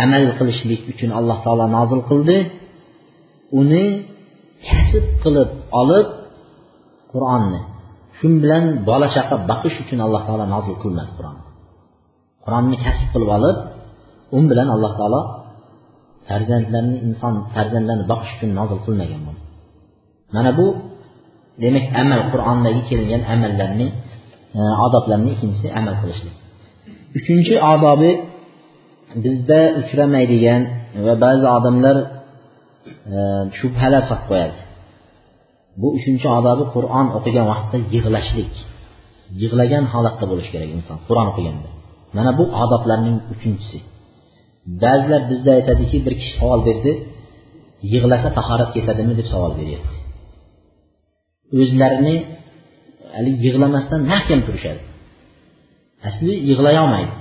amal 0.03 0.25
qilishlik 0.39 0.83
uchun 0.93 1.11
alloh 1.19 1.39
taolo 1.45 1.67
nozil 1.77 2.01
qildi 2.11 2.39
uni 3.61 3.85
kasb 4.69 5.05
qilib 5.23 5.51
olib 5.81 6.07
qur'onni 7.13 7.61
shu 8.19 8.27
bilan 8.43 8.65
bola 8.89 9.07
chaqa 9.17 9.37
boqish 9.51 9.77
uchun 9.85 9.99
alloh 10.07 10.23
taolo 10.29 10.45
nozil 10.55 10.75
qilmadi 10.83 11.11
qur'onni 11.19 11.45
qur'onni 12.45 12.77
kasb 12.85 13.07
qilib 13.13 13.31
olib 13.39 13.57
u 14.37 14.39
bilan 14.51 14.69
alloh 14.75 14.93
taolo 14.99 15.21
farzandlarni 16.29 16.97
inson 17.07 17.35
farzandlarni 17.55 18.05
boqish 18.13 18.33
uchun 18.37 18.51
nozil 18.61 18.79
qilmagan 18.87 19.21
buni 19.27 19.41
mana 20.36 20.52
bu 20.60 20.68
demak 21.64 21.86
amal 22.02 22.22
qur'ondagi 22.32 22.82
kelgan 22.90 23.22
amallarni 23.34 23.88
e, 24.60 24.62
odoblarni 24.86 25.30
ikkinchisi 25.36 25.68
amal 25.80 25.96
qilishlik. 26.02 26.36
Uchinchi 27.18 27.56
odobi 27.74 28.12
bizda 29.24 29.62
uchramaydigan 29.82 30.62
va 31.06 31.14
ba'zi 31.24 31.46
odamlar 31.58 31.98
e, 33.16 33.18
shubhalar 33.60 34.04
solib 34.10 34.26
qo'yadi. 34.30 34.58
Bu 35.82 35.88
uchinchi 35.98 36.28
odobi 36.40 36.64
qur'on 36.76 37.08
o'qigan 37.18 37.46
vaqtda 37.52 37.78
yig'lashlik. 37.94 38.54
Yig'lagan 39.42 39.84
holatda 39.94 40.26
bo'lishi 40.32 40.52
kerak 40.56 40.70
inson 40.78 40.98
qur'on 41.08 41.28
o'qiganda. 41.32 41.70
Mana 42.18 42.32
bu 42.40 42.44
odoblarning 42.64 43.18
uchinchisi. 43.34 43.80
Ba'zilar 44.84 45.22
bizda 45.32 45.52
aytadiki 45.60 45.98
bir 46.06 46.14
kishi 46.20 46.34
savol 46.40 46.62
berdi 46.68 46.92
yig'lasa 47.94 48.30
tahorat 48.38 48.70
ketadimi 48.76 49.14
deb 49.20 49.28
savol 49.34 49.54
beryapti. 49.60 49.96
O'zlarini 51.62 52.16
haligi 53.16 53.40
yig'lamasdan 53.48 54.02
mahkam 54.12 54.40
turishadi. 54.48 54.82
Asli 56.08 56.34
yig'lay 56.50 56.76
olmaydi 56.84 57.14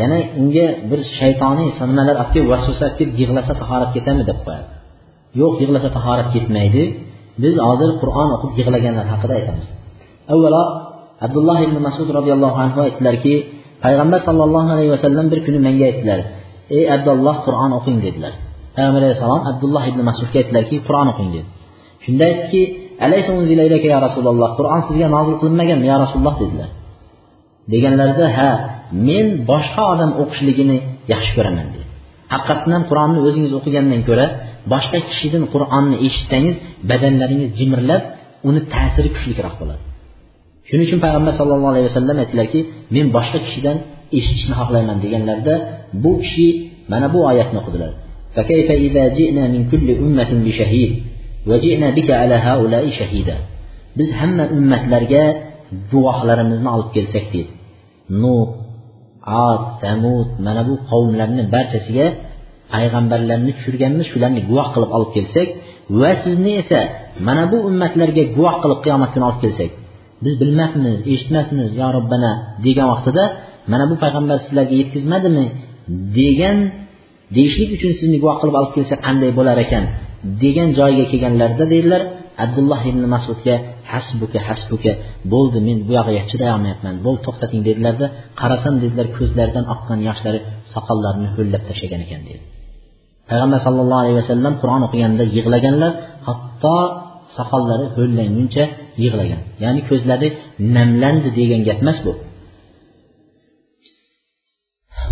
yana 0.00 0.18
unga 0.40 0.66
bir 0.90 1.00
shaytoniy 1.18 1.68
nimalar 1.90 2.16
olib 2.22 2.30
kelib 2.34 2.48
vasvasa 2.54 2.84
olib 2.86 2.96
kelib 2.98 3.14
yig'lasa 3.22 3.52
tahorat 3.62 3.90
ketadimi 3.96 4.24
deb 4.30 4.38
qo'yadi. 4.46 4.68
Yo'q 5.40 5.54
yig'lasa 5.62 5.88
tahorat 5.96 6.28
ketmaydi. 6.34 6.82
Biz 7.42 7.54
hozir 7.68 7.90
qur'on 8.02 8.28
o'qib 8.36 8.52
yig'laganlar 8.60 9.06
haqida 9.12 9.32
aytamiz. 9.38 9.68
Avvalo 10.32 10.62
abdulloh 11.26 11.58
ibn 11.66 11.76
masud 11.86 12.08
roziyallohu 12.18 12.58
anhu 12.64 12.78
aytdilarki 12.86 13.34
payg'ambar 13.84 14.20
sallallohu 14.28 14.68
alayhi 14.74 14.92
vasallam 14.96 15.26
bir 15.32 15.40
kuni 15.46 15.58
menga 15.66 15.84
aytdilar 15.90 16.20
ey 16.76 16.84
abdulloh 16.96 17.36
qur'on 17.46 17.70
o'qing 17.78 17.98
dedilar. 18.06 18.32
Payg'ambar 18.76 19.00
alayhissalom 19.06 19.42
abdulloh 19.50 19.84
ibn 19.90 20.00
masudga 20.10 20.36
aytdilarki 20.42 20.76
qur'on 20.88 21.06
o'qing 21.12 21.28
dedi. 21.36 21.48
Shunda 22.04 22.24
aytdiki 22.30 22.62
ya 23.94 23.98
rasululloh 24.06 24.50
qur'on 24.58 24.80
sizga 24.88 25.06
nozil 25.16 25.34
qilinmaganmi 25.40 25.86
ya 25.92 25.96
rasululloh? 26.04 26.34
dedilar. 26.42 26.70
Deganlarida 27.72 28.26
ha 28.38 28.50
men 29.08 29.26
boshqa 29.50 29.82
odam 29.94 30.10
o'qishligini 30.22 30.76
yaxshi 31.12 31.32
ko'raman 31.36 31.66
dedi. 31.74 31.84
Haqiqatdan 32.34 32.72
ham 32.76 32.84
qur'onni 32.90 33.18
o'zingiz 33.28 33.52
o'qigandan 33.58 34.00
ko'ra 34.08 34.26
boshqa 34.72 34.98
kishidan 35.10 35.44
qur'onni 35.54 35.96
eshitsangiz 36.06 36.54
badanlaringiz 36.90 37.50
jimirlab 37.58 38.02
uni 38.48 38.60
ta'siri 38.74 39.08
kuchliroq 39.16 39.54
bo'ladi. 39.60 39.82
Shuning 40.68 40.86
uchun 40.88 41.00
payg'ambar 41.04 41.32
sallallohu 41.40 41.72
alayhi 41.74 41.86
vasallam 41.90 42.16
aytdilarki 42.22 42.60
men 42.94 43.06
boshqa 43.16 43.38
kishidan 43.46 43.76
eshitishni 44.18 44.54
xohlayman 44.60 44.96
deganlarida 45.04 45.54
bu 46.02 46.12
kishi 46.22 46.46
mana 46.92 47.06
bu 47.14 47.18
oyatni 47.30 47.56
o'qidilar. 47.62 47.92
Biz 53.98 54.08
hamma 54.20 54.44
ummatlarga 54.56 55.24
guvohlarimizni 55.92 56.68
olib 56.76 56.90
kelsak 56.96 57.26
deydi. 57.34 57.52
Nuh 58.22 58.48
ad 59.48 59.64
samud 59.82 60.28
mana 60.46 60.62
bu 60.68 60.74
qavmlarni 60.90 61.42
barchasiga 61.54 62.06
payg'ambarlarni 62.72 63.52
tushirganmiz 63.56 64.06
shularni 64.12 64.40
guvoh 64.48 64.68
qilib 64.74 64.90
olib 64.96 65.10
kelsak 65.16 65.48
va 66.00 66.10
sizni 66.24 66.52
esa 66.62 66.80
mana 67.26 67.44
bu 67.52 67.56
ummatlarga 67.68 68.22
guvoh 68.36 68.56
qilib 68.62 68.80
qiyomat 68.84 69.10
kuni 69.14 69.24
olib 69.28 69.40
kelsak. 69.44 69.70
Biz 70.24 70.34
bilmasmiz 70.42 70.96
eshitmasmiz 71.12 71.68
yo 71.80 71.88
robbana 71.96 72.32
degan 72.64 72.86
vaqtida 72.92 73.24
mana 73.72 73.84
bu 73.90 73.94
payg'ambar 74.04 74.36
sizlarga 74.44 74.74
yetkazmadimi 74.80 75.46
degan 76.18 76.58
deyishlik 77.36 77.70
uchun 77.76 77.92
sizni 78.00 78.16
guvoh 78.22 78.36
qilib 78.40 78.56
olib 78.60 78.72
kelsa 78.76 78.94
qanday 79.06 79.30
bo'lar 79.38 79.56
ekan? 79.66 79.84
Degan 80.42 80.68
joyga 80.78 81.04
kelganlarida 81.10 81.64
deydilar 81.72 82.02
abdulloh 82.44 82.80
ibn 82.90 83.02
masudga 83.14 83.54
hasbuka 83.92 84.38
hasbuka 84.48 84.92
bo'ldi 85.32 85.58
men 85.68 85.78
bu 85.86 85.92
yog'iga 85.98 86.22
chiday 86.30 86.50
olmayapman 86.56 86.94
bo'ldi 87.04 87.20
to'xtating 87.26 87.62
dedilarda 87.68 88.06
qarasam 88.40 88.74
dedilar 88.82 89.06
ko'zlaridan 89.18 89.64
oqqan 89.74 89.98
yoshlari 90.08 90.40
soqollarini 90.74 91.28
ho'llab 91.36 91.62
tashlagan 91.68 92.00
ekan 92.06 92.22
dedi 92.28 92.40
payg'ambar 93.30 93.60
sallallohu 93.66 94.00
alayhi 94.04 94.18
vasallam 94.22 94.54
qur'on 94.62 94.82
o'qiganda 94.86 95.24
yig'laganlar 95.36 95.92
hatto 96.28 96.76
soqollari 97.38 97.86
ho'llanguncha 97.96 98.64
yig'lagan 99.02 99.40
ya'ni 99.64 99.80
ko'zlari 99.90 100.28
namlandi 100.76 101.28
degan 101.38 101.60
gap 101.68 101.78
emas 101.84 101.98
bu. 102.06 102.12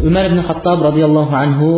umar 0.05 0.23
ibn 0.29 0.39
hattob 0.47 0.79
roziyallohu 0.89 1.33
anhu 1.43 1.69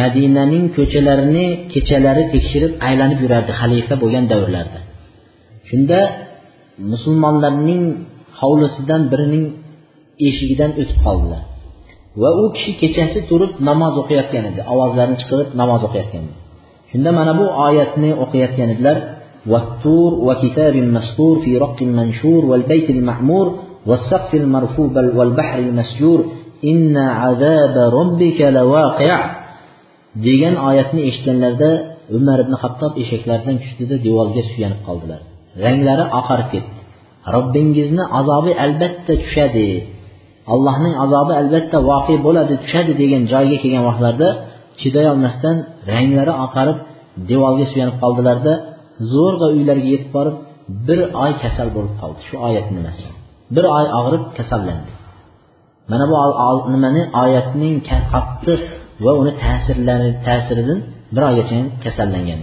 madinaning 0.00 0.64
ko'chalarini 0.76 1.46
kechalari 1.72 2.24
tekshirib 2.34 2.72
aylanib 2.88 3.18
yurardi 3.24 3.52
xalifa 3.60 3.94
bo'lgan 4.02 4.24
davrlarda 4.32 4.80
shunda 5.68 5.98
musulmonlarning 6.92 7.84
hovlisidan 8.40 9.02
birining 9.12 9.44
eshigidan 10.28 10.70
o'tib 10.80 10.98
qoldilar 11.06 11.42
va 12.22 12.30
u 12.42 12.44
kishi 12.56 12.72
kechasi 12.82 13.20
turib 13.30 13.52
namoz 13.68 13.94
o'qiyotgan 14.02 14.44
edi 14.50 14.60
ovozlarini 14.72 15.16
chiqarib 15.22 15.48
namoz 15.60 15.80
o'qiyotgan 15.88 16.22
edi 16.28 16.36
shunda 16.90 17.10
mana 17.18 17.32
bu 17.40 17.46
oyatni 17.66 18.10
o'qiyotgan 18.24 18.70
edilar 18.76 18.98
والطور 19.52 20.12
وكتاب 20.28 20.74
مسطور 20.96 21.34
في 21.44 21.52
رق 21.64 21.78
منشور 21.98 22.42
والبيت 22.50 22.88
المعمور 22.96 23.46
والسقف 23.88 24.32
المرفوع 24.42 24.88
والبحر 25.18 25.58
المسجور 25.66 26.20
inna 26.71 27.05
azaba 27.29 27.83
robbika 27.97 28.45
lawaqi' 28.57 29.19
degan 30.25 30.55
oyatni 30.69 31.01
eshitganlarida 31.09 31.71
umar 32.17 32.37
ibn 32.43 32.53
hattob 32.61 32.93
eshaklardan 33.03 33.55
tushdida 33.63 33.95
devorga 34.05 34.41
suyanib 34.51 34.81
qoldilar. 34.87 35.21
Ranglari 35.63 36.05
oqarib 36.19 36.47
ketdi. 36.53 36.79
Robbingizni 37.35 38.03
azobi 38.19 38.51
albatta 38.65 39.13
tushadi. 39.23 39.67
Allohning 40.53 40.95
azobi 41.05 41.33
albatta 41.41 41.77
voqe 41.91 42.15
bo'ladi 42.25 42.53
tushadi 42.63 42.91
degan 43.01 43.21
joyga 43.33 43.57
kelgan 43.63 43.83
vaqtlarida 43.89 44.29
chidayolmasdan 44.79 45.55
ranglari 45.91 46.33
oqarib 46.45 46.77
devorga 47.29 47.65
suyanib 47.71 47.95
qoldilarda 48.03 48.53
zo'rg'a 49.13 49.47
uylariga 49.55 49.89
yetib 49.95 50.11
borib 50.17 50.35
bir 50.87 50.99
oy 51.23 51.31
kasal 51.43 51.67
bo'lib 51.75 51.93
qoldi. 52.01 52.19
Shu 52.27 52.35
oyat 52.47 52.67
nimasi? 52.77 53.05
Bir 53.55 53.65
oy 53.77 53.85
og'rib 53.99 54.23
kasallandi. 54.37 54.91
Mana 55.91 56.05
bu 56.09 56.15
nimani? 56.73 57.01
Oyatning 57.23 57.75
qattiq 58.13 58.61
va 59.03 59.11
uni 59.21 59.31
ta'sirlari 59.43 60.09
ta'siridan 60.27 60.79
bir 61.15 61.23
oygacha 61.29 61.57
kasallangan. 61.83 62.41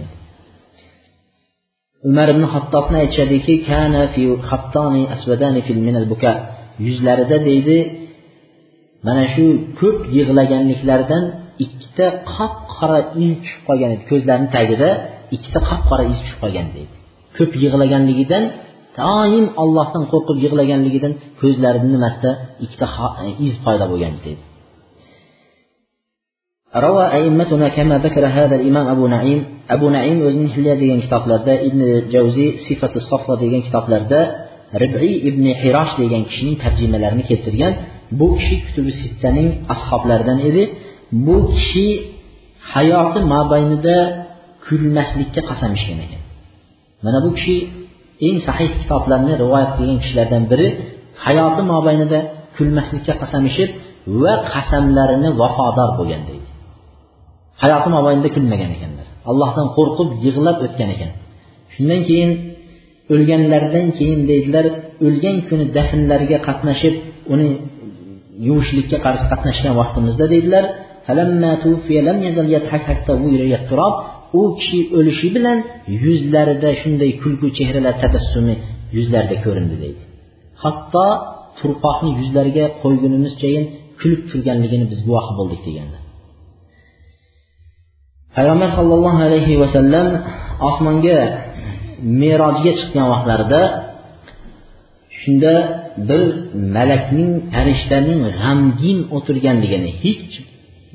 Umar 2.09 2.27
ibn 2.33 2.43
hattobni 2.53 2.97
aytishadiki 3.03 3.53
kana 3.69 4.01
fi 4.13 4.23
xattoni 4.49 5.03
asvadani 5.15 5.61
fil 5.67 5.81
minal 5.87 6.05
buka. 6.11 6.33
Yuzlarida 6.85 7.37
deydi 7.49 7.77
mana 9.05 9.23
shu 9.33 9.45
ko'p 9.79 9.99
yig'laganliklaridan 10.17 11.23
ikkita 11.65 12.07
qop 12.33 12.55
qora 12.75 12.99
iz 13.25 13.33
tushib 13.43 13.61
qolgan 13.67 13.89
edi. 13.95 14.03
Ko'zlarini 14.11 14.49
tagida 14.55 14.89
ikkita 15.35 15.59
qop 15.69 15.81
qora 15.89 16.03
iz 16.11 16.17
tushib 16.23 16.39
qolgan 16.43 16.67
deydi. 16.75 16.93
Ko'p 17.37 17.51
yig'laganligidan 17.63 18.43
doim 18.98 19.46
ollohdan 19.62 20.04
qo'rqib 20.12 20.38
yig'laganligidan 20.44 21.12
ko'zlarini 21.40 21.88
nimasida 21.94 22.30
ikkita 22.64 22.86
iz 23.46 23.54
paydo 23.64 23.84
bo'lgan 23.92 24.14
deydi 24.26 24.44
روى 26.86 27.04
أئمتنا 27.18 27.68
كما 27.68 27.98
ذكر 27.98 28.26
هذا 28.26 28.54
الإمام 28.60 28.86
أبو 28.94 29.06
نعيم 29.06 29.40
أبو 29.70 29.86
نعيم 29.96 30.18
o'zining 30.26 30.50
hilya 30.56 30.74
degan 30.82 30.98
kitoblarda 31.04 31.54
ibn 31.68 31.80
javziy 32.14 32.50
sifati 32.66 32.98
sofva 33.10 33.34
degan 33.42 33.60
kitoblarda 33.66 34.20
ribiy 34.82 35.14
ibn 35.28 35.44
hirosh 35.62 35.92
degan 36.02 36.22
kishining 36.30 36.56
tarjimalarini 36.64 37.24
keltirgan 37.30 37.72
bu 38.18 38.26
kishi 38.38 38.56
kutubi 38.64 38.92
sittaning 39.02 39.48
ashoblaridan 39.74 40.38
edi 40.48 40.62
bu 41.26 41.36
kishi 41.54 41.86
hayoti 42.72 43.20
mobaynida 43.34 43.96
kulmaslikka 44.66 45.40
qasam 45.50 45.72
ichgan 45.78 45.98
ekan 46.06 46.22
mana 47.04 47.18
bu 47.24 47.30
kishi 47.38 47.56
eng 48.27 48.37
sahih 48.47 48.69
kitoblarni 48.81 49.33
rivoyat 49.43 49.71
qilgan 49.77 49.97
kishilardan 50.03 50.43
biri 50.51 50.67
hayoti 51.25 51.61
mobaynida 51.73 52.19
kulmaslikka 52.55 53.13
qasam 53.21 53.43
ichib 53.51 53.69
va 54.23 54.33
qasamlarini 54.53 55.29
vafodor 55.41 55.89
bo'lgan 55.99 56.21
deydi. 56.29 56.47
Hayoti 57.63 57.89
mobaynida 57.97 58.29
kulmagan 58.35 58.71
ekanlar. 58.77 59.07
Allohdan 59.29 59.67
qo'rqib 59.77 60.09
yig'lab 60.25 60.57
o'tgan 60.65 60.89
ekan. 60.95 61.11
Shundan 61.73 62.01
keyin 62.09 62.31
o'lganlaridan 63.13 63.87
keyin 63.97 64.21
deydilar 64.31 64.65
o'lgan 65.05 65.37
kuni 65.47 65.65
dafnlariga 65.77 66.37
qatnashib 66.47 66.95
uni 67.33 67.47
yuvishlikka 68.47 68.97
qarshi 69.05 69.25
qatnashgan 69.31 69.73
vaqtimizda 69.81 70.25
deydilar 70.33 70.65
u 74.39 74.41
kishi 74.57 74.79
o'lishi 74.97 75.27
bilan 75.35 75.57
yuzlarida 76.05 76.69
shunday 76.81 77.11
kulgu 77.21 77.47
chehralar 77.57 77.95
tabassumi 78.03 78.55
yuzlarida 78.97 79.35
ko'rindi 79.45 79.75
deydi. 79.83 80.01
Hatto 80.63 81.05
turpoqni 81.59 82.09
yuzlariga 82.19 82.65
qo'ygunimizchayin 82.83 83.65
kulib 83.99 84.21
turganligini 84.31 84.85
biz 84.91 84.99
guvohi 85.07 85.31
bo'ldik 85.39 85.61
deganda 85.67 85.97
payg'ambar 88.35 88.69
sollallohu 88.77 89.19
alayhi 89.27 89.53
vasallam 89.63 90.07
osmonga 90.69 91.19
merojga 92.21 92.71
chiqqan 92.79 93.05
vaqtlarida 93.13 93.61
shunda 95.19 95.53
bir 96.09 96.21
malakning 96.75 97.31
farishtaning 97.53 98.21
g'amgin 98.41 98.97
o'tirganligini 99.17 99.91
hech 100.03 100.31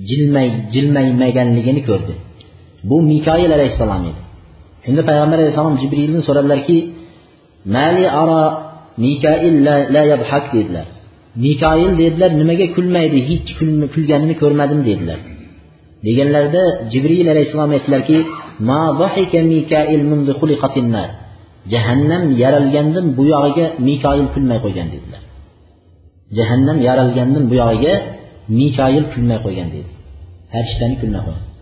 jilmay 0.08 0.48
jilmaymaganligini 0.74 1.82
ko'rdi. 1.88 2.14
Bu 2.88 2.96
mikoil 3.10 3.50
alayhissalom 3.56 4.02
edi. 4.10 4.20
Shunda 4.84 5.02
payg'ambar 5.08 5.38
alayhissalom 5.42 5.76
jibrilni 5.82 6.20
so'radilarki 6.28 6.78
mali 7.76 8.04
ara 8.22 8.40
mikoil 9.04 9.56
la 9.94 10.02
yabhak 10.12 10.44
dedilar. 10.54 10.86
Mikoil 11.44 11.90
dedilar 12.02 12.30
nimaga 12.40 12.66
kulmaydi 12.76 13.18
hech 13.28 13.48
kulganini 13.94 14.34
ko'rmadim 14.42 14.80
dedilar. 14.88 15.18
Deganlarida 16.06 16.62
jibril 16.92 17.26
alayhissalom 17.34 17.70
aytdilarki 17.76 18.18
jahannam 21.72 22.22
yaralgandan 22.42 23.06
bu 23.16 23.22
yog'iga 23.32 23.66
mikoil 23.88 24.26
kulmay 24.34 24.58
qo'ygan 24.64 24.88
dedilar. 24.94 25.22
Jahannam 26.36 26.78
yaralgandan 26.88 27.44
bu 27.50 27.54
yog'iga 27.62 27.94
mikoil 28.58 29.04
kulmay 29.12 29.38
qo'ygan 29.44 29.68
dedi. 29.74 29.90
Farishtani 30.52 30.96
kulmay 31.00 31.22
qo'ygan. 31.26 31.55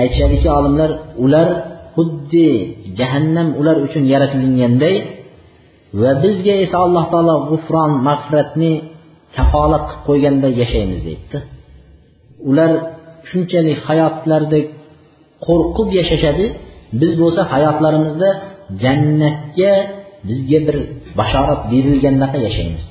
Aytishadiki 0.00 0.48
olimlar 0.58 0.90
ular 1.24 1.48
xuddi 1.94 2.48
jahannam 2.98 3.48
ular 3.60 3.76
uchun 3.86 4.04
yaratilganday 4.12 4.96
va 6.00 6.10
bizga 6.24 6.54
esa 6.64 6.76
alloh 6.86 7.04
taolo 7.12 7.34
g'ufron 7.50 7.90
mag'firatni 8.08 8.72
kafolat 9.36 9.84
qilib 9.88 10.02
qo'yganda 10.08 10.48
yashaymiz 10.60 11.00
deydi 11.08 11.38
ular 12.50 12.70
shunchalik 13.30 13.78
hayotlarida 13.88 14.58
qo'rqib 15.46 15.88
yashashadi 16.00 16.46
biz 17.00 17.12
bo'lsa 17.22 17.42
hayotlarimizda 17.52 18.28
jannatga 18.82 19.72
bizga 20.28 20.58
bir 20.66 20.76
bashorat 21.18 21.60
berilgandaqa 21.72 22.38
yashaymiz. 22.46 22.84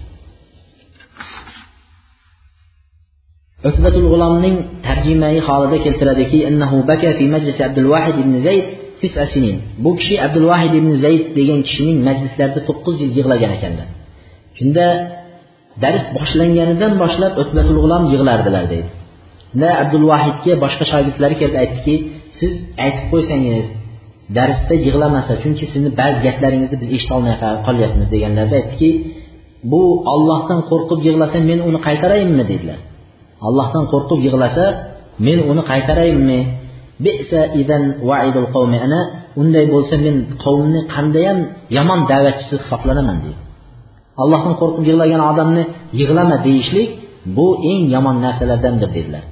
Utbatul 3.70 4.08
Gulamning 4.14 4.58
tarjimai 4.88 5.38
holida 5.48 5.78
keltiradiki 5.86 6.40
innahu 6.50 6.78
baka 6.90 7.10
fi 7.18 7.26
majlis 7.36 7.58
abdul 7.68 7.88
vahid 7.94 8.16
ibn 8.24 8.34
zayd 8.48 8.66
tis'a 9.02 9.26
sinin. 9.34 9.58
Bu 9.84 9.92
kishi 10.00 10.16
abdul 10.26 10.48
vahid 10.52 10.74
ibn 10.80 10.92
zayd 11.06 11.24
degan 11.38 11.60
kishining 11.68 11.98
majlislarida 12.08 12.62
9 12.70 13.02
yil 13.02 13.12
yig'lagan 13.18 13.52
ekanlar 13.58 13.88
shunda 14.58 14.86
dars 15.84 16.06
boshlanganidan 16.18 16.94
boshlab 17.04 17.34
utbatul 17.44 17.78
g'ulom 17.84 18.04
yig'lardilar 18.14 18.66
deydi. 18.74 18.90
Shunda 19.52 19.70
abdul 19.84 20.06
vahidga 20.12 20.54
boshqa 20.64 20.86
shogirdlari 20.92 21.36
kelib 21.42 21.56
aytdiki 21.64 21.96
siz 22.40 22.54
aytib 22.86 23.06
qo'ysangiz 23.14 23.66
darsda 24.38 24.76
yig'lamasa 24.86 25.34
chunki 25.44 25.66
sizni 25.74 25.92
ba'zi 26.00 26.20
gaplaringizni 26.28 26.78
biz 26.82 26.90
eshitolmay 26.98 27.36
qolyapmiz 27.68 28.08
deganlarda 28.16 28.56
aytdiki 28.62 28.90
bu 29.72 29.82
Allohdan 30.14 30.60
qo'rqib 30.70 31.00
yig'lasa 31.08 31.38
men 31.50 31.60
uni 31.70 31.80
qaytarayimmi 31.88 32.46
dedilar. 32.52 32.80
Allohdan 33.48 33.84
qo'rqib 33.92 34.20
yig'lasa 34.28 34.66
men 35.28 35.40
uni 35.52 35.62
qaytaraymi? 35.72 36.40
Ana 38.86 39.00
unday 39.42 39.66
bo'lsa 39.74 39.96
men 40.06 40.16
qavmni 40.44 40.82
qandayyam 40.96 41.40
yomon 41.78 42.00
da'vatchisi 42.12 42.56
hisoblanaman 42.62 43.18
deydi. 43.24 43.42
Allohdan 44.22 44.54
qo'rqib 44.62 44.84
yig'lagan 44.90 45.22
odamni 45.32 45.64
yig'lama 46.00 46.36
deyishlik 46.48 46.90
bu 47.38 47.48
eng 47.72 47.84
yomon 47.96 48.16
narsalardandir 48.26 48.90
dedilar. 48.98 49.24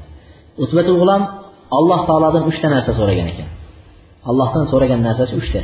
Utbatul 0.64 0.97
g'ulom 1.01 1.22
alloh 1.78 1.99
taolodan 2.09 2.43
uchta 2.51 2.68
narsa 2.76 2.91
so'ragan 2.99 3.28
ekan. 3.34 3.49
Allohdan 4.30 4.66
so'ragan 4.72 4.99
narsasi 5.07 5.34
uchta. 5.41 5.62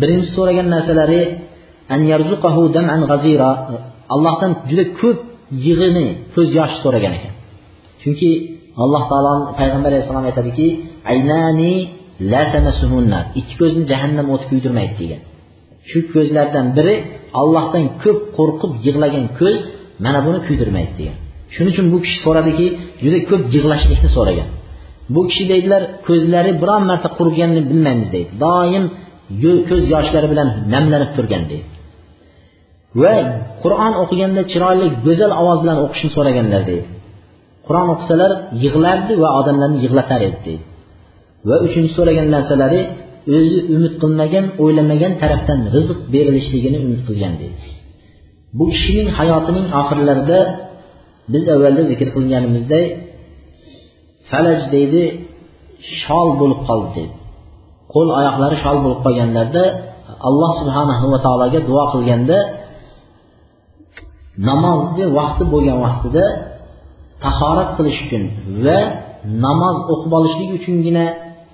Birinchi 0.00 0.30
so'ragan 0.36 0.66
narsalari 0.74 1.22
allohdan 4.14 4.52
juda 4.68 4.84
ko'p 5.00 5.18
yig'ini 5.66 6.06
ko'z 6.34 6.48
yosh 6.58 6.74
so'ragan 6.84 7.12
ekan. 7.18 7.32
Chunki 8.02 8.30
alloh 8.82 9.02
taolo 9.10 9.32
payg'ambar 9.60 9.90
alayhissalom 9.92 10.24
aytadiki 10.30 10.66
aynani 11.12 11.72
la 12.32 12.42
ikki 13.40 13.54
ko'zni 13.60 13.82
jahannam 13.92 14.26
o'ti 14.34 14.44
kuydirmaydi 14.50 14.94
degan. 15.02 15.20
Shu 15.90 15.98
ko'zlardan 16.14 16.66
biri 16.76 16.94
allohdan 17.40 17.84
ko'p 18.02 18.18
qo'rqib 18.36 18.72
yig'lagan 18.86 19.24
ko'z 19.40 19.58
mana 20.04 20.18
buni 20.26 20.38
kuydirmaydi 20.48 20.92
degan. 21.00 21.16
Shuning 21.54 21.72
uchun 21.74 21.86
bu 21.92 21.98
kishi 22.04 22.18
so'radiki 22.26 22.66
juda 23.02 23.18
ko'p 23.30 23.42
yig'lashlikni 23.54 24.10
so'ragan. 24.16 24.48
Bu 25.14 25.20
kishi 25.28 25.44
deydilar 25.52 25.82
ko'zlari 26.06 26.52
biron 26.62 26.82
marta 26.90 27.08
quriganini 27.18 27.62
bilmaymiz 27.70 28.08
deydi. 28.14 28.30
Doim 28.44 28.84
ko'z 29.68 29.82
yoshlari 29.94 30.28
bilan 30.32 30.48
namlanib 30.74 31.10
turgan 31.16 31.42
deydi. 31.50 31.66
Va 33.02 33.14
qur'on 33.62 33.92
o'qiganda 34.02 34.42
chiroyli 34.52 34.86
go'zal 35.06 35.32
ovoz 35.42 35.58
bilan 35.64 35.76
o'qishni 35.84 36.10
so'raganlar 36.16 36.62
deydi. 36.70 36.86
Qur'on 37.68 37.88
o'qisalar 37.94 38.30
yig'lardi 38.64 39.12
va 39.22 39.28
odamlarni 39.40 39.78
yig'latar 39.84 40.20
edi 40.28 40.38
deydi. 40.46 40.64
Va 41.48 41.56
uchinchi 41.66 41.92
so'ragan 41.98 42.26
narsalari 42.36 42.80
o'zi 43.36 43.58
umid 43.74 43.94
qilmagan 44.02 44.44
o'ylamagan 44.62 45.12
tarafdan 45.22 45.60
rizq 45.74 45.98
berilishligini 46.14 46.78
umid 46.86 47.00
qilgan 47.08 47.34
deydi. 47.42 47.66
Bu 48.58 48.64
kishining 48.72 49.08
hayotining 49.18 49.66
oxirlarida 49.80 50.38
biz 51.32 51.44
avvalda 51.54 51.82
zikr 51.90 52.08
qilganimizdek 52.16 52.86
falaj 54.30 54.60
deydi 54.74 55.02
shol 56.02 56.28
bo'lib 56.40 56.60
qoldi 56.68 56.90
deydi. 56.96 57.16
Qo'l 57.92 58.08
oyoqlari 58.18 58.56
shol 58.64 58.76
bo'lib 58.84 59.00
qolganlarda 59.06 59.64
alloh 60.28 60.50
subhanahu 60.60 61.04
va 61.12 61.18
taologa 61.26 61.60
duo 61.68 61.84
qilganda 61.94 62.38
namozni 64.48 65.04
vaqti 65.18 65.44
bo'lgan 65.52 65.78
vaqtida 65.86 66.24
tahorat 67.24 67.70
qilish 67.76 67.98
uchun 68.06 68.22
va 68.64 68.78
namoz 69.44 69.76
o'qib 69.92 70.12
olishlik 70.18 70.50
uchungina 70.58 71.04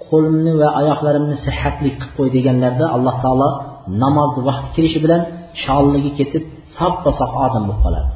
qo'limni 0.09 0.53
va 0.61 0.69
oyoqlarimni 0.81 1.37
sihatli 1.47 1.91
qilib 1.99 2.13
qo'y 2.17 2.29
deganlarda 2.37 2.87
alloh 2.97 3.17
taolo 3.25 3.49
namozni 4.03 4.41
vaqti 4.49 4.69
kelishi 4.77 4.99
bilan 5.05 5.21
sholligi 5.65 6.11
ketib 6.19 6.45
soppa 6.79 7.11
sop 7.19 7.33
odam 7.47 7.63
bo'lib 7.69 7.81
qoladi. 7.85 8.11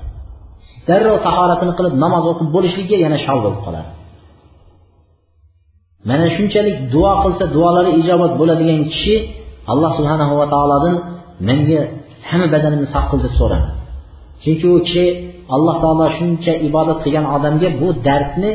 Darrov 0.88 1.16
tahoratini 1.26 1.72
qilib 1.78 1.94
namoz 2.04 2.24
o'qib 2.32 2.48
bo'lishligiga 2.54 2.98
yana 3.04 3.18
shol 3.26 3.38
bo'lib 3.44 3.60
qoladi. 3.66 3.90
Mana 6.08 6.26
shunchalik 6.36 6.76
duo 6.94 7.12
qilsa 7.22 7.44
duolari 7.56 7.90
ijobat 8.00 8.32
bo'ladigan 8.40 8.80
kishi 8.92 9.16
alloh 9.72 9.90
subhanahu 9.98 10.34
va 10.40 10.46
taolodan 10.54 10.94
menga 11.48 11.80
hamma 12.28 12.46
badanimni 12.54 12.88
sog' 12.94 13.06
qil 13.10 13.20
deb 13.26 13.34
so'radi. 13.40 13.68
Chunki 14.42 14.66
u 14.74 14.76
kishi 14.86 15.04
alloh 15.54 15.76
taolo 15.82 16.06
shuncha 16.18 16.52
ibodat 16.68 16.98
qilgan 17.04 17.26
odamga 17.36 17.68
bu 17.80 17.88
dardni 18.06 18.50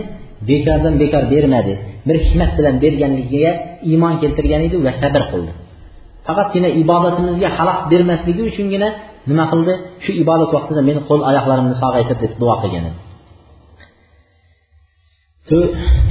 bekordan 0.50 0.94
bekor 1.02 1.24
bermadi. 1.34 1.74
Bir 2.08 2.16
hikmat 2.26 2.52
bilan 2.58 2.76
berganligiga 2.84 3.52
iymon 3.90 4.14
keltirgan 4.22 4.62
edi 4.68 4.78
va 4.86 4.92
sabr 5.02 5.24
qildi. 5.32 5.52
Faqatgina 6.28 6.70
ibodatimizga 6.82 7.50
xalaqit 7.58 7.86
bermasligi 7.94 8.42
uchungina 8.50 8.90
nima 9.30 9.46
qildi? 9.52 9.74
Shu 10.04 10.12
ibodat 10.24 10.50
vaqtida 10.56 10.82
meni 10.90 11.02
qo'l 11.10 11.22
oyoqlarimni 11.30 11.76
sog'aytir 11.84 12.18
deb 12.24 12.34
duo 12.42 12.56
qilgan 12.64 12.84
edi. 12.90 13.00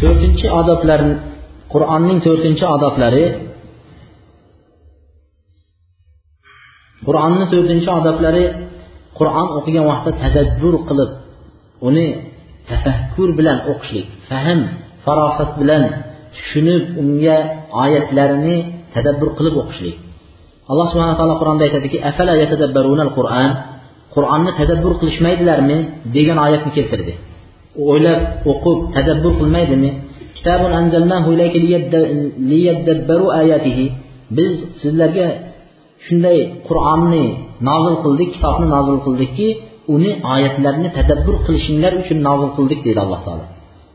To'rtinchi 0.01 0.47
odoblar 0.61 1.01
qur'onning 1.73 2.19
to'rtinchi 2.27 2.65
odoblari 2.77 3.25
qur'onni 7.07 7.47
to'rtinchi 7.53 7.91
odoblari 7.99 8.45
qur'on 9.19 9.49
o'qigan 9.59 9.85
vaqtda 9.91 10.11
tadabbur 10.23 10.75
qilib 10.89 11.11
uni 11.89 12.07
tafakkur 12.71 13.29
bilan 13.39 13.59
o'qishlik 13.73 14.07
fahm 14.29 14.61
farosat 15.05 15.51
bilan 15.61 15.83
tushunib 16.37 16.85
unga 17.03 17.37
oyatlarini 17.85 18.57
tadabbur 18.95 19.29
qilib 19.39 19.55
o'qishlik. 19.63 19.97
Alloh 20.71 20.87
subhana 20.93 21.15
taolo 21.19 21.35
qur'onda 21.41 21.63
aytadiki 21.69 21.99
afala 22.11 22.33
qur'on 23.19 23.51
qur'onni 24.15 24.51
tadabbur 24.61 24.93
qilishmaydilarmi? 25.01 25.79
degan 26.17 26.39
oyatni 26.47 26.71
keltirdi. 26.77 27.13
O'ylab 27.91 28.21
o'qib 28.51 28.79
tadabbur 28.97 29.33
qilmaydimi? 29.41 29.91
Biz 34.39 34.53
sizlarga 34.83 35.27
shunday 36.07 36.39
qur'onni 36.69 37.25
nozil 37.69 37.95
qildik 38.05 38.29
kitobni 38.37 38.67
nozil 38.77 38.97
qildikki 39.07 39.49
uni 39.95 40.11
oyatlarini 40.35 40.89
tadabbur 40.99 41.37
qilishinglar 41.47 41.93
uchun 42.03 42.19
nozil 42.29 42.51
qildik 42.57 42.81
deydi 42.87 43.01
alloh 43.05 43.21
taolo. 43.27 43.45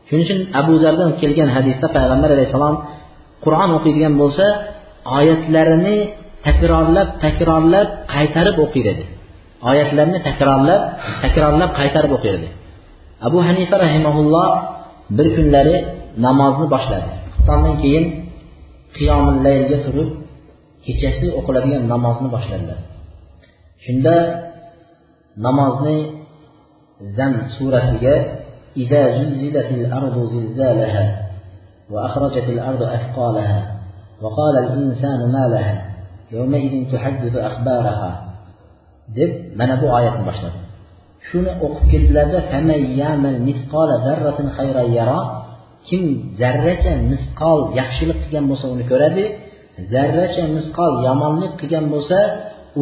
Shuning 0.06 0.24
uchun 0.26 0.40
abu 0.60 0.72
zardan 0.84 1.10
kelgan 1.20 1.48
hadisda 1.56 1.86
payg'ambar 1.96 2.30
alayhissalom 2.36 2.76
qur'on 3.44 3.70
o'qiydigan 3.76 4.14
bo'lsa 4.22 4.46
oyatlarini 5.18 5.96
takrorlab 6.46 7.08
takrorlab 7.24 7.88
qaytarib 8.14 8.56
o'qir 8.64 8.84
edi 8.92 9.04
oyatlarni 9.70 10.18
takrorlab 10.28 10.82
takrorlab 11.22 11.70
qaytarib 11.78 12.12
o'qir 12.16 12.32
edi 12.38 12.48
abu 13.26 13.38
hanifa 13.48 13.76
rahimaulloh 13.84 14.48
bir 15.16 15.26
kunlari 15.36 15.76
namozni 16.26 16.66
boshladi. 16.74 17.08
Xuftondan 17.34 17.74
keyin 17.82 18.04
qiyomillayga 18.96 19.78
turib 19.86 20.08
kechasi 20.87 21.27
o'qiladigan 21.39 21.83
namozni 21.93 22.27
boshladilar 22.35 22.79
shunda 23.85 24.15
namozni 25.45 25.97
zam 27.17 27.33
surasiga 27.55 28.15
إذا 28.77 29.17
زلزلت 29.17 29.69
الأرض 29.71 30.29
زلزالها 30.33 31.29
وأخرجت 31.89 32.49
الأرض 32.49 32.83
أثقالها 32.83 33.61
وقال 34.21 34.57
الإنسان 34.63 35.31
ما 35.31 35.47
لها 35.53 35.85
يومئذ 36.31 36.91
تحدث 36.91 37.35
أخبارها 37.35 38.33
deb 39.17 39.31
mana 39.59 39.75
bu 39.81 39.87
oyatni 39.97 40.23
boshladi 40.29 40.59
shuni 41.27 41.51
o'qib 41.65 41.85
keldilarda 41.91 42.39
kim 45.87 46.03
zarracha 46.41 46.93
misqol 47.11 47.59
yaxshilik 47.79 48.17
qilgan 48.23 48.45
bo'lsa 48.51 48.65
uni 48.73 48.85
ko'radi 48.91 49.23
zarracha 49.92 50.44
misqol 50.56 50.92
yomonlik 51.06 51.52
qilgan 51.60 51.84
bo'lsa 51.94 52.18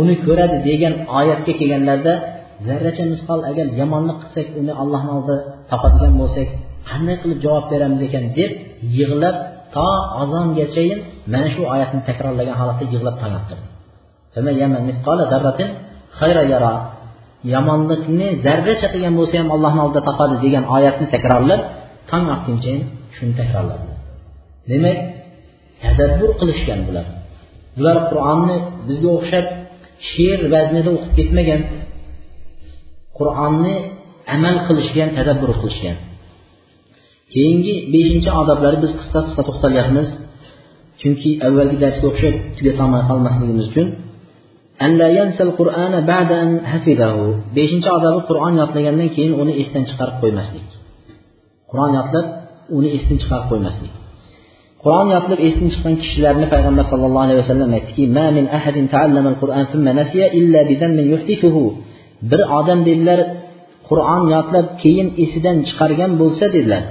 uni 0.00 0.14
ko'radi 0.26 0.56
degan 0.68 0.94
oyatga 1.18 1.52
kelganlarida 1.60 2.14
zarracha 2.66 3.04
misqol 3.12 3.40
agar 3.50 3.66
yomonlik 3.80 4.18
qilsak 4.22 4.46
uni 4.60 4.72
allohni 4.82 5.10
oldida 5.16 5.36
topadigan 5.70 6.14
bo'lsak 6.22 6.48
qanday 6.90 7.16
qilib 7.22 7.38
javob 7.44 7.64
beramiz 7.72 8.00
ekan 8.08 8.24
deb 8.38 8.50
yig'lab 8.98 9.36
to 9.74 9.88
azongachayin 10.22 10.98
mana 11.32 11.48
shu 11.54 11.62
oyatni 11.74 12.00
takrorlagan 12.08 12.56
holatda 12.60 12.84
yig'lab 12.92 13.16
tong 13.22 13.34
yomonlikni 17.54 18.28
zarracha 18.46 18.88
qilgan 18.94 19.14
bo'lsa 19.18 19.34
ham 19.40 19.48
allohni 19.56 19.80
oldida 19.86 20.02
topadi 20.08 20.36
degan 20.44 20.64
oyatni 20.76 21.06
takrorlab 21.14 21.60
tong 22.10 22.24
otguncha 22.34 22.72
shuni 23.16 23.32
takrorladi. 23.40 23.86
Demak 24.70 24.98
tadabbur 25.82 26.30
qilishgan 26.40 26.80
bular. 26.88 27.06
Bular 27.76 27.96
qur'onni 28.10 28.56
bizga 28.88 29.10
o'xshab 29.18 29.46
she'r 30.10 30.40
vaznida 30.54 30.90
o'qib 30.96 31.12
ketmagan 31.18 31.60
qur'onni 33.18 33.74
amal 34.34 34.56
qilishgan 34.68 35.08
tadabbur 35.18 35.50
qilishgan. 35.60 35.96
Keyingi 37.32 37.74
beshinchi 37.94 38.30
odoblari 38.42 38.76
biz 38.84 38.92
qisqa 39.00 39.20
qisqa 39.26 39.42
to'xtalyapmiz. 39.48 40.08
Chunki 41.00 41.30
avvalgi 41.46 41.76
darsga 41.84 42.06
o'xshab 42.12 42.34
tugatolmay 42.56 43.02
qolmasligimiz 43.10 43.66
uchun. 43.72 43.88
Beshinchi 47.56 47.88
odobi 47.98 48.20
qur'on 48.28 48.52
yodlagandan 48.60 49.08
keyin 49.16 49.32
uni 49.42 49.52
esdan 49.62 49.84
chiqarib 49.88 50.16
qo'ymaslik. 50.22 50.66
Qur'on 51.70 51.90
yodlab 51.98 52.26
uni 52.76 52.88
esdan 52.96 53.16
chiqarib 53.22 53.46
qo'ymaslik. 53.52 53.92
Qur'on 54.86 55.08
yodlab 55.16 55.40
esdan 55.48 55.68
chiqqan 55.72 55.94
kishilarni 56.02 56.46
payg'ambar 56.54 56.84
sallallohu 56.92 57.24
alayhi 57.26 57.40
vasallam 57.44 57.70
aytdiki 57.78 58.02
bir 62.30 62.40
odam 62.58 62.78
dedilar 62.88 63.20
qur'on 63.88 64.22
yodlab 64.34 64.66
keyin 64.82 65.08
esidan 65.24 65.56
chiqargan 65.68 66.12
bo'lsa 66.22 66.44
dedilar. 66.56 66.82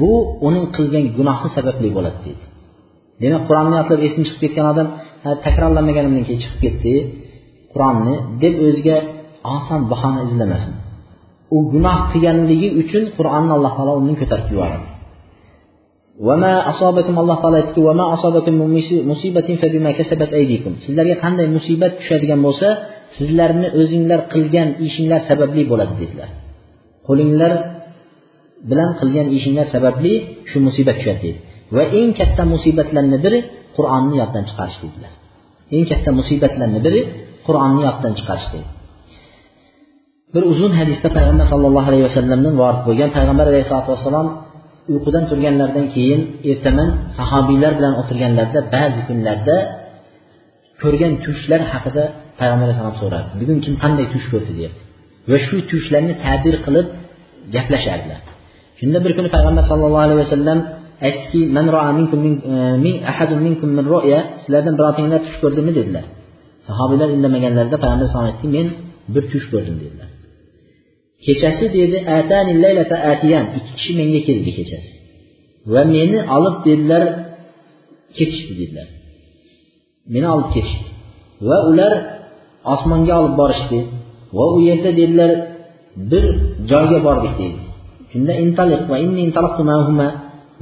Bu 0.00 0.12
uning 0.46 0.66
qilgan 0.76 1.04
gunohi 1.16 1.48
sababli 1.56 1.88
bo'ladi 1.96 2.18
deydi. 2.26 2.44
Demak 3.22 3.42
qur'onni 3.48 3.74
yodlab 3.80 4.00
esidan 4.06 4.24
chiqib 4.28 4.40
ketgan 4.44 4.66
odam 4.72 4.88
takrorlamaganimdan 5.44 6.24
keyin 6.28 6.40
chiqib 6.44 6.60
ketdi 6.64 6.94
qur'onni 7.72 8.14
deb 8.42 8.54
o'ziga 8.66 8.96
oson 9.56 9.80
bahona 9.92 10.20
izlamasin. 10.28 10.74
U 11.56 11.58
gunoh 11.72 11.98
qilganligi 12.12 12.68
uchun 12.82 13.04
qur'onni 13.18 13.52
alloh 13.56 13.72
taolo 13.76 13.92
undan 14.00 14.16
ko'tarib 14.22 14.48
yuboradi. 14.54 14.86
Alloh 17.22 17.36
taolo 17.42 17.56
aytdiki 17.60 17.80
sizlarga 20.84 21.16
qanday 21.24 21.46
musibat 21.56 21.92
tushadigan 22.00 22.40
bo'lsa 22.46 22.68
sizlarni 23.18 23.68
o'zinglar 23.80 24.20
qilgan 24.32 24.68
ishinglar 24.86 25.20
sababli 25.30 25.62
bo'ladi 25.70 25.94
dedilar. 26.02 26.28
Qo'linglar 27.08 27.52
bilan 28.70 28.90
qilgan 29.00 29.26
ishinglar 29.36 29.66
sababli 29.74 30.12
shu 30.50 30.58
musibat 30.66 30.96
tushadi 31.00 31.20
dedi. 31.24 31.38
Va 31.76 31.82
eng 31.98 32.10
katta 32.18 32.42
musibatlarni 32.54 33.18
biri 33.24 33.38
qur'onni 33.76 34.14
yoddan 34.22 34.44
chiqarish 34.48 34.78
dedilar. 34.84 35.12
Eng 35.76 35.84
katta 35.90 36.10
musibatlarni 36.20 36.80
biri 36.86 37.00
qur'onni 37.46 37.80
yoddan 37.88 38.12
chiqarish 38.18 38.48
dedi. 38.52 38.66
Bir 40.34 40.42
uzun 40.52 40.72
hadisda 40.80 41.08
payg'ambar 41.16 41.46
sallallohu 41.52 41.88
alayhi 41.90 42.04
vasallamdan 42.08 42.54
vorid 42.62 42.80
bo'lgan 42.88 43.10
payg'ambar 43.16 43.46
alayhisalotu 43.52 43.90
vassalom 43.94 44.28
uyqudan 44.92 45.24
turganlaridan 45.30 45.86
keyin 45.94 46.20
ertaman 46.50 46.88
sahobiylar 47.18 47.72
bilan 47.78 47.94
o'tirganlarida 48.00 48.60
ba'zi 48.74 49.00
kunlarda 49.08 49.56
ko'rgan 50.82 51.12
tushlar 51.24 51.60
haqida 51.72 52.04
payg'ambar 52.38 52.66
alayhissalom 52.66 52.96
so'rardi. 53.02 53.32
Bugun 53.40 53.58
kim 53.64 53.74
qanday 53.82 54.06
tush 54.14 54.26
ko'rdi 54.32 54.52
deyapti. 54.58 54.82
Va 55.30 55.36
shu 55.46 55.56
tushlarni 55.70 56.14
ta'bir 56.24 56.54
qilib 56.66 56.86
gaplashardilar. 57.54 58.20
Shunda 58.80 58.98
bir 59.04 59.12
kuni 59.16 59.28
payg'ambar 59.36 59.64
sallallohu 59.70 60.04
alayhi 60.06 60.20
vasallam 60.24 60.58
aytdiki 61.06 61.40
man 61.56 61.66
e, 64.14 64.18
sizlardan 64.42 64.74
birontinglar 64.78 65.20
tush 65.26 65.38
ko'rdimi? 65.42 65.72
dedilar. 65.78 66.04
Sahobiylar 66.68 67.08
indamaganlarida 67.16 67.76
payg'ambar 67.82 68.04
alayhisalom 68.04 68.28
aytdiki 68.30 68.48
men 68.56 68.66
bir 69.14 69.24
tush 69.32 69.46
ko'rdim 69.52 69.76
dedilar. 69.82 70.08
Kechasi 71.24 71.66
dedi 71.76 71.96
ikki 73.58 73.72
kishi 73.76 73.92
menga 74.00 74.20
keldi 74.28 74.50
kechasi. 74.58 74.90
Va 75.72 75.82
meni 75.94 76.18
olib 76.36 76.56
dedilar 76.66 77.04
ketishdi 78.16 78.52
dedilar. 78.60 78.88
Meni 80.14 80.26
olib 80.34 80.48
ketishdi. 80.54 80.88
Va 81.48 81.58
ular 81.70 81.92
osmonga 82.74 83.14
olib 83.20 83.34
borishdi. 83.40 83.78
Va 84.36 84.44
u 84.54 84.56
yerda 84.68 84.90
dedilar 85.00 85.30
bir 86.10 86.24
joyga 86.70 86.98
bordik 87.06 87.34
deydi 87.40 87.60
shunda 88.12 88.32
va 88.90 88.96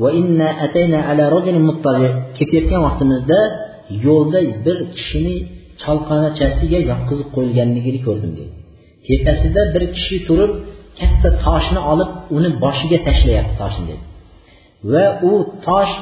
va 0.03 0.09
inna 0.21 0.49
atayna 0.67 0.99
ala 1.11 1.25
rajulin 1.37 1.65
ketayotgan 2.39 2.81
vaqtimizda 2.87 3.41
yo'lda 4.07 4.41
bir 4.65 4.79
kishini 4.97 5.37
chalqanachasiga 5.83 6.79
yotqizib 6.91 7.29
qo'yilganligini 7.37 8.01
ko'rdim 8.07 8.33
deydi 8.39 8.55
tepasida 9.07 9.63
bir 9.75 9.83
kishi 9.97 10.17
turib 10.29 10.53
katta 10.99 11.29
toshni 11.45 11.81
olib 11.93 12.11
uni 12.37 12.51
boshiga 12.65 12.99
tashlayapti 13.09 13.55
toshni 13.63 13.85
dedi 13.91 14.05
va 14.93 15.05
u 15.31 15.33
tosh 15.67 15.95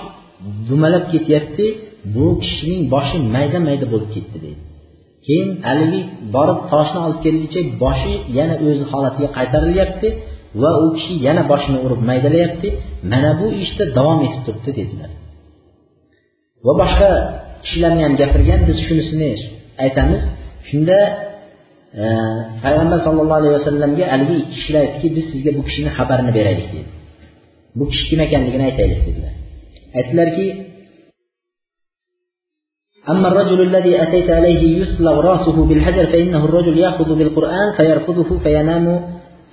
dumalab 0.69 1.05
ketyapti 1.13 1.67
bu 2.15 2.27
kishining 2.43 2.83
boshi 2.95 3.17
mayda 3.35 3.59
mayda 3.69 3.87
bo'lib 3.93 4.11
ketdi 4.15 4.39
deydi. 4.45 4.63
Keyin 5.27 5.49
haligi 5.69 6.01
borib 6.35 6.59
toshni 6.73 6.99
olib 7.07 7.19
kelguncha 7.25 7.61
boshi 7.85 8.13
yana 8.39 8.55
o'zi 8.67 8.85
holatiga 8.93 9.29
qaytarilyapti 9.39 10.09
va 10.63 10.71
u 10.85 10.87
kishi 10.97 11.15
yana 11.27 11.43
boshini 11.53 11.79
urib 11.87 12.01
maydalayapti. 12.11 12.69
Mana 13.13 13.31
bu 13.41 13.47
ishda 13.65 13.85
davom 13.99 14.19
etib 14.27 14.43
turibdi 14.47 14.71
dedilar. 14.79 15.11
Va 16.67 16.73
boshqa 16.83 17.11
kishilarni 17.65 18.03
ham 18.07 18.15
gapirgan 18.21 18.61
biz 18.69 18.79
shunisini 18.87 19.31
aytamiz. 19.85 20.21
Shunda 20.69 20.99
payg'ambar 22.64 23.00
sallallohu 23.08 23.40
alayhi 23.42 23.56
vasallamga 23.60 24.06
haligi 24.14 24.36
ikki 24.42 24.52
kishilar 24.56 24.82
aytdiki 24.86 25.10
biz 25.16 25.26
sizga 25.32 25.52
bu 25.58 25.62
kishini 25.68 25.90
xabarini 25.98 26.32
beraylik 26.38 26.68
dedi 26.74 26.90
bu 27.80 27.84
kishi 27.92 28.06
kim 28.10 28.20
ekanligini 28.26 28.64
aytaylik 28.70 29.00
dedilar 29.08 29.34
aytdilarki 30.00 30.48
أما 33.14 33.28
الرجل 33.32 33.60
الذي 33.70 33.94
أتيت 34.04 34.30
عليه 34.38 34.62
يسلغ 34.82 35.16
رأسه 35.30 35.58
بالحجر 35.66 36.06
فإنه 36.14 36.42
الرجل 36.46 36.76
يأخذ 36.86 37.10
بالقرآن 37.20 37.68
فيرفضه 37.78 38.30
فينام 38.44 38.86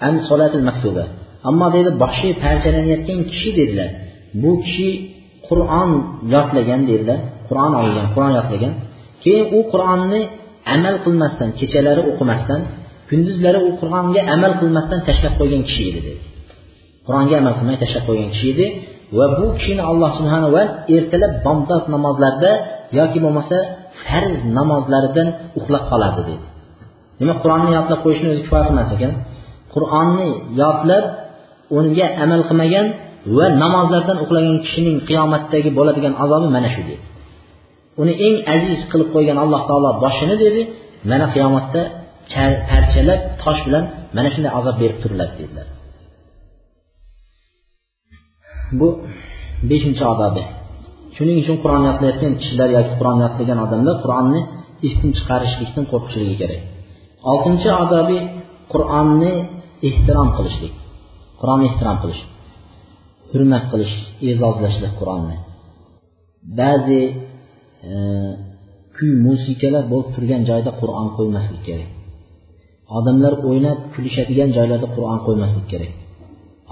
عن 0.04 0.14
صلاة 0.30 0.52
المكتوبة 0.60 1.04
أما 1.50 1.66
deydi 1.74 1.90
boshi 2.02 2.28
parchalanayotgan 2.42 3.20
kishi 3.30 3.50
dedilar 3.58 3.90
bu 4.42 4.50
kishi 4.64 4.88
qur'on 5.48 5.90
yodlagan 6.34 6.80
dedilar 6.90 7.18
qur'on 7.48 7.72
olgan 7.82 8.06
qur'on 8.14 8.32
yodlagan 8.38 8.72
keyin 9.22 9.44
u 9.56 9.58
qur'onni 9.72 10.20
amal 10.75 10.95
qilmasdan 11.05 11.49
kechalari 11.59 12.01
o'qimasdan 12.11 12.61
kunduzlari 13.09 13.59
u 13.67 13.69
qur'onga 13.81 14.21
amal 14.35 14.51
qilmasdan 14.61 14.99
tashlab 15.07 15.33
qo'ygan 15.39 15.61
kishi 15.67 15.83
edi 15.89 15.99
dedi. 16.07 16.21
Qur'onga 17.07 17.35
amal 17.41 17.53
qilmay 17.59 17.77
tashlab 17.83 18.03
qo'ygan 18.09 18.29
kishi 18.33 18.47
edi 18.53 18.65
va 19.17 19.25
bu 19.37 19.45
kishini 19.59 19.83
alloh 19.91 20.09
subhanava 20.19 20.61
ertalab 20.95 21.33
bomdod 21.45 21.83
namozlarida 21.95 22.51
yoki 22.99 23.17
bo'lmasa 23.25 23.57
farz 24.03 24.39
namozlaridan 24.57 25.27
uxlab 25.59 25.83
qoladi 25.91 26.21
dedi. 26.29 26.45
Demak 27.19 27.37
qur'onni 27.43 27.71
yodlab 27.77 27.99
qo'yishni 28.05 28.27
o'zi 28.33 28.41
kifoya 28.45 28.63
qilmas 28.67 28.89
ekan. 28.95 29.11
Qur'onni 29.73 30.29
yodlab 30.61 31.05
unga 31.77 32.07
amal 32.23 32.41
qilmagan 32.49 32.85
va 33.37 33.45
namozlardan 33.63 34.17
uxlagan 34.23 34.57
kishining 34.65 34.97
qiyomatdagi 35.09 35.69
bo'ladigan 35.77 36.13
azobi 36.23 36.47
mana 36.55 36.69
shu 36.75 36.81
dedi. 36.89 37.03
Uni 38.01 38.13
eng 38.27 38.37
aziz 38.55 38.79
qilib 38.91 39.09
qo'ygan 39.15 39.37
alloh 39.43 39.61
taolo 39.69 39.89
boshini 40.03 40.35
dedi 40.43 40.61
mana 41.11 41.25
qiyomatda 41.33 41.81
parchalab 42.69 43.21
tosh 43.41 43.61
bilan 43.67 43.83
mana 44.15 44.29
shunday 44.33 44.51
azob 44.59 44.75
berib 44.81 44.97
turiladi 45.03 45.33
dedilar. 45.41 45.67
Bu 48.79 48.87
beshinchi 49.69 50.03
odobi. 50.13 50.43
Shuning 51.15 51.37
uchun 51.43 51.57
qur'on 51.63 51.83
yodlayotgan 51.89 52.33
kishilar 52.41 52.69
yoki 52.77 52.93
qur'on 52.99 53.17
yodlagan 53.23 53.59
odamlar 53.65 53.95
qur'onni 54.03 54.41
esdan 54.87 55.11
chiqarishlikdan 55.17 55.85
qo'rqishligi 55.91 56.35
kerak. 56.41 56.61
Oltinchi 57.31 57.69
odobi 57.83 58.17
qur'onni 58.73 59.33
ehtirom 59.89 60.29
qilishlik. 60.37 60.73
Qur'onni 61.39 61.65
ehtirom 61.69 61.97
qilish. 62.03 62.21
Hurmat 63.31 63.63
qilish 63.71 63.95
e'zozlashlik 64.29 64.93
qur'onni. 64.99 65.35
Ba'zi 66.59 67.01
kuy 68.95 69.11
musiqalar 69.27 69.83
bo'lib 69.91 70.09
turgan 70.15 70.41
joyda 70.49 70.71
qur'on 70.81 71.07
qo'ymaslik 71.17 71.61
kerak. 71.67 71.89
Odamlar 72.97 73.33
o'ynab 73.49 73.79
kulishadigan 73.93 74.49
joylarda 74.57 74.87
qur'on 74.95 75.19
qo'ymaslik 75.27 75.65
kerak. 75.71 75.91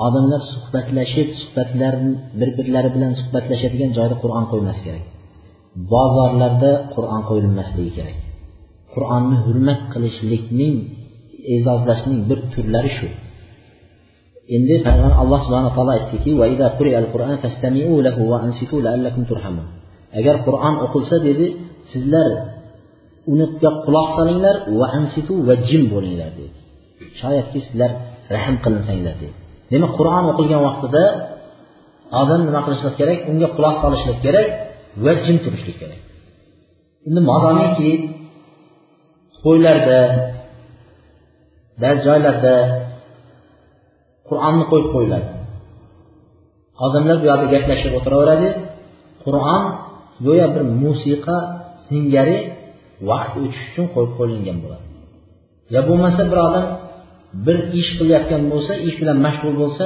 Odamlar 0.05 0.41
suhbatlashib 0.53 1.29
suhbatlar 1.41 1.93
bir 2.39 2.49
birlari 2.57 2.89
bilan 2.95 3.11
suhbatlashadigan 3.21 3.91
joyda 3.97 4.15
qur'on 4.23 4.45
qo'ymas 4.51 4.77
kerak. 4.85 5.03
Bozorlarda 5.93 6.71
qur'on 6.95 7.21
qo'yilmasligi 7.29 7.91
kerak. 7.97 8.17
Qur'onni 8.93 9.37
hurmat 9.45 9.81
qilishlikning 9.93 10.75
e'zozlashning 11.55 12.19
bir 12.29 12.39
turlari 12.53 12.91
shu. 12.97 13.07
Endi 14.55 14.75
alloh 15.21 15.39
subhana 15.45 15.69
taolo 15.75 15.91
aytdiki 15.97 16.31
agar 20.19 20.35
qur'on 20.45 20.75
o'qilsa 20.85 21.15
dedi 21.27 21.45
sizlar 21.91 22.31
unga 23.31 23.69
quloq 23.85 24.07
solinglar 24.17 24.55
va 24.79 24.87
ansitu 24.97 25.33
va 25.47 25.55
jim 25.67 25.83
bo'linglar 25.93 26.31
dedi. 26.39 26.57
Shoyatki 27.21 27.59
sizlar 27.67 27.91
rahm 28.35 28.55
qilinsanglar 28.63 29.15
dedi. 29.23 29.35
Demak 29.71 29.91
qur'on 29.99 30.23
o'qilgan 30.31 30.61
vaqtida 30.67 31.03
odam 32.21 32.41
nima 32.47 32.61
qilishlik 32.65 32.95
kerak? 32.99 33.19
Unga 33.31 33.47
quloq 33.57 33.75
solishlik 33.83 34.17
kerak 34.25 34.47
va 35.03 35.11
jim 35.25 35.37
turishlik 35.45 35.77
kerak. 35.81 36.01
Endi 37.07 37.21
modomiki 37.31 37.91
to'ylarda 39.43 39.99
ba'zi 41.81 41.99
joylarda 42.07 42.55
qur'onni 44.27 44.63
qo'yib 44.71 44.87
qo'yiladi. 44.95 45.29
Odamlar 46.85 47.15
bu 47.21 47.25
yoqda 47.31 47.47
gaplashib 47.53 47.91
o'tiraveradi. 47.97 48.49
Qur'on 49.23 49.61
go'yo 50.25 50.47
bir 50.55 50.63
musiqa 50.83 51.37
singari 51.87 52.37
vaqt 53.09 53.33
o'tishi 53.41 53.63
uchun 53.69 53.85
qo'yib 53.93 54.11
qo'yilgan 54.19 54.57
bo'ladi. 54.63 54.85
Yo 55.73 55.81
bo'lmasa 55.89 56.21
bir 56.31 56.39
odam 56.47 56.65
bir 57.45 57.57
ish 57.79 57.91
qilayotgan 57.99 58.41
bo'lsa 58.51 58.73
ish 58.87 58.95
bilan 59.01 59.17
mashg'ul 59.25 59.55
bo'lsa 59.63 59.85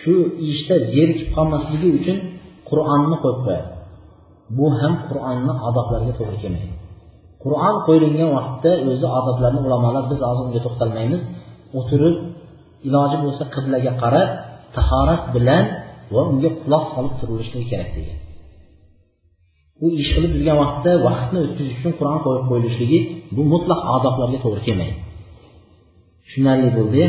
shu 0.00 0.14
ishda 0.50 0.74
zerikib 0.94 1.28
qolmasligi 1.36 1.88
uchun 1.98 2.18
qur'onni 2.68 3.16
qo'yib 3.22 3.40
qo'yadi. 3.46 3.70
Bu 4.56 4.66
ham 4.80 4.94
qur'onni 5.08 5.52
odoblariga 5.68 6.12
to'g'ri 6.18 6.38
kelmaydi. 6.42 6.74
Qur'on 7.44 7.76
qo'yilgan 7.86 8.30
vaqtda 8.38 8.70
o'zi 8.90 9.06
odoblarni 9.18 9.60
ulamolar 9.66 10.04
biz 10.10 10.18
hozir 10.28 10.42
unga 10.48 10.60
to'xtalmaymiz. 10.66 11.22
O'tirib 11.78 12.16
iloji 12.88 13.16
bo'lsa 13.24 13.44
qiblaga 13.54 13.92
qarab 14.02 14.28
tahorat 14.76 15.22
bilan 15.34 15.64
va 16.14 16.22
unga 16.30 16.50
quloq 16.62 16.84
solib 16.94 17.14
turilishligi 17.20 17.66
kerak 17.72 17.90
degan. 17.96 18.18
U 19.84 19.86
ish 20.02 20.10
qilib 20.14 20.32
yurgan 20.36 20.56
vaqtda 20.64 20.90
vaqtni 21.08 21.38
o'tkazish 21.44 21.76
uchun 21.80 21.92
qur'on 21.98 22.18
qo'yib 22.24 22.44
qo'yilishligi 22.50 22.98
bu 23.36 23.42
mutlaq 23.52 23.80
odoblarga 23.96 24.38
to'g'ri 24.44 24.62
kelmaydi. 24.66 24.96
Tushunarli 26.24 26.70
bo'ldi 26.78 27.04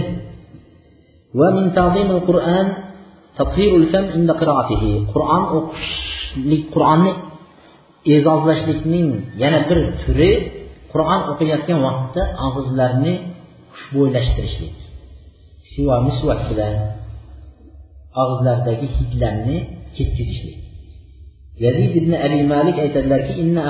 qur'on 5.14 5.44
o'qishlik 5.58 6.64
qur'onni 6.74 7.12
e'zozlashlikning 8.14 9.08
yana 9.44 9.60
bir 9.70 9.80
turi 10.02 10.32
qur'on 10.92 11.22
o'qiyotgan 11.32 11.80
vaqtda 11.88 12.22
og'izlarni 12.46 13.14
xushbo'ylashtirishlik. 13.76 14.76
Sivo 15.72 15.96
misvak 16.08 16.42
bilan 16.50 16.76
og'izlardagi 18.22 18.88
hidlarni 18.98 19.58
ketkizishlik 19.98 20.63
yazid 21.66 21.94
ibn 22.02 22.12
abi 22.26 22.40
malik 22.54 22.78
aytadilarki 22.86 23.34
inna 23.44 23.62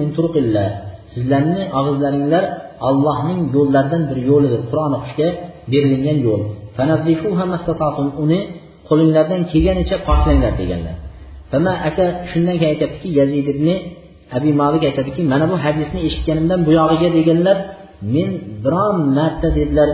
min 0.00 0.08
turuqillah. 0.16 0.68
Sizlarni 1.14 1.62
og'izlaringlar 1.78 2.44
allohning 2.88 3.40
yo'llaridan 3.56 4.02
bir 4.10 4.18
yo'lidir. 4.30 4.60
Qur'on 4.70 4.92
o'qishga 4.98 5.28
berilgan 5.72 6.18
yo'l. 6.26 6.42
Uni 8.24 8.40
qo'linglardan 8.88 9.40
kelganicha 9.52 9.96
poklanglar 10.08 10.52
deganlar. 10.60 10.96
Aka 11.88 12.04
shundan 12.30 12.56
keyin 12.60 12.72
aytyaptiki 12.74 13.08
yazid 13.20 13.46
ibn 13.54 13.68
abi 14.36 14.50
malik 14.62 14.82
aytadiki 14.88 15.22
mana 15.32 15.46
bu 15.50 15.56
hadisni 15.64 16.00
eshitganimdan 16.08 16.60
buyog'iga 16.68 17.08
deganlar 17.18 17.56
men 18.14 18.30
biron 18.64 18.96
marta 19.16 19.48
dedilar 19.58 19.90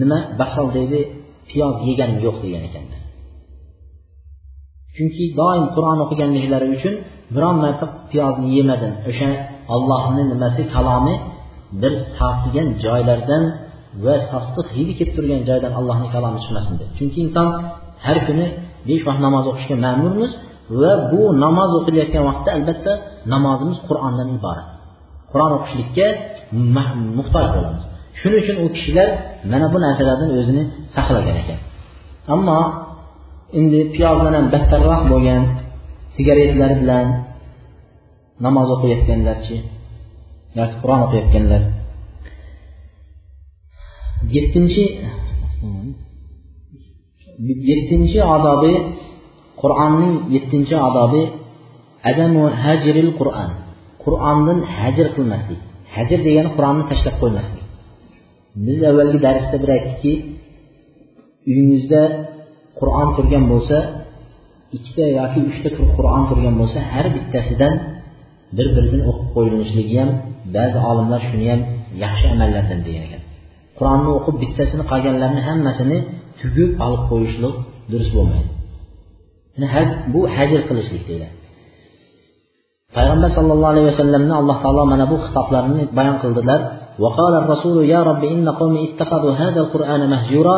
nima 0.00 0.18
basol 0.40 0.66
deydi 0.76 0.98
piyoz 1.48 1.74
yeganim 1.88 2.18
yo'q 2.26 2.36
degan 2.44 2.62
ekanlar 2.68 2.97
chunki 4.98 5.24
doim 5.40 5.64
qur'on 5.74 5.98
o'qiganliklari 6.04 6.66
uchun 6.76 6.94
biron 7.34 7.56
marta 7.64 7.86
piyozni 8.10 8.48
yemadim. 8.58 8.92
O'sha 9.10 9.30
allohni 9.74 10.22
nimasi 10.32 10.62
kalomi 10.74 11.14
bir 11.82 11.92
sasigan 12.18 12.68
joylardan 12.84 13.42
va 14.04 14.14
sostiq 14.30 14.66
hidi 14.76 14.92
kelib 14.98 15.12
turgan 15.16 15.42
joydan 15.48 15.72
allohni 15.78 16.08
kalomi 16.14 16.38
chiqmasin 16.44 16.74
deb. 16.80 16.88
Chunki 16.98 17.18
inson 17.26 17.48
har 18.06 18.18
kuni 18.26 18.46
besh 18.88 19.02
vaqt 19.08 19.20
namoz 19.26 19.44
o'qishga 19.50 19.76
ma'murmiz 19.86 20.32
va 20.80 20.92
bu 21.10 21.22
namoz 21.44 21.70
o'qilayotgan 21.78 22.22
vaqtda 22.30 22.50
albatta 22.56 22.92
namozimiz 23.34 23.78
qur'ondan 23.88 24.28
iborat. 24.36 24.66
Qur'on 25.32 25.52
o'qishlikka 25.58 26.06
muhtoj 27.18 27.46
bo'lamiz. 27.54 27.84
Shuning 28.20 28.40
uchun 28.42 28.56
u 28.64 28.66
kishilar 28.76 29.08
mana 29.52 29.66
bu 29.72 29.78
narsalardan 29.84 30.30
o'zini 30.38 30.62
saqlagan 30.94 31.36
ekan. 31.42 31.58
Ammo 32.34 32.58
endi 33.56 33.80
piyozdan 33.94 34.34
ham 34.38 34.46
battarroq 34.54 35.02
bo'lgan 35.12 35.42
sigaretlar 36.16 36.72
bilan 36.80 37.06
namoz 38.44 38.68
o'qiyotganlarchi 38.74 39.56
yoki 40.58 40.76
qur'on 40.82 41.00
o'qiyotganlar. 41.06 41.62
Yettinchi 44.34 44.84
yettinchi 47.70 48.18
odobi 48.36 48.74
qur'onning 49.62 50.14
yettinchi 50.34 50.76
odobi 50.88 51.22
adamu 52.10 52.42
hajril 52.62 53.10
qur'on 53.20 53.50
qur'ondan 54.04 54.58
hajr 54.76 55.06
qilmaslik 55.16 55.60
hajr 55.94 56.18
degani 56.26 56.50
qur'onni 56.56 56.84
tashlab 56.90 57.16
qo'ymaslik. 57.22 57.64
Biz 58.66 58.78
avvalgi 58.90 59.18
darsda 59.26 59.56
bir 59.62 59.70
aytdikki 59.76 60.12
uyingizda 61.50 62.02
qur'on 62.79 63.07
turgan 63.15 63.43
bo'lsa 63.51 63.77
ikkita 64.77 65.05
yoki 65.19 65.39
uchta 65.49 65.69
qur'on 65.97 66.23
turgan 66.29 66.55
bo'lsa 66.61 66.79
har 66.91 67.05
bittasidan 67.15 67.73
bir 68.57 68.67
biridan 68.75 69.01
o'qib 69.09 69.27
qo'yilishligi 69.35 69.95
ham 70.01 70.09
ba'zi 70.55 70.79
olimlar 70.89 71.21
shuni 71.29 71.45
ham 71.51 71.61
yaxshi 72.03 72.25
amallardan 72.33 72.79
degan 72.87 73.03
ekan 73.07 73.21
qur'onni 73.77 74.09
o'qib 74.17 74.35
bittasini 74.43 74.83
qolganlarni 74.91 75.41
hammasini 75.49 75.97
tugib 76.41 76.71
olib 76.85 77.03
qo'yishlik 77.11 77.55
durust 77.91 78.11
bo'lmaydi 78.17 78.49
bu 80.13 80.21
hajr 80.35 80.59
qilishlik 80.69 81.03
deyiladi 81.09 81.35
payg'ambar 82.95 83.29
sallallohu 83.37 83.71
alayhi 83.73 83.87
vasallamni 83.91 84.33
alloh 84.41 84.57
taolo 84.63 84.83
mana 84.93 85.05
bu 85.11 85.15
xitoblarini 85.25 85.83
bayon 85.97 86.17
qildilar 86.25 86.61
وقال 87.03 87.33
الرسول 87.41 87.77
يا 87.93 88.03
رب 88.09 88.23
إن 88.23 88.49
قومي 88.49 88.79
اتخذوا 88.87 89.33
هذا 89.43 89.59
القرآن 89.65 90.01
مهجورا 90.13 90.57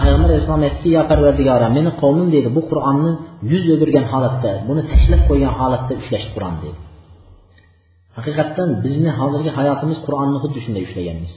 payg'ambar 0.00 0.28
alayhissalom 0.30 0.62
aytdiki 0.68 0.90
yo 0.96 1.02
parvardigora 1.10 1.66
meni 1.76 1.90
qavmim 2.02 2.28
deydi 2.34 2.48
bu 2.56 2.62
qur'onni 2.70 3.12
yuz 3.52 3.64
o'girgan 3.74 4.06
holatda 4.12 4.50
buni 4.68 4.82
tashlab 4.92 5.20
qo'ygan 5.28 5.52
holatda 5.60 5.92
ushlashdi 6.00 6.30
qur'on 6.36 6.54
deydi 6.62 6.78
haqiqatdan 8.16 8.68
bizni 8.84 9.10
hozirgi 9.20 9.50
hayotimiz 9.58 9.98
qur'onni 10.06 10.38
xuddi 10.42 10.58
shunday 10.64 10.82
ushlaganmiz. 10.88 11.32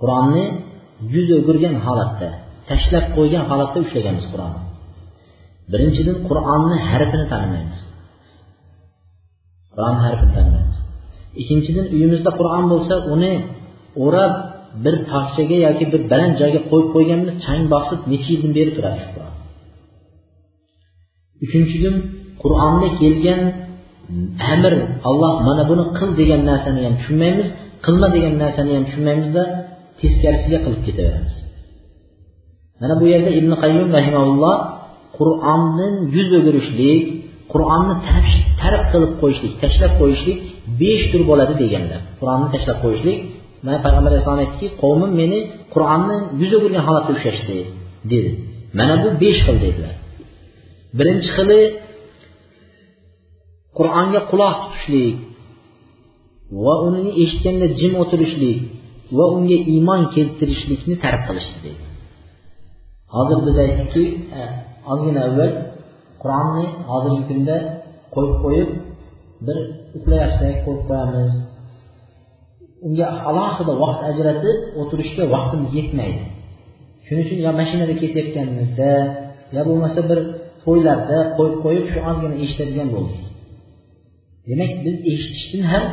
Qur'onni 0.00 0.44
yuz 1.14 1.28
o'girgan 1.38 1.76
holatda 1.86 2.28
tashlab 2.70 3.04
qo'ygan 3.16 3.44
holatda 3.50 3.78
ushlaganmiz 3.84 4.26
qur'onni. 4.32 4.62
Birinchidan 5.72 6.16
qur'onni 6.28 6.76
harfini 6.90 7.26
tanimaymiz 7.32 7.80
qur'on 9.74 9.96
harfini 10.04 10.32
tanimaymiz 10.38 10.78
ikkinchidan 11.40 11.86
uyimizda 11.94 12.30
qur'on 12.38 12.64
bo'lsa 12.72 12.94
uni 13.14 13.32
o'rab 14.04 14.32
bir 14.84 14.94
tokchaga 15.10 15.56
yoki 15.66 15.84
bir 15.92 16.00
baland 16.12 16.34
joyga 16.40 16.60
qo'yib 16.70 16.88
qo'yganmiz 16.94 17.30
chang 17.44 17.62
bosib 17.74 18.00
necha 18.12 18.28
yildan 18.32 18.52
beri 18.58 18.70
turadi 18.76 18.98
shu 19.04 19.10
qur'on 19.14 19.32
uchinchidan 21.44 21.96
qur'onda 22.42 22.88
kelgan 23.00 23.40
amr 24.52 24.72
alloh 25.08 25.32
mana 25.48 25.62
buni 25.70 25.84
qil 25.98 26.10
degan 26.20 26.40
narsani 26.50 26.80
ham 26.86 26.94
tushunmaymiz 27.00 27.48
qilma 27.84 28.08
degan 28.16 28.34
narsani 28.42 28.70
ham 28.76 28.84
tushunmaymizda 28.88 29.42
teskarisiga 30.00 30.58
qilib 30.64 30.82
ketaveramiz. 30.86 31.34
Mana 32.80 32.94
bu 33.00 33.04
yerda 33.12 33.30
ibn 33.40 33.52
qayyum 33.62 33.88
rahimaulloh 33.98 34.56
qur'onni 35.18 35.88
yuz 36.16 36.30
o'girishlik 36.38 37.02
qur'onni 37.52 37.94
tark 38.62 38.82
qilib 38.92 39.12
qo'yishlik 39.22 39.52
tashlab 39.62 39.92
qo'yishlik 40.00 40.38
besh 40.80 41.04
tur 41.12 41.22
bo'ladi 41.30 41.54
deganlar 41.62 42.00
qur'onni 42.20 42.48
tashlab 42.54 42.78
qo'yishlik 42.84 43.18
mana 43.64 43.78
payg'ambar 43.84 44.10
alayhissalom 44.12 44.42
aytdiki 44.44 44.68
qavmim 44.82 45.12
meni 45.20 45.38
qur'onni 45.74 46.16
yuz 46.40 46.52
o'girgan 46.58 46.82
holatda 46.88 47.10
ushlashdi 47.16 47.58
dedi. 48.12 48.30
Mana 48.78 48.94
bu 49.02 49.08
besh 49.22 49.40
xil 49.46 49.56
dedilar. 49.64 49.94
Birinchi 50.98 51.28
xili 51.36 51.60
qur'onga 53.78 54.20
quloq 54.30 54.56
tutishlik 54.62 55.16
va 56.64 56.74
uni 56.88 57.10
eshitganda 57.22 57.66
jim 57.80 57.92
o'tirishlik 58.02 58.58
va 59.16 59.24
unga 59.36 59.58
iymon 59.74 60.02
keltirishlikni 60.14 60.94
tark 61.04 61.20
qilishdi 61.28 61.58
deydi 61.66 61.84
hozir 63.14 63.38
biz 63.46 63.56
aytdikki 63.64 64.04
e, 64.40 64.42
ozgina 64.92 65.20
avval 65.28 65.52
qur'onni 66.22 66.66
hozirgi 66.90 67.22
kunda 67.30 67.56
qo'yib 68.14 68.36
qo'yib 68.44 68.70
bir 69.46 69.56
uxlayapsak 69.96 70.54
qo'yib 70.64 70.82
qo'yamiz. 70.88 71.30
Unga 72.86 73.06
alohida 73.28 73.72
vaqt 73.82 74.00
ajratib 74.10 74.56
o'tirishga 74.80 75.24
vaqtimiz 75.34 75.70
yetmaydi. 75.78 76.22
Shuning 77.06 77.24
uchun 77.26 77.38
yo 77.46 77.50
mashinada 77.60 77.94
ketayotganimizda 78.02 78.90
yo 79.56 79.60
bo'lmasa 79.68 80.00
bir 80.10 80.18
to'ylarda 80.64 81.18
qo'yib 81.36 81.56
qo'yib 81.64 81.86
shu 81.92 81.98
ozgina 82.10 82.36
eshitadigan 82.44 82.88
bo'ldik. 82.94 83.22
Demak 84.48 84.72
biz 84.84 84.96
eshitishdan 85.12 85.64
ham 85.72 85.84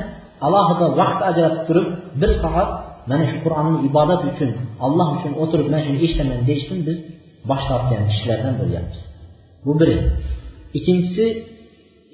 alohida 0.46 0.86
vaqt 1.02 1.20
ajratib 1.30 1.64
turib 1.68 1.88
bir 2.22 2.32
soat 2.44 2.70
mana 3.12 3.24
shu 3.32 3.38
qur'onni 3.46 3.78
ibodat 3.90 4.22
uchun 4.32 4.52
alloh 4.86 5.08
uchun 5.18 5.32
o'tirib 5.44 5.68
mana 5.72 5.82
shuni 5.86 6.00
eshitaman 6.06 6.40
deyishdan 6.50 6.80
biz 6.88 6.98
bosh 7.50 7.64
tortgan 7.70 8.02
kishilardan 8.12 8.54
bo'lyapmiz. 8.62 9.00
Bu 9.66 9.72
biri. 9.80 9.98
Ikkinchisi 10.78 11.26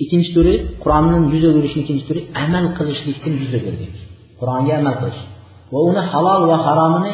ikkinchi 0.03 0.29
turi 0.37 0.53
qur'onni 0.83 1.17
yuz 1.33 1.43
o'girishni 1.49 1.79
ikkinchi 1.83 2.05
turi 2.09 2.21
amal 2.43 2.65
qilishlikdan 2.77 3.33
yuz 3.41 3.53
o'girdik 3.59 3.95
qur'onga 4.39 4.73
amal 4.81 4.95
qilish 5.01 5.21
va 5.73 5.79
uni 5.89 6.01
halol 6.11 6.41
va 6.51 6.57
haromini 6.65 7.13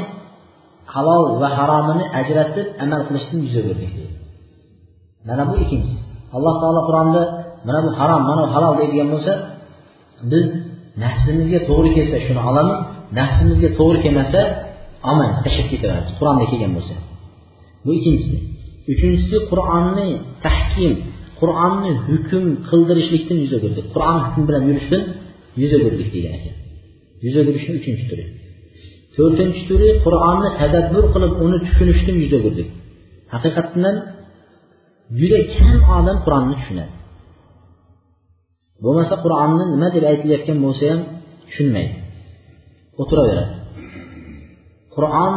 halol 0.94 1.24
va 1.42 1.50
haromini 1.58 2.04
ajratib 2.20 2.68
amal 2.84 3.02
qilishdan 3.08 3.40
yuz 3.46 3.56
o'girdik 3.62 3.94
mana 5.28 5.44
bu 5.50 5.54
ikkinchisi. 5.64 6.02
Alloh 6.36 6.56
taolo 6.62 6.82
qur'onda 6.90 7.22
mana 7.68 7.80
bu 7.86 7.90
harom 8.00 8.22
mana 8.30 8.42
bu 8.48 8.50
halol 8.56 8.74
deydigan 8.80 9.08
bo'lsa 9.14 9.34
biz 10.32 10.46
nafsimizga 11.04 11.60
to'g'ri 11.70 11.90
kelsa 11.98 12.18
shuni 12.26 12.42
olamiz 12.50 12.78
nafsimizga 13.20 13.70
to'g'ri 13.80 14.00
kelmasa 14.06 14.42
olmaymiz 15.10 15.40
tashlab 15.46 15.68
ketaveramiz 15.74 16.12
qur'onda 16.20 16.46
kelgan 16.52 16.72
bo'lsa. 16.78 16.96
Bu 17.86 17.92
ikkinchisi. 17.98 18.38
Uchinchisi 18.94 19.38
qur'onni 19.52 20.10
tahkim 20.46 20.94
qur'onni 21.40 21.92
hukm 22.08 22.46
qildirishlikdan 22.70 23.38
yuz 23.44 23.52
o'girdik 23.58 23.86
qur'on 23.96 24.18
hukm 24.26 24.42
bilan 24.50 24.64
yurishdan 24.70 25.02
yuz 25.62 25.72
o'girdik 25.78 26.10
degan 26.16 26.34
ekan. 26.40 26.56
Yuz 27.26 27.36
o'girishni 27.42 27.74
uchinchi 27.82 28.06
turi. 28.12 28.26
To'rtinchi 29.16 29.62
turi 29.70 29.90
qur'onni 30.06 30.50
tadabbur 30.60 31.06
qilib 31.14 31.34
uni 31.46 31.58
tushunishni 31.66 32.14
yuz 32.24 32.34
o'girdik 32.40 32.70
haqiqatdan 33.34 33.96
juda 35.20 35.40
kam 35.56 35.78
odam 36.00 36.18
qur'onni 36.26 36.56
tushunadi. 36.60 36.94
Bo'lmasa 38.84 39.16
qur'onni 39.24 39.64
nima 39.74 39.88
deb 39.96 40.04
aytilayotgan 40.12 40.58
bo'lsa 40.66 40.84
ham 40.92 41.00
tushunmaydi. 41.48 41.96
O'tiraveradi. 43.02 43.56
Qur'on 44.96 45.34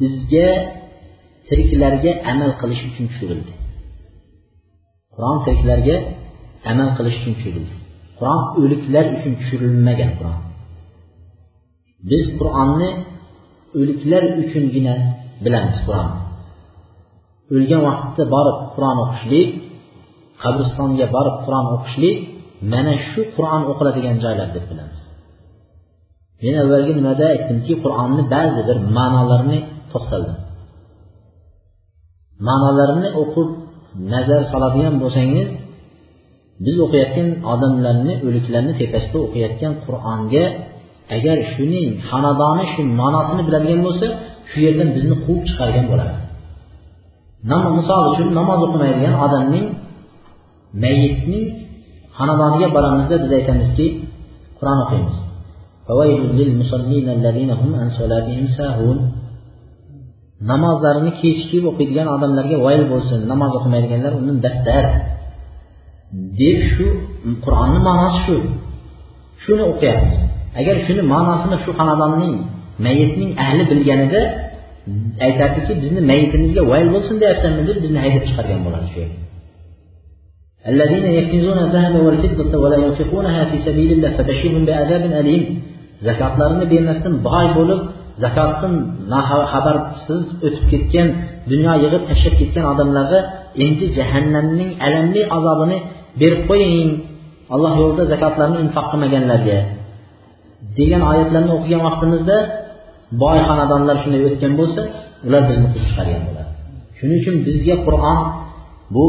bizga 0.00 0.48
tiriklarga 1.48 2.12
amal 2.32 2.50
qilish 2.60 2.82
uchun 2.88 3.04
tushirildi. 3.10 3.52
Qur'on 5.14 5.38
tiriklarga 5.44 5.96
amal 6.70 6.88
qilish 6.98 7.16
uchun 7.20 7.34
tushirildi. 7.38 7.74
Qur'on 8.18 8.40
o'liklar 8.60 9.04
uchun 9.16 9.32
tushirilmagan 9.40 10.10
qur'on. 10.18 10.38
Biz 12.10 12.24
qur'onni 12.38 12.90
o'liklar 13.78 14.22
uchungina 14.42 14.94
bilamiz 15.44 15.78
qur'onni 15.86 16.20
o'lgan 17.54 17.80
vaqtda 17.88 18.22
borib 18.34 18.58
qur'on 18.74 18.98
o'qishlik 19.04 19.48
qabristonga 20.42 21.06
borib 21.16 21.36
qur'on 21.44 21.66
o'qishlik 21.76 22.16
mana 22.72 22.92
shu 23.08 23.20
qur'on 23.36 23.62
o'qiladigan 23.70 24.16
joylar 24.24 24.48
deb 24.56 24.64
bilamiz. 24.70 25.00
Men 26.42 26.54
avvalgi 26.62 26.92
nimada 26.98 27.24
aytdimki 27.34 27.74
qur'onni 27.84 28.22
ba'zi 28.34 28.60
bir 28.68 28.76
ma'nolarini 28.96 29.58
to'xtaldim. 29.92 30.38
Ma'nolarini 32.48 33.08
o'qib 33.22 33.48
nazar 34.14 34.40
soladigan 34.52 34.94
bo'lsangiz 35.02 35.48
biz 36.64 36.76
o'qiyotgan 36.84 37.28
odamlarni 37.52 38.14
o'liklarni 38.26 38.72
tepasida 38.80 39.18
o'qiyotgan 39.26 39.72
qur'onga 39.84 40.44
agar 41.16 41.38
shuning 41.52 41.90
xonadoni 42.08 42.64
shu 42.72 42.82
ma'nosini 43.00 43.42
biladigan 43.48 43.80
bo'lsa 43.86 44.06
shu 44.50 44.58
yerdan 44.66 44.88
bizni 44.96 45.16
quvib 45.24 45.42
chiqargan 45.48 45.86
bo'ladi. 45.92 46.14
Misol 47.78 48.04
uchun 48.12 48.28
namoz 48.38 48.60
o'qimaydigan 48.66 49.14
odamning 49.24 49.66
mayitning 50.82 51.46
xonadoniga 52.16 52.68
boramizda 52.76 53.16
biz 53.22 53.30
aytamizki 53.38 53.86
qur'on 54.58 54.78
o'qiymiz. 54.84 55.16
Namozlarini 60.50 61.12
kechikib 61.20 61.64
o'qiydigan 61.70 62.08
odamlarga 62.16 62.56
voyil 62.64 62.84
bo'lsin 62.92 63.18
namoz 63.32 63.52
o'qimaydiganlar 63.58 64.12
undan 64.20 64.38
battar. 64.46 64.84
Deb 66.40 66.58
shu 66.72 66.86
qur'onni 67.44 67.80
ma'nosi 67.88 68.18
shu. 68.24 68.36
Shuni 69.42 69.64
o'qiyapmiz. 69.72 70.16
agar 70.59 70.75
shuni 70.85 71.01
ma'nosini 71.13 71.57
shu 71.63 71.71
xonadonning 71.79 72.35
mayitning 72.85 73.31
ahli 73.45 73.63
bilganida 73.71 74.21
aytardiki 75.25 75.73
bizni 75.83 76.01
mayitimizga 76.11 76.61
vayl 76.71 76.87
bo'lsin 76.95 77.15
deyapsanmi 77.23 77.61
deb 77.69 77.77
bizni 77.83 77.99
haydab 78.03 78.23
chiqargan 78.29 78.61
bo'ladi 78.67 78.87
shu 78.93 78.99
yerga 79.03 79.17
الذين 80.71 81.05
يكنزون 81.19 81.57
الذهب 81.67 81.95
والفضة 82.05 82.53
ولا 82.63 82.77
ينفقونها 82.85 83.41
في 83.49 83.57
سبيل 83.67 83.89
الله 83.95 84.11
فبشرهم 84.17 84.61
بعذاب 84.69 85.03
أليم 85.21 85.43
zakotlarini 86.07 86.65
bermasdan 86.71 87.13
boy 87.27 87.45
bo'lib 87.57 87.81
zakotdan 88.23 88.73
xabarsiz 89.51 90.23
o'tib 90.45 90.63
ketgan 90.71 91.07
dunyo 91.51 91.73
yig'ib 91.83 92.03
tashlab 92.09 92.35
ketgan 92.41 92.65
odamlarga 92.71 93.19
endi 93.65 93.85
jahannamning 93.97 94.71
alamli 94.85 95.21
azobini 95.37 95.77
berib 96.21 96.41
qo'ying 96.49 96.89
alloh 97.53 97.73
yo'lida 97.81 98.03
zakotlarni 98.13 98.57
infoq 98.65 98.85
qilmaganlarga 98.91 99.57
Degan 100.78 101.02
oyatlarni 101.10 101.52
o'qigan 101.58 101.80
vaqtimizda 101.88 102.36
boy 103.22 103.38
xonadonlar 103.48 103.96
shunday 104.02 104.20
o'tgan 104.28 104.52
bo'lsa 104.60 104.82
ular 105.26 105.42
bizni 105.48 105.66
quvib 105.72 105.86
chiqargan 105.88 106.22
bo'ladi. 106.28 106.50
Shuning 106.98 107.18
uchun 107.22 107.36
bizga 107.46 107.76
qur'on 107.86 108.18
bu 108.94 109.06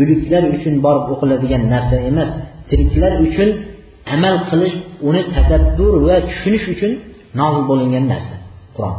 o'liklar 0.00 0.42
uchun 0.56 0.74
borib 0.84 1.06
o'qiladigan 1.14 1.62
narsa 1.74 1.96
emas. 2.10 2.30
Tiriklar 2.68 3.12
uchun 3.26 3.48
amal 4.14 4.34
qilish 4.50 4.74
uni 5.08 5.22
tadabbur 5.34 5.92
va 6.06 6.16
tushunish 6.28 6.66
uchun 6.74 6.92
nozil 7.40 7.62
bo'lingan 7.70 8.04
narsa 8.12 8.34
qur'on. 8.76 8.96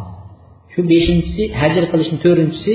Shu 0.73 0.79
beshinchisi 0.93 1.43
hajr 1.61 1.83
qilishni 1.91 2.17
to'rtinchisi 2.25 2.73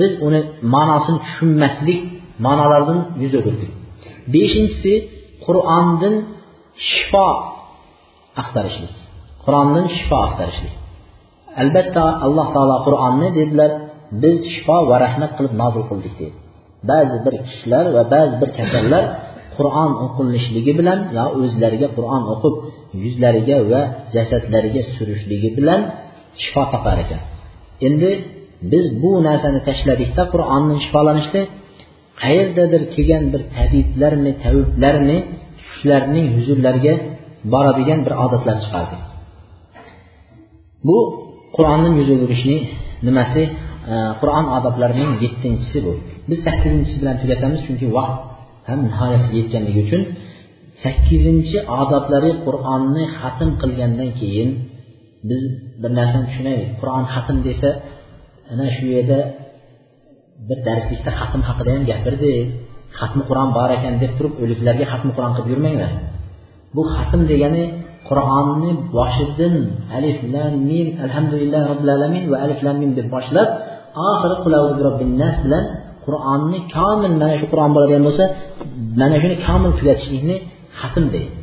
biz 0.00 0.12
uni 0.26 0.40
ma'nosini 0.74 1.18
tushunmaslik 1.24 2.00
ma'nolardan 2.46 2.98
yuz 3.22 3.32
o'girdik 3.40 3.70
beshinchisi 4.34 4.92
qur'ondan 5.46 6.14
shifo 6.90 7.28
axtarishlik 8.42 8.94
qur'ondan 9.44 9.86
shifo 9.96 10.16
axtarishlik. 10.26 10.74
Albatta 11.62 12.04
alloh 12.26 12.46
taolo 12.54 12.76
qur'onni 12.86 13.28
dedilar 13.38 13.70
biz 14.22 14.36
shifo 14.54 14.76
va 14.90 14.96
rahmat 15.04 15.30
qilib 15.36 15.54
nozil 15.62 15.82
qildik 15.90 16.14
deydi. 16.20 16.36
Ba'zi 16.90 17.16
bir 17.26 17.34
kishilar 17.46 17.84
va 17.96 18.02
ba'zi 18.14 18.34
bir 18.42 18.50
kasallar 18.58 19.04
qur'on 19.56 19.90
o'qilishligi 20.04 20.72
bilan 20.80 20.98
yo 21.16 21.24
o'zlariga 21.40 21.88
qur'on 21.96 22.22
o'qib 22.32 22.54
yuzlariga 23.04 23.56
va 23.70 23.82
jasadlariga 24.14 24.82
surishligi 24.94 25.50
bilan 25.58 25.80
shifo 26.42 26.62
topar 26.72 26.96
ekan. 27.04 27.20
Endi 27.86 28.10
biz 28.72 28.86
bu 29.02 29.10
narsani 29.28 29.60
tashladikda 29.68 30.22
qur'onni 30.32 30.76
shifolanishda 30.84 31.40
qayerdadir 32.22 32.82
kelgan 32.94 33.24
bir 33.32 33.42
tabiblarmi 33.56 34.32
taviblarmi 34.44 35.18
shularning 35.76 36.26
huzurlariga 36.36 36.94
boradigan 37.52 38.00
bir 38.06 38.14
odatlar 38.24 38.56
chiqardik 38.64 39.02
bu 40.86 40.98
qur'onni 41.56 41.90
yuz 41.98 42.08
nimasi? 43.08 43.42
Qur'on 44.20 44.46
odoblarining 44.56 45.12
yettinchisi 45.24 45.78
bu. 45.86 45.92
Biz 46.28 46.38
sakkizinchisi 46.46 46.96
bilan 47.02 47.16
tugatamiz 47.22 47.60
chunki 47.66 47.86
vaqt 47.96 48.16
ham 48.68 48.78
nihoyasiga 48.88 49.36
yetganligi 49.40 49.80
uchun 49.86 50.02
sakkizinchi 50.84 51.58
odoblari 51.80 52.30
qur'onni 52.46 53.04
xatm 53.20 53.50
qilgandan 53.62 54.10
keyin 54.20 54.50
biz 55.28 55.42
bir 55.82 55.90
narsani 55.98 56.26
tushunaylik. 56.30 56.68
Qur'on 56.80 57.04
xatm 57.14 57.36
desa 57.48 57.70
ana 58.52 58.66
shu 58.76 58.84
yerda 58.94 59.18
bir 60.48 60.58
darslikda 60.66 61.10
xatm 61.20 61.40
haqida 61.48 61.70
ham 61.74 61.82
gapirdik 61.90 62.38
xatmi 63.00 63.22
qur'on 63.28 63.50
bor 63.58 63.68
ekan 63.76 63.94
deb 64.02 64.12
turib 64.18 64.34
o'liklarga 64.42 64.86
xatmi 64.92 65.10
qur'on 65.16 65.32
qilib 65.36 65.48
yurmanglar. 65.52 65.92
Bu 66.76 66.82
xatm 66.94 67.20
degani 67.30 67.64
qur'onni 68.08 68.70
boshidan 68.96 69.54
alif 69.96 70.18
lam 70.34 70.52
mim 70.70 70.88
alhamdulillah 71.04 71.60
robbil 71.70 71.90
alamin 71.96 72.24
va 72.32 72.36
alif 72.44 72.60
lam 72.66 72.76
mim 72.82 72.90
deb 72.98 73.06
boshlab 73.14 73.48
oxiri 74.10 75.06
nas 75.22 75.36
bilan 75.44 75.64
qur'onni 76.06 76.58
komil 76.76 77.12
mana 77.20 77.34
shu 77.40 77.46
qur'on 77.52 77.70
bo'ladigan 77.76 78.02
bo'lsa 78.08 78.24
mana 79.00 79.16
shuni 79.22 79.36
komil 79.46 79.72
tugatishlikni 79.78 80.36
xatm 80.80 81.04
deydi. 81.14 81.34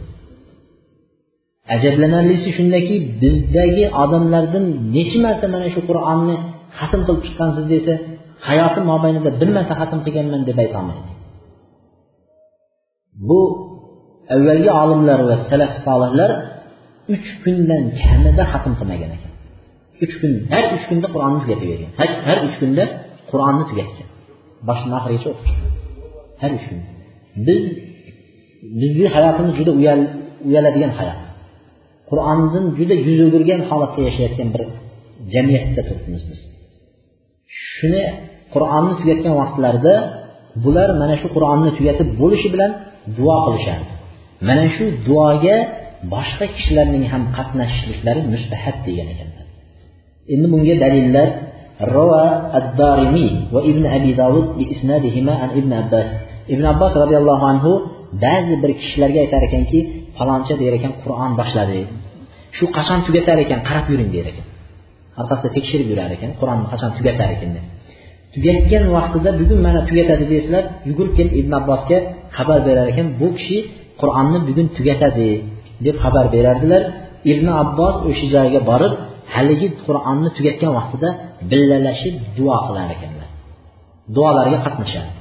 Ajablanarlisi 1.75 2.49
shundaki 2.57 2.95
bizdagi 3.21 3.85
odamlardan 4.03 4.65
necha 4.95 5.17
marta 5.25 5.45
mana 5.55 5.67
shu 5.73 5.81
qur'onni 5.89 6.35
xatm 6.79 7.01
qilib 7.07 7.21
chiqqansiz 7.25 7.65
desa 7.73 7.93
hayotim 8.47 8.83
mobaynida 8.91 9.29
bir 9.41 9.49
marta 9.57 9.73
xatm 9.81 9.99
qilganman 10.05 10.41
deb 10.49 10.57
aytolmaydi. 10.63 11.09
Bu 13.29 13.39
avvalgi 14.35 14.69
olimlar 14.81 15.19
va 15.29 15.35
salaf 15.49 15.71
solihlar 15.85 16.31
uch 17.13 17.27
kundan 17.43 17.83
kamida 18.01 18.43
xatm 18.51 18.73
qilmagan 18.79 19.11
ekan. 19.17 19.31
Uch 20.03 20.15
kun 20.21 20.31
har 20.53 20.65
uch 20.75 20.85
kunda 20.89 21.07
qur'onni 21.13 21.39
tugatib 21.43 21.67
bergan. 21.71 21.91
Har 22.27 22.37
uch 22.47 22.55
kunda 22.61 22.83
qur'onni 23.31 23.63
tugatgan. 23.69 24.07
Boshidan 24.67 24.93
oxirigacha 24.99 25.29
o'qib 25.33 25.45
chiqqan 25.47 25.71
har 26.41 26.51
uch 26.57 26.65
kun. 26.69 26.79
Biz 27.47 27.63
bizni 28.81 29.07
hayotimiz 29.15 29.53
juda 29.59 29.71
uyaladigan 30.47 30.91
hayot. 30.99 31.19
Qur'ondan 32.09 32.65
juda 32.77 32.95
yuz 33.07 33.19
o'girgan 33.27 33.61
holatda 33.69 34.01
yashayotgan 34.07 34.47
bir 34.53 34.61
jamiyatda 35.33 35.81
turibmiz 35.87 36.23
biz. 36.29 36.39
Shuni 37.75 38.03
qur'onni 38.53 38.93
tugatgan 38.99 39.33
vaqtlarida 39.41 39.95
bular 40.63 40.89
mana 41.01 41.15
shu 41.21 41.27
qur'onni 41.35 41.69
tugatib 41.77 42.07
bo'lishi 42.21 42.47
bilan 42.53 42.71
duo 43.17 43.37
qilishardi. 43.45 43.92
mana 44.48 44.64
shu 44.76 44.84
duoga 45.06 45.56
boshqa 46.14 46.44
kishilarning 46.54 47.04
ham 47.12 47.22
qatnashishliklari 47.36 48.20
mustahab 48.34 48.76
degan 48.86 49.08
ekanlar 49.14 49.46
endi 50.32 50.46
bunga 50.52 50.74
dalillar 50.84 51.30
روى 51.98 52.24
الدارمي 52.60 53.28
وابن 53.54 53.84
أبي 53.96 54.10
داود 54.22 54.46
بإسنادهما 54.58 55.32
عن 55.42 55.50
ابن 55.58 55.72
عباس 55.80 56.08
ibn 56.54 56.64
abbos 56.72 56.92
roziyallohu 57.02 57.44
anhu 57.52 57.72
ba'zi 58.24 58.54
bir 58.62 58.70
kishilarga 58.80 59.18
aytar 59.24 59.42
ekanki 59.48 59.78
faloncha 60.16 60.54
der 60.62 60.72
ekan 60.78 60.92
qur'on 61.02 61.32
boshladi 61.40 61.80
shu 62.56 62.64
qachon 62.76 63.00
tugatar 63.06 63.38
ekan 63.44 63.60
qarab 63.68 63.86
yuring 63.92 64.10
der 64.16 64.26
ekan 64.32 64.46
orqasida 65.20 65.50
tekshirib 65.56 65.88
yurar 65.92 66.10
ekan 66.16 66.30
qur'onni 66.40 66.66
qachon 66.72 66.90
tugatar 66.98 67.28
ekan 67.36 67.50
deb 67.56 67.64
tugatgan 68.34 68.84
vaqtida 68.96 69.30
bugun 69.40 69.58
mana 69.66 69.80
tugatadi 69.88 70.24
desalar 70.34 70.64
yugurib 70.88 71.12
kelib 71.18 71.34
ibn 71.40 71.52
abbosga 71.60 71.98
xabar 72.36 72.58
berar 72.66 72.86
ekan 72.92 73.06
bu 73.20 73.28
kishi 73.38 73.58
qur'onni 74.03 74.39
bugun 74.47 74.67
tugatadi 74.77 75.29
deb 75.85 75.95
xabar 76.03 76.25
berardilar. 76.35 76.83
Ibn 77.31 77.47
abbos 77.63 77.95
o'sha 78.09 78.25
joyga 78.35 78.59
borib 78.71 78.93
haligi 79.35 79.67
qur'onni 79.87 80.29
tugatgan 80.37 80.71
vaqtida 80.79 81.09
billalashib 81.51 82.15
duo 82.37 82.57
qilar 82.67 82.87
ekanlar. 82.95 83.27
Duolarga 84.15 84.57
qatnashadi. 84.65 85.11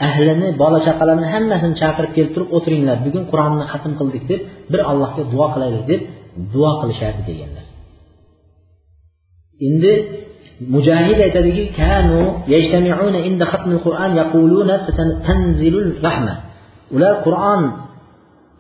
ahlini 0.07 0.47
bola 0.61 0.79
chaqalarini 0.87 1.27
hammasini 1.33 1.75
chaqirib 1.81 2.11
kelib 2.17 2.31
turib 2.35 2.49
o'tiringlar. 2.57 2.97
Bugun 3.05 3.23
qur'onni 3.31 3.65
xatm 3.71 3.93
qildik 3.99 4.23
deb 4.31 4.41
bir 4.71 4.81
allohga 4.91 5.23
duo 5.33 5.45
qilaylik 5.53 5.83
deb 5.91 6.01
duo 6.53 6.71
qilishardi 6.81 7.21
deganlar. 7.29 7.65
Endi 9.67 9.93
mujahid 10.73 11.17
aytadiki 11.27 11.63
kanu 11.79 12.21
yajtami'una 12.53 13.19
inda 13.29 13.45
xatmil 13.53 13.79
qur'an 13.85 14.11
yaquluna 14.21 14.75
tanzilul 15.27 15.91
rahma. 16.05 16.33
Ular 16.95 17.13
qur'on 17.25 17.61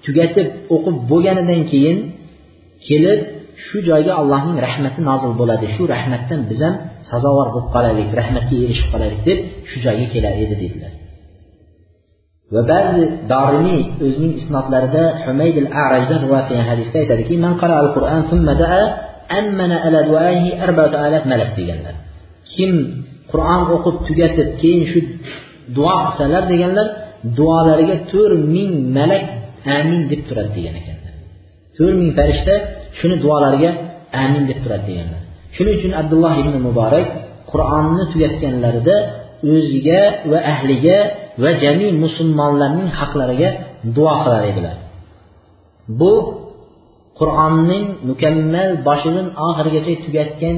tugatib 0.05 0.47
o'qib 0.75 0.95
bo'lganidan 1.11 1.61
keyin 1.71 1.97
kelib 2.87 3.19
shu 3.65 3.77
joyga 3.89 4.11
allohning 4.21 4.57
rahmati 4.67 4.99
nozil 5.09 5.33
bo'ladi. 5.41 5.65
Shu 5.75 5.83
rahmatdan 5.93 6.39
biz 6.49 6.59
ham 6.65 6.75
sazovor 7.09 7.47
bo'lib 7.53 7.69
qolaylik 7.75 8.09
rahmatga 8.19 8.55
erishib 8.63 8.87
qolaylik 8.93 9.21
deb 9.29 9.39
shu 9.69 9.77
joyga 9.85 10.05
kelar 10.13 10.33
edi 10.43 10.55
dedilar. 10.63 10.93
Va 12.53 12.61
ba'zi 12.71 13.03
dorimiy 13.31 13.81
o'zining 14.05 14.33
isnodlarida 14.41 15.03
humayd 15.25 15.55
al 15.63 15.69
arajdan 15.83 16.19
rivoyat 16.23 16.45
qilgan 16.49 16.67
hadisda 16.71 16.97
aytadiki 17.03 17.33
man 17.45 17.53
qara 17.61 17.75
al 17.83 17.89
qur'an 17.95 18.21
thumma 18.29 18.53
daa 18.63 18.83
ammana 19.39 19.77
ala 19.85 19.99
duaihi 20.09 20.49
alaf 20.65 21.23
malak 21.31 21.51
deganlar 21.59 21.95
kim 22.53 22.71
qur'on 23.31 23.61
o'qib 23.75 23.95
tugatib 24.07 24.49
keyin 24.61 24.83
shu 24.91 24.99
duo 25.77 25.93
qilsalar 26.05 26.43
deganlar 26.53 26.87
duolariga 27.37 27.95
to'rt 28.11 28.41
ming 28.55 28.71
malak 28.97 29.23
amin 29.77 30.01
deb 30.11 30.21
turadi 30.27 30.51
degan 30.57 30.75
ekanlar 30.81 31.13
to'rt 31.77 31.95
ming 32.01 32.11
farishta 32.17 32.53
shuni 32.99 33.15
duolariga 33.23 33.69
amin 34.23 34.43
deb 34.49 34.59
turadi 34.63 34.85
deganlar 34.89 35.21
shuning 35.55 35.75
uchun 35.79 35.93
abdulloh 36.01 36.33
ibn 36.41 36.53
muborak 36.67 37.07
qur'onni 37.51 38.03
tugatganlarida 38.11 38.95
o'ziga 39.53 40.01
va 40.31 40.39
ahliga 40.53 40.97
va 41.43 41.49
jami 41.63 41.87
musulmonlarning 42.03 42.89
haqlariga 42.99 43.49
duo 43.95 44.13
qilar 44.23 44.43
edilar 44.51 44.75
bu 45.99 46.13
qur'onning 47.21 47.85
mukammal 48.09 48.69
boshidan 48.87 49.27
oxirigacha 49.47 49.93
tugatgan 50.05 50.57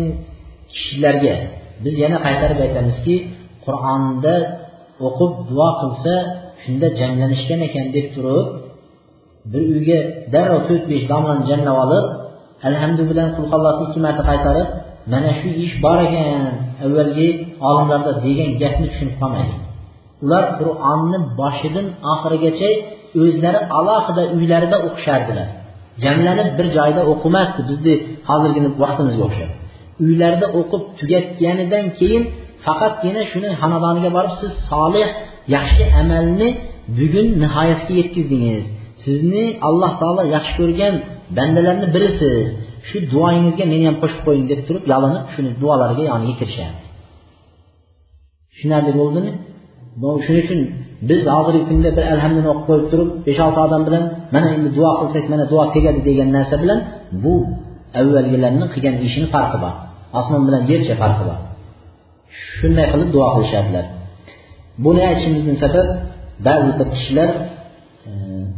kishilarga 0.74 1.36
biz 1.84 1.96
yana 2.04 2.18
qaytarib 2.26 2.60
aytamizki 2.66 3.16
qur'onda 3.66 4.36
o'qib 5.08 5.32
duo 5.50 5.70
qilsa 5.82 6.14
shunda 6.64 6.88
jamlanishgan 7.00 7.60
ekan 7.68 7.86
deb 7.96 8.08
turib 8.16 8.48
bir 9.52 9.64
uyga 9.74 10.00
darrov 10.34 10.62
to'rt 10.68 10.84
besh 10.92 11.06
domlani 11.12 11.44
jamlab 11.50 11.78
olib 11.86 12.06
alhamdu 12.68 13.02
bilan 13.10 13.30
qulqallohni 13.38 13.84
ikki 13.88 14.00
marta 14.06 14.24
qaytarib 14.32 14.70
mana 15.12 15.32
shu 15.40 15.50
ish 15.66 15.76
bor 15.84 15.98
ekan 16.08 16.42
avvalgi 16.86 17.28
olimlarda 17.70 18.12
degan 18.26 18.50
gapni 18.62 18.88
tushunib 18.92 19.16
qolmaydi. 19.22 19.56
Ular 20.24 20.44
qur'onni 20.60 21.20
boshidan 21.40 21.88
oxirigacha 22.14 22.70
o'zlari 23.22 23.60
alohida 23.78 24.24
uylarida 24.36 24.78
o'qishardilar. 24.88 25.48
Jamlanib 26.04 26.50
bir 26.58 26.68
joyda 26.78 27.02
o'qimasdi. 27.12 27.62
Bizni 27.70 27.94
hozirgi 28.30 28.60
vaqtimizga 28.84 29.24
o'xshab 29.30 29.52
uylarida 30.06 30.48
o'qib 30.60 30.84
tugatganidan 31.00 31.86
keyin 32.00 32.24
faqatgina 32.66 33.22
shuni 33.32 33.50
xonadoniga 33.62 34.10
borib 34.18 34.34
siz 34.42 34.52
solih 34.72 35.08
yaxshi 35.56 35.84
amalni 36.02 36.50
bugun 36.98 37.28
nihoyatga 37.44 37.94
yetkazdingiz. 38.02 38.64
Sizni 39.04 39.46
alloh 39.68 39.92
taolo 40.02 40.24
yaxshi 40.36 40.54
ko'rgan 40.60 40.94
bandalarni 41.38 41.88
birisiz 41.96 42.46
shu 42.90 42.98
duoyingizga 43.12 43.66
meni 43.74 43.86
ham 43.90 43.98
qo'shib 44.02 44.22
qo'ying 44.28 44.46
deb 44.52 44.60
turib 44.68 44.84
yalinib 44.94 45.26
shuni 45.34 45.52
duolariga 45.62 46.04
yoniga 46.12 46.36
kirishadi 46.42 46.80
tushunarli 48.52 48.92
bo'ldimi? 49.00 49.32
Shuning 50.26 50.44
uchun 50.46 50.60
biz 51.10 51.22
hozirgi 51.36 51.64
kunda 51.70 51.90
bir 51.98 52.06
alhamdini 52.14 52.48
o'qib 52.54 52.66
qo'yib 52.70 52.86
turib 52.92 53.10
besh 53.28 53.40
olti 53.46 53.60
odam 53.68 53.82
bilan 53.88 54.04
mana 54.36 54.48
endi 54.56 54.70
duo 54.78 54.92
qilsak 55.02 55.26
mana 55.34 55.44
duo 55.52 55.64
tegadi 55.76 56.00
degan 56.10 56.30
narsa 56.38 56.56
bilan 56.64 56.80
bu 57.24 57.34
avvalgilarni 58.00 58.66
qilgan 58.74 58.96
ishini 59.08 59.28
farqi 59.36 59.58
bor. 59.64 59.74
Osmon 60.20 60.42
bilan 60.48 60.62
yercha 60.72 60.96
farqi 61.02 61.24
bor. 61.30 61.38
Shunday 62.58 62.86
qilib 62.94 63.10
duo 63.16 63.28
qilishadilar 63.36 63.86
buni 64.86 65.02
aytishimizning 65.10 65.58
sabab 65.64 65.88
ba'zi 66.48 66.70
bir 66.80 66.88
kishilar 66.96 67.30
e, 68.10 68.12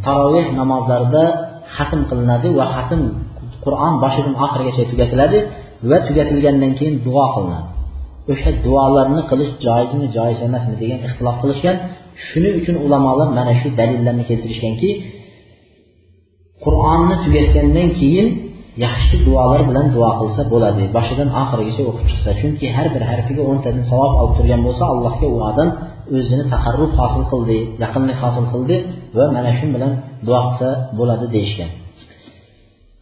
taroveh 0.05 0.47
namozlarida 0.59 1.23
xatm 1.75 2.01
qilinadi 2.09 2.49
va 2.59 2.65
xatm 2.75 3.01
qur'on 3.65 3.93
boshidan 4.03 4.35
oxirigacha 4.45 4.83
tugatiladi 4.91 5.39
va 5.89 5.97
tugatilgandan 6.07 6.71
keyin 6.79 6.95
duo 7.07 7.25
qilinadi. 7.35 7.69
O'sha 8.31 8.51
duolarni 8.65 9.21
qilish 9.29 9.51
joizmi 9.65 10.05
joiz 10.17 10.39
emasmi 10.47 10.75
degan 10.81 10.99
ixtilof 11.07 11.35
qilishgan 11.43 11.77
shuning 12.27 12.53
uchun 12.61 12.75
ulamolar 12.85 13.27
mana 13.37 13.53
shu 13.61 13.67
dalillarni 13.79 14.23
keltirishganki 14.29 14.89
qur'onni 16.65 17.15
tugatgandan 17.23 17.89
keyin 17.99 18.27
yaxshi 18.85 19.15
duolar 19.25 19.61
bilan 19.69 19.85
duo 19.95 20.09
qilsa 20.19 20.41
bo'ladi. 20.53 20.83
Boshidan 20.95 21.29
oxirigacha 21.41 21.83
o'qib 21.89 22.05
chiqsa 22.11 22.31
chunki 22.39 22.65
har 22.75 22.87
bir 22.95 23.03
harfiga 23.09 23.43
o'ntadan 23.51 23.83
savob 23.91 24.13
olib 24.21 24.33
turgan 24.37 24.61
bo'lsa 24.67 24.83
allohga 24.93 25.27
u 25.35 25.37
odam 25.49 25.69
o'zini 26.17 26.45
taqarrub 26.53 26.91
hosil 26.99 27.23
qildi 27.31 27.57
yaqinlik 27.83 28.17
hosil 28.23 28.45
qildi 28.53 28.75
va 29.17 29.25
mana 29.35 29.51
shu 29.57 29.65
bilan 29.75 29.91
duo 30.27 30.39
qilsa 30.47 30.69
bo'ladi 30.99 31.25
deyishgan. 31.35 31.71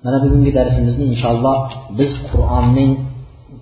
Mana 0.06 0.18
bugungi 0.24 0.52
darsimizni 0.58 1.06
inshaalloh 1.14 1.58
biz 2.00 2.12
qur'onning 2.32 2.92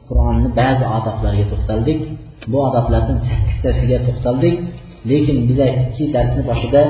qur'onni 0.07 0.49
ba'zi 0.59 0.85
odoblariga 0.97 1.45
to'xtaldik. 1.51 1.99
Bu 2.51 2.57
odoblardan 2.67 3.17
sakkiztasiga 3.27 3.97
to'xtaldik. 4.07 4.55
Lekin 5.09 5.37
biz 5.49 5.57
aytdikki 5.67 6.05
darsni 6.15 6.41
boshida 6.49 6.81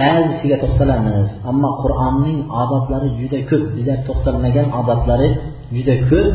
ba'zisiga 0.00 0.56
to'xtalamiz. 0.62 1.28
Ammo 1.50 1.70
qur'onning 1.82 2.38
odoblari 2.62 3.08
juda 3.20 3.38
ko'p. 3.50 3.64
Bizlar 3.76 3.98
to'xtalmagan 4.08 4.66
odoblari 4.80 5.28
juda 5.76 5.94
ko'p. 6.10 6.34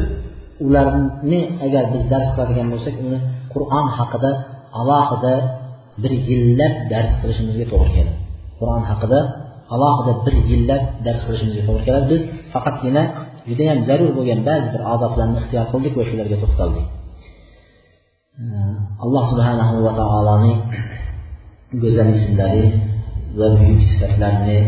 Ularni 0.66 1.42
agar 1.66 1.84
biz 1.94 2.04
dars 2.12 2.28
qiladigan 2.34 2.68
bo'lsak 2.74 2.96
uni 3.06 3.20
qur'on 3.54 3.88
haqida 3.98 4.32
alohida 4.80 5.34
bir 6.04 6.12
yillab 6.30 6.74
dars 6.92 7.12
qilishimizga 7.22 7.66
to'g'ri 7.72 7.92
keladi. 7.96 8.14
Qur'on 8.60 8.84
haqida 8.90 9.20
alohida 9.76 10.12
bir 10.26 10.36
yillab 10.52 10.84
dars 11.06 11.22
qilishimizga 11.26 11.64
to'g'ri 11.68 11.84
keladi. 11.88 12.06
Biz 12.12 12.22
faqatgina 12.54 13.04
judayam 13.50 13.80
zarur 13.88 14.12
bo'lgan 14.18 14.40
ba'zi 14.50 14.68
bir 14.74 14.82
odoblarni 14.94 15.36
ixtiyor 15.42 15.66
qildik 15.72 15.94
va 16.00 16.04
shularga 16.10 16.38
to'xtaldik. 16.44 16.86
Alloh 19.04 19.24
subhanahu 19.32 19.76
va 19.86 19.92
taoloning 20.02 20.58
go'zal 21.84 22.10
ismlari 22.20 22.66
va 23.40 23.48
buyuk 23.60 23.82
sifatlarini 23.90 24.60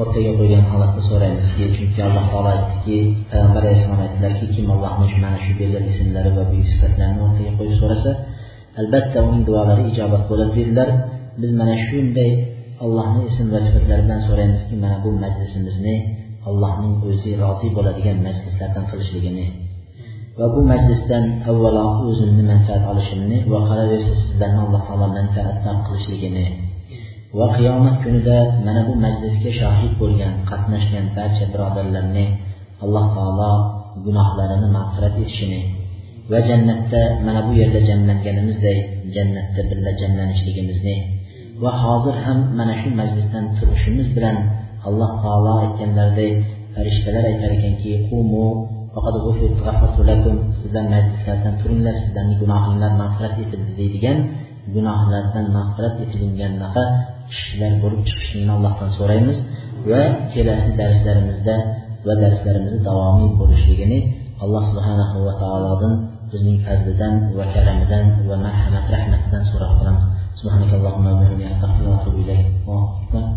o'rtaga 0.00 0.32
qo'ygan 0.38 0.64
holatda 0.70 1.00
so'raymizki 1.10 1.64
chunki 1.76 2.00
alloh 2.08 2.24
taolo 2.32 2.48
aytdiki 2.56 2.96
payg'ambar 3.30 3.62
alayhissalom 3.64 4.00
aytdilarki 4.06 4.46
kim 4.54 4.66
allohni 4.74 5.06
mana 5.24 5.38
shu 5.44 5.52
go'zal 5.60 5.84
ismlari 5.92 6.30
va 6.38 6.44
buyuk 6.50 6.68
sifatlarini 6.72 7.20
o'rtaga 7.26 7.52
qo'yib 7.58 7.76
so'rasa 7.82 8.10
albatta 8.80 9.18
uning 9.26 9.42
duolari 9.48 9.82
ijobat 9.92 10.22
bo'ladi 10.30 10.52
dedilar. 10.58 10.88
Biz 11.40 11.50
mana 11.60 11.74
shunday 11.86 12.30
allohni 12.84 13.22
ism 13.30 13.46
va 13.54 13.60
sifatlari 13.66 14.02
bilan 14.06 14.20
so'raymizki 14.28 14.74
mana 14.82 14.96
bu 15.04 15.10
majlisimizni 15.24 15.96
allohning 16.48 16.94
o'zi 17.08 17.30
rozi 17.42 17.68
bo'ladigan 17.76 18.18
majlislardan 18.26 18.84
qilishligini 18.90 19.46
va 20.38 20.46
bu 20.54 20.60
majlisdan 20.72 21.24
avvalo 21.50 21.86
o'zimni 22.08 22.42
manfaat 22.52 22.82
olishimni 22.92 23.36
va 23.52 23.60
qolaversa 23.68 24.12
sizlarni 24.22 24.60
alloh 24.66 24.82
taolo 24.88 25.06
manfaatdor 25.18 25.76
qilishligini 25.86 26.46
va 27.38 27.46
qiyomat 27.56 27.96
kunida 28.04 28.38
mana 28.66 28.80
bu 28.88 28.94
majlisga 29.04 29.50
shohid 29.60 29.92
bo'lgan 30.00 30.32
qatnashgan 30.50 31.06
barcha 31.16 31.44
birodarlarni 31.52 32.26
alloh 32.84 33.06
taolo 33.16 33.52
gunohlarini 34.04 34.68
mag'firat 34.76 35.14
etishini 35.22 35.60
va 36.30 36.38
jannatda 36.48 37.02
mana 37.26 37.40
bu 37.46 37.52
yerda 37.60 37.80
jamlanganimizday 37.88 38.78
jannatda 39.16 39.60
birga 39.70 39.92
jamlanishligimizni 40.00 40.96
va 41.62 41.72
hozir 41.82 42.16
ham 42.24 42.38
mana 42.58 42.74
shu 42.80 42.88
majlisdan 43.00 43.44
turishimiz 43.56 44.08
bilan 44.16 44.36
alloh 44.88 45.10
taolo 45.22 45.52
aytganlaridek 45.64 46.32
farishtalar 46.74 47.24
aytar 47.30 47.50
ekanki 47.58 47.92
sizlar 50.61 50.85
majlislardan 50.93 51.53
turinglar 51.61 51.95
sizlarni 52.03 52.35
gunohinglar 52.41 52.91
mag'firat 53.01 53.35
etildi 53.43 53.71
deydigan 53.79 54.17
gunohlardan 54.75 55.45
mag'firat 55.57 55.95
etilinganaqa 56.05 56.83
kishilar 57.29 57.73
bo'lib 57.83 58.01
chiqishligini 58.07 58.51
allohdan 58.57 58.89
so'raymiz 58.99 59.37
va 59.89 60.01
kelasi 60.33 60.71
darslarimizda 60.79 61.55
va 62.07 62.13
darslarimizni 62.23 62.81
davomiy 62.87 63.31
bo'lishligini 63.41 63.99
alloh 64.43 64.63
subhanahu 64.71 65.17
va 65.27 65.33
taolodan 65.43 65.93
bizning 66.31 66.57
fazlidan 66.65 67.13
va 67.37 67.45
karamidan 67.53 68.05
va 68.29 68.35
marhamat 68.45 68.85
rahmatidan 68.95 69.43
so'rab 69.51 69.73
qolamiz 69.79 70.05
سبحانك 70.41 70.71
اللهم 70.79 71.05
وبحمدك 71.11 71.51
استغفرك 71.53 71.87
واتوب 71.91 72.15
اليك 72.23 73.34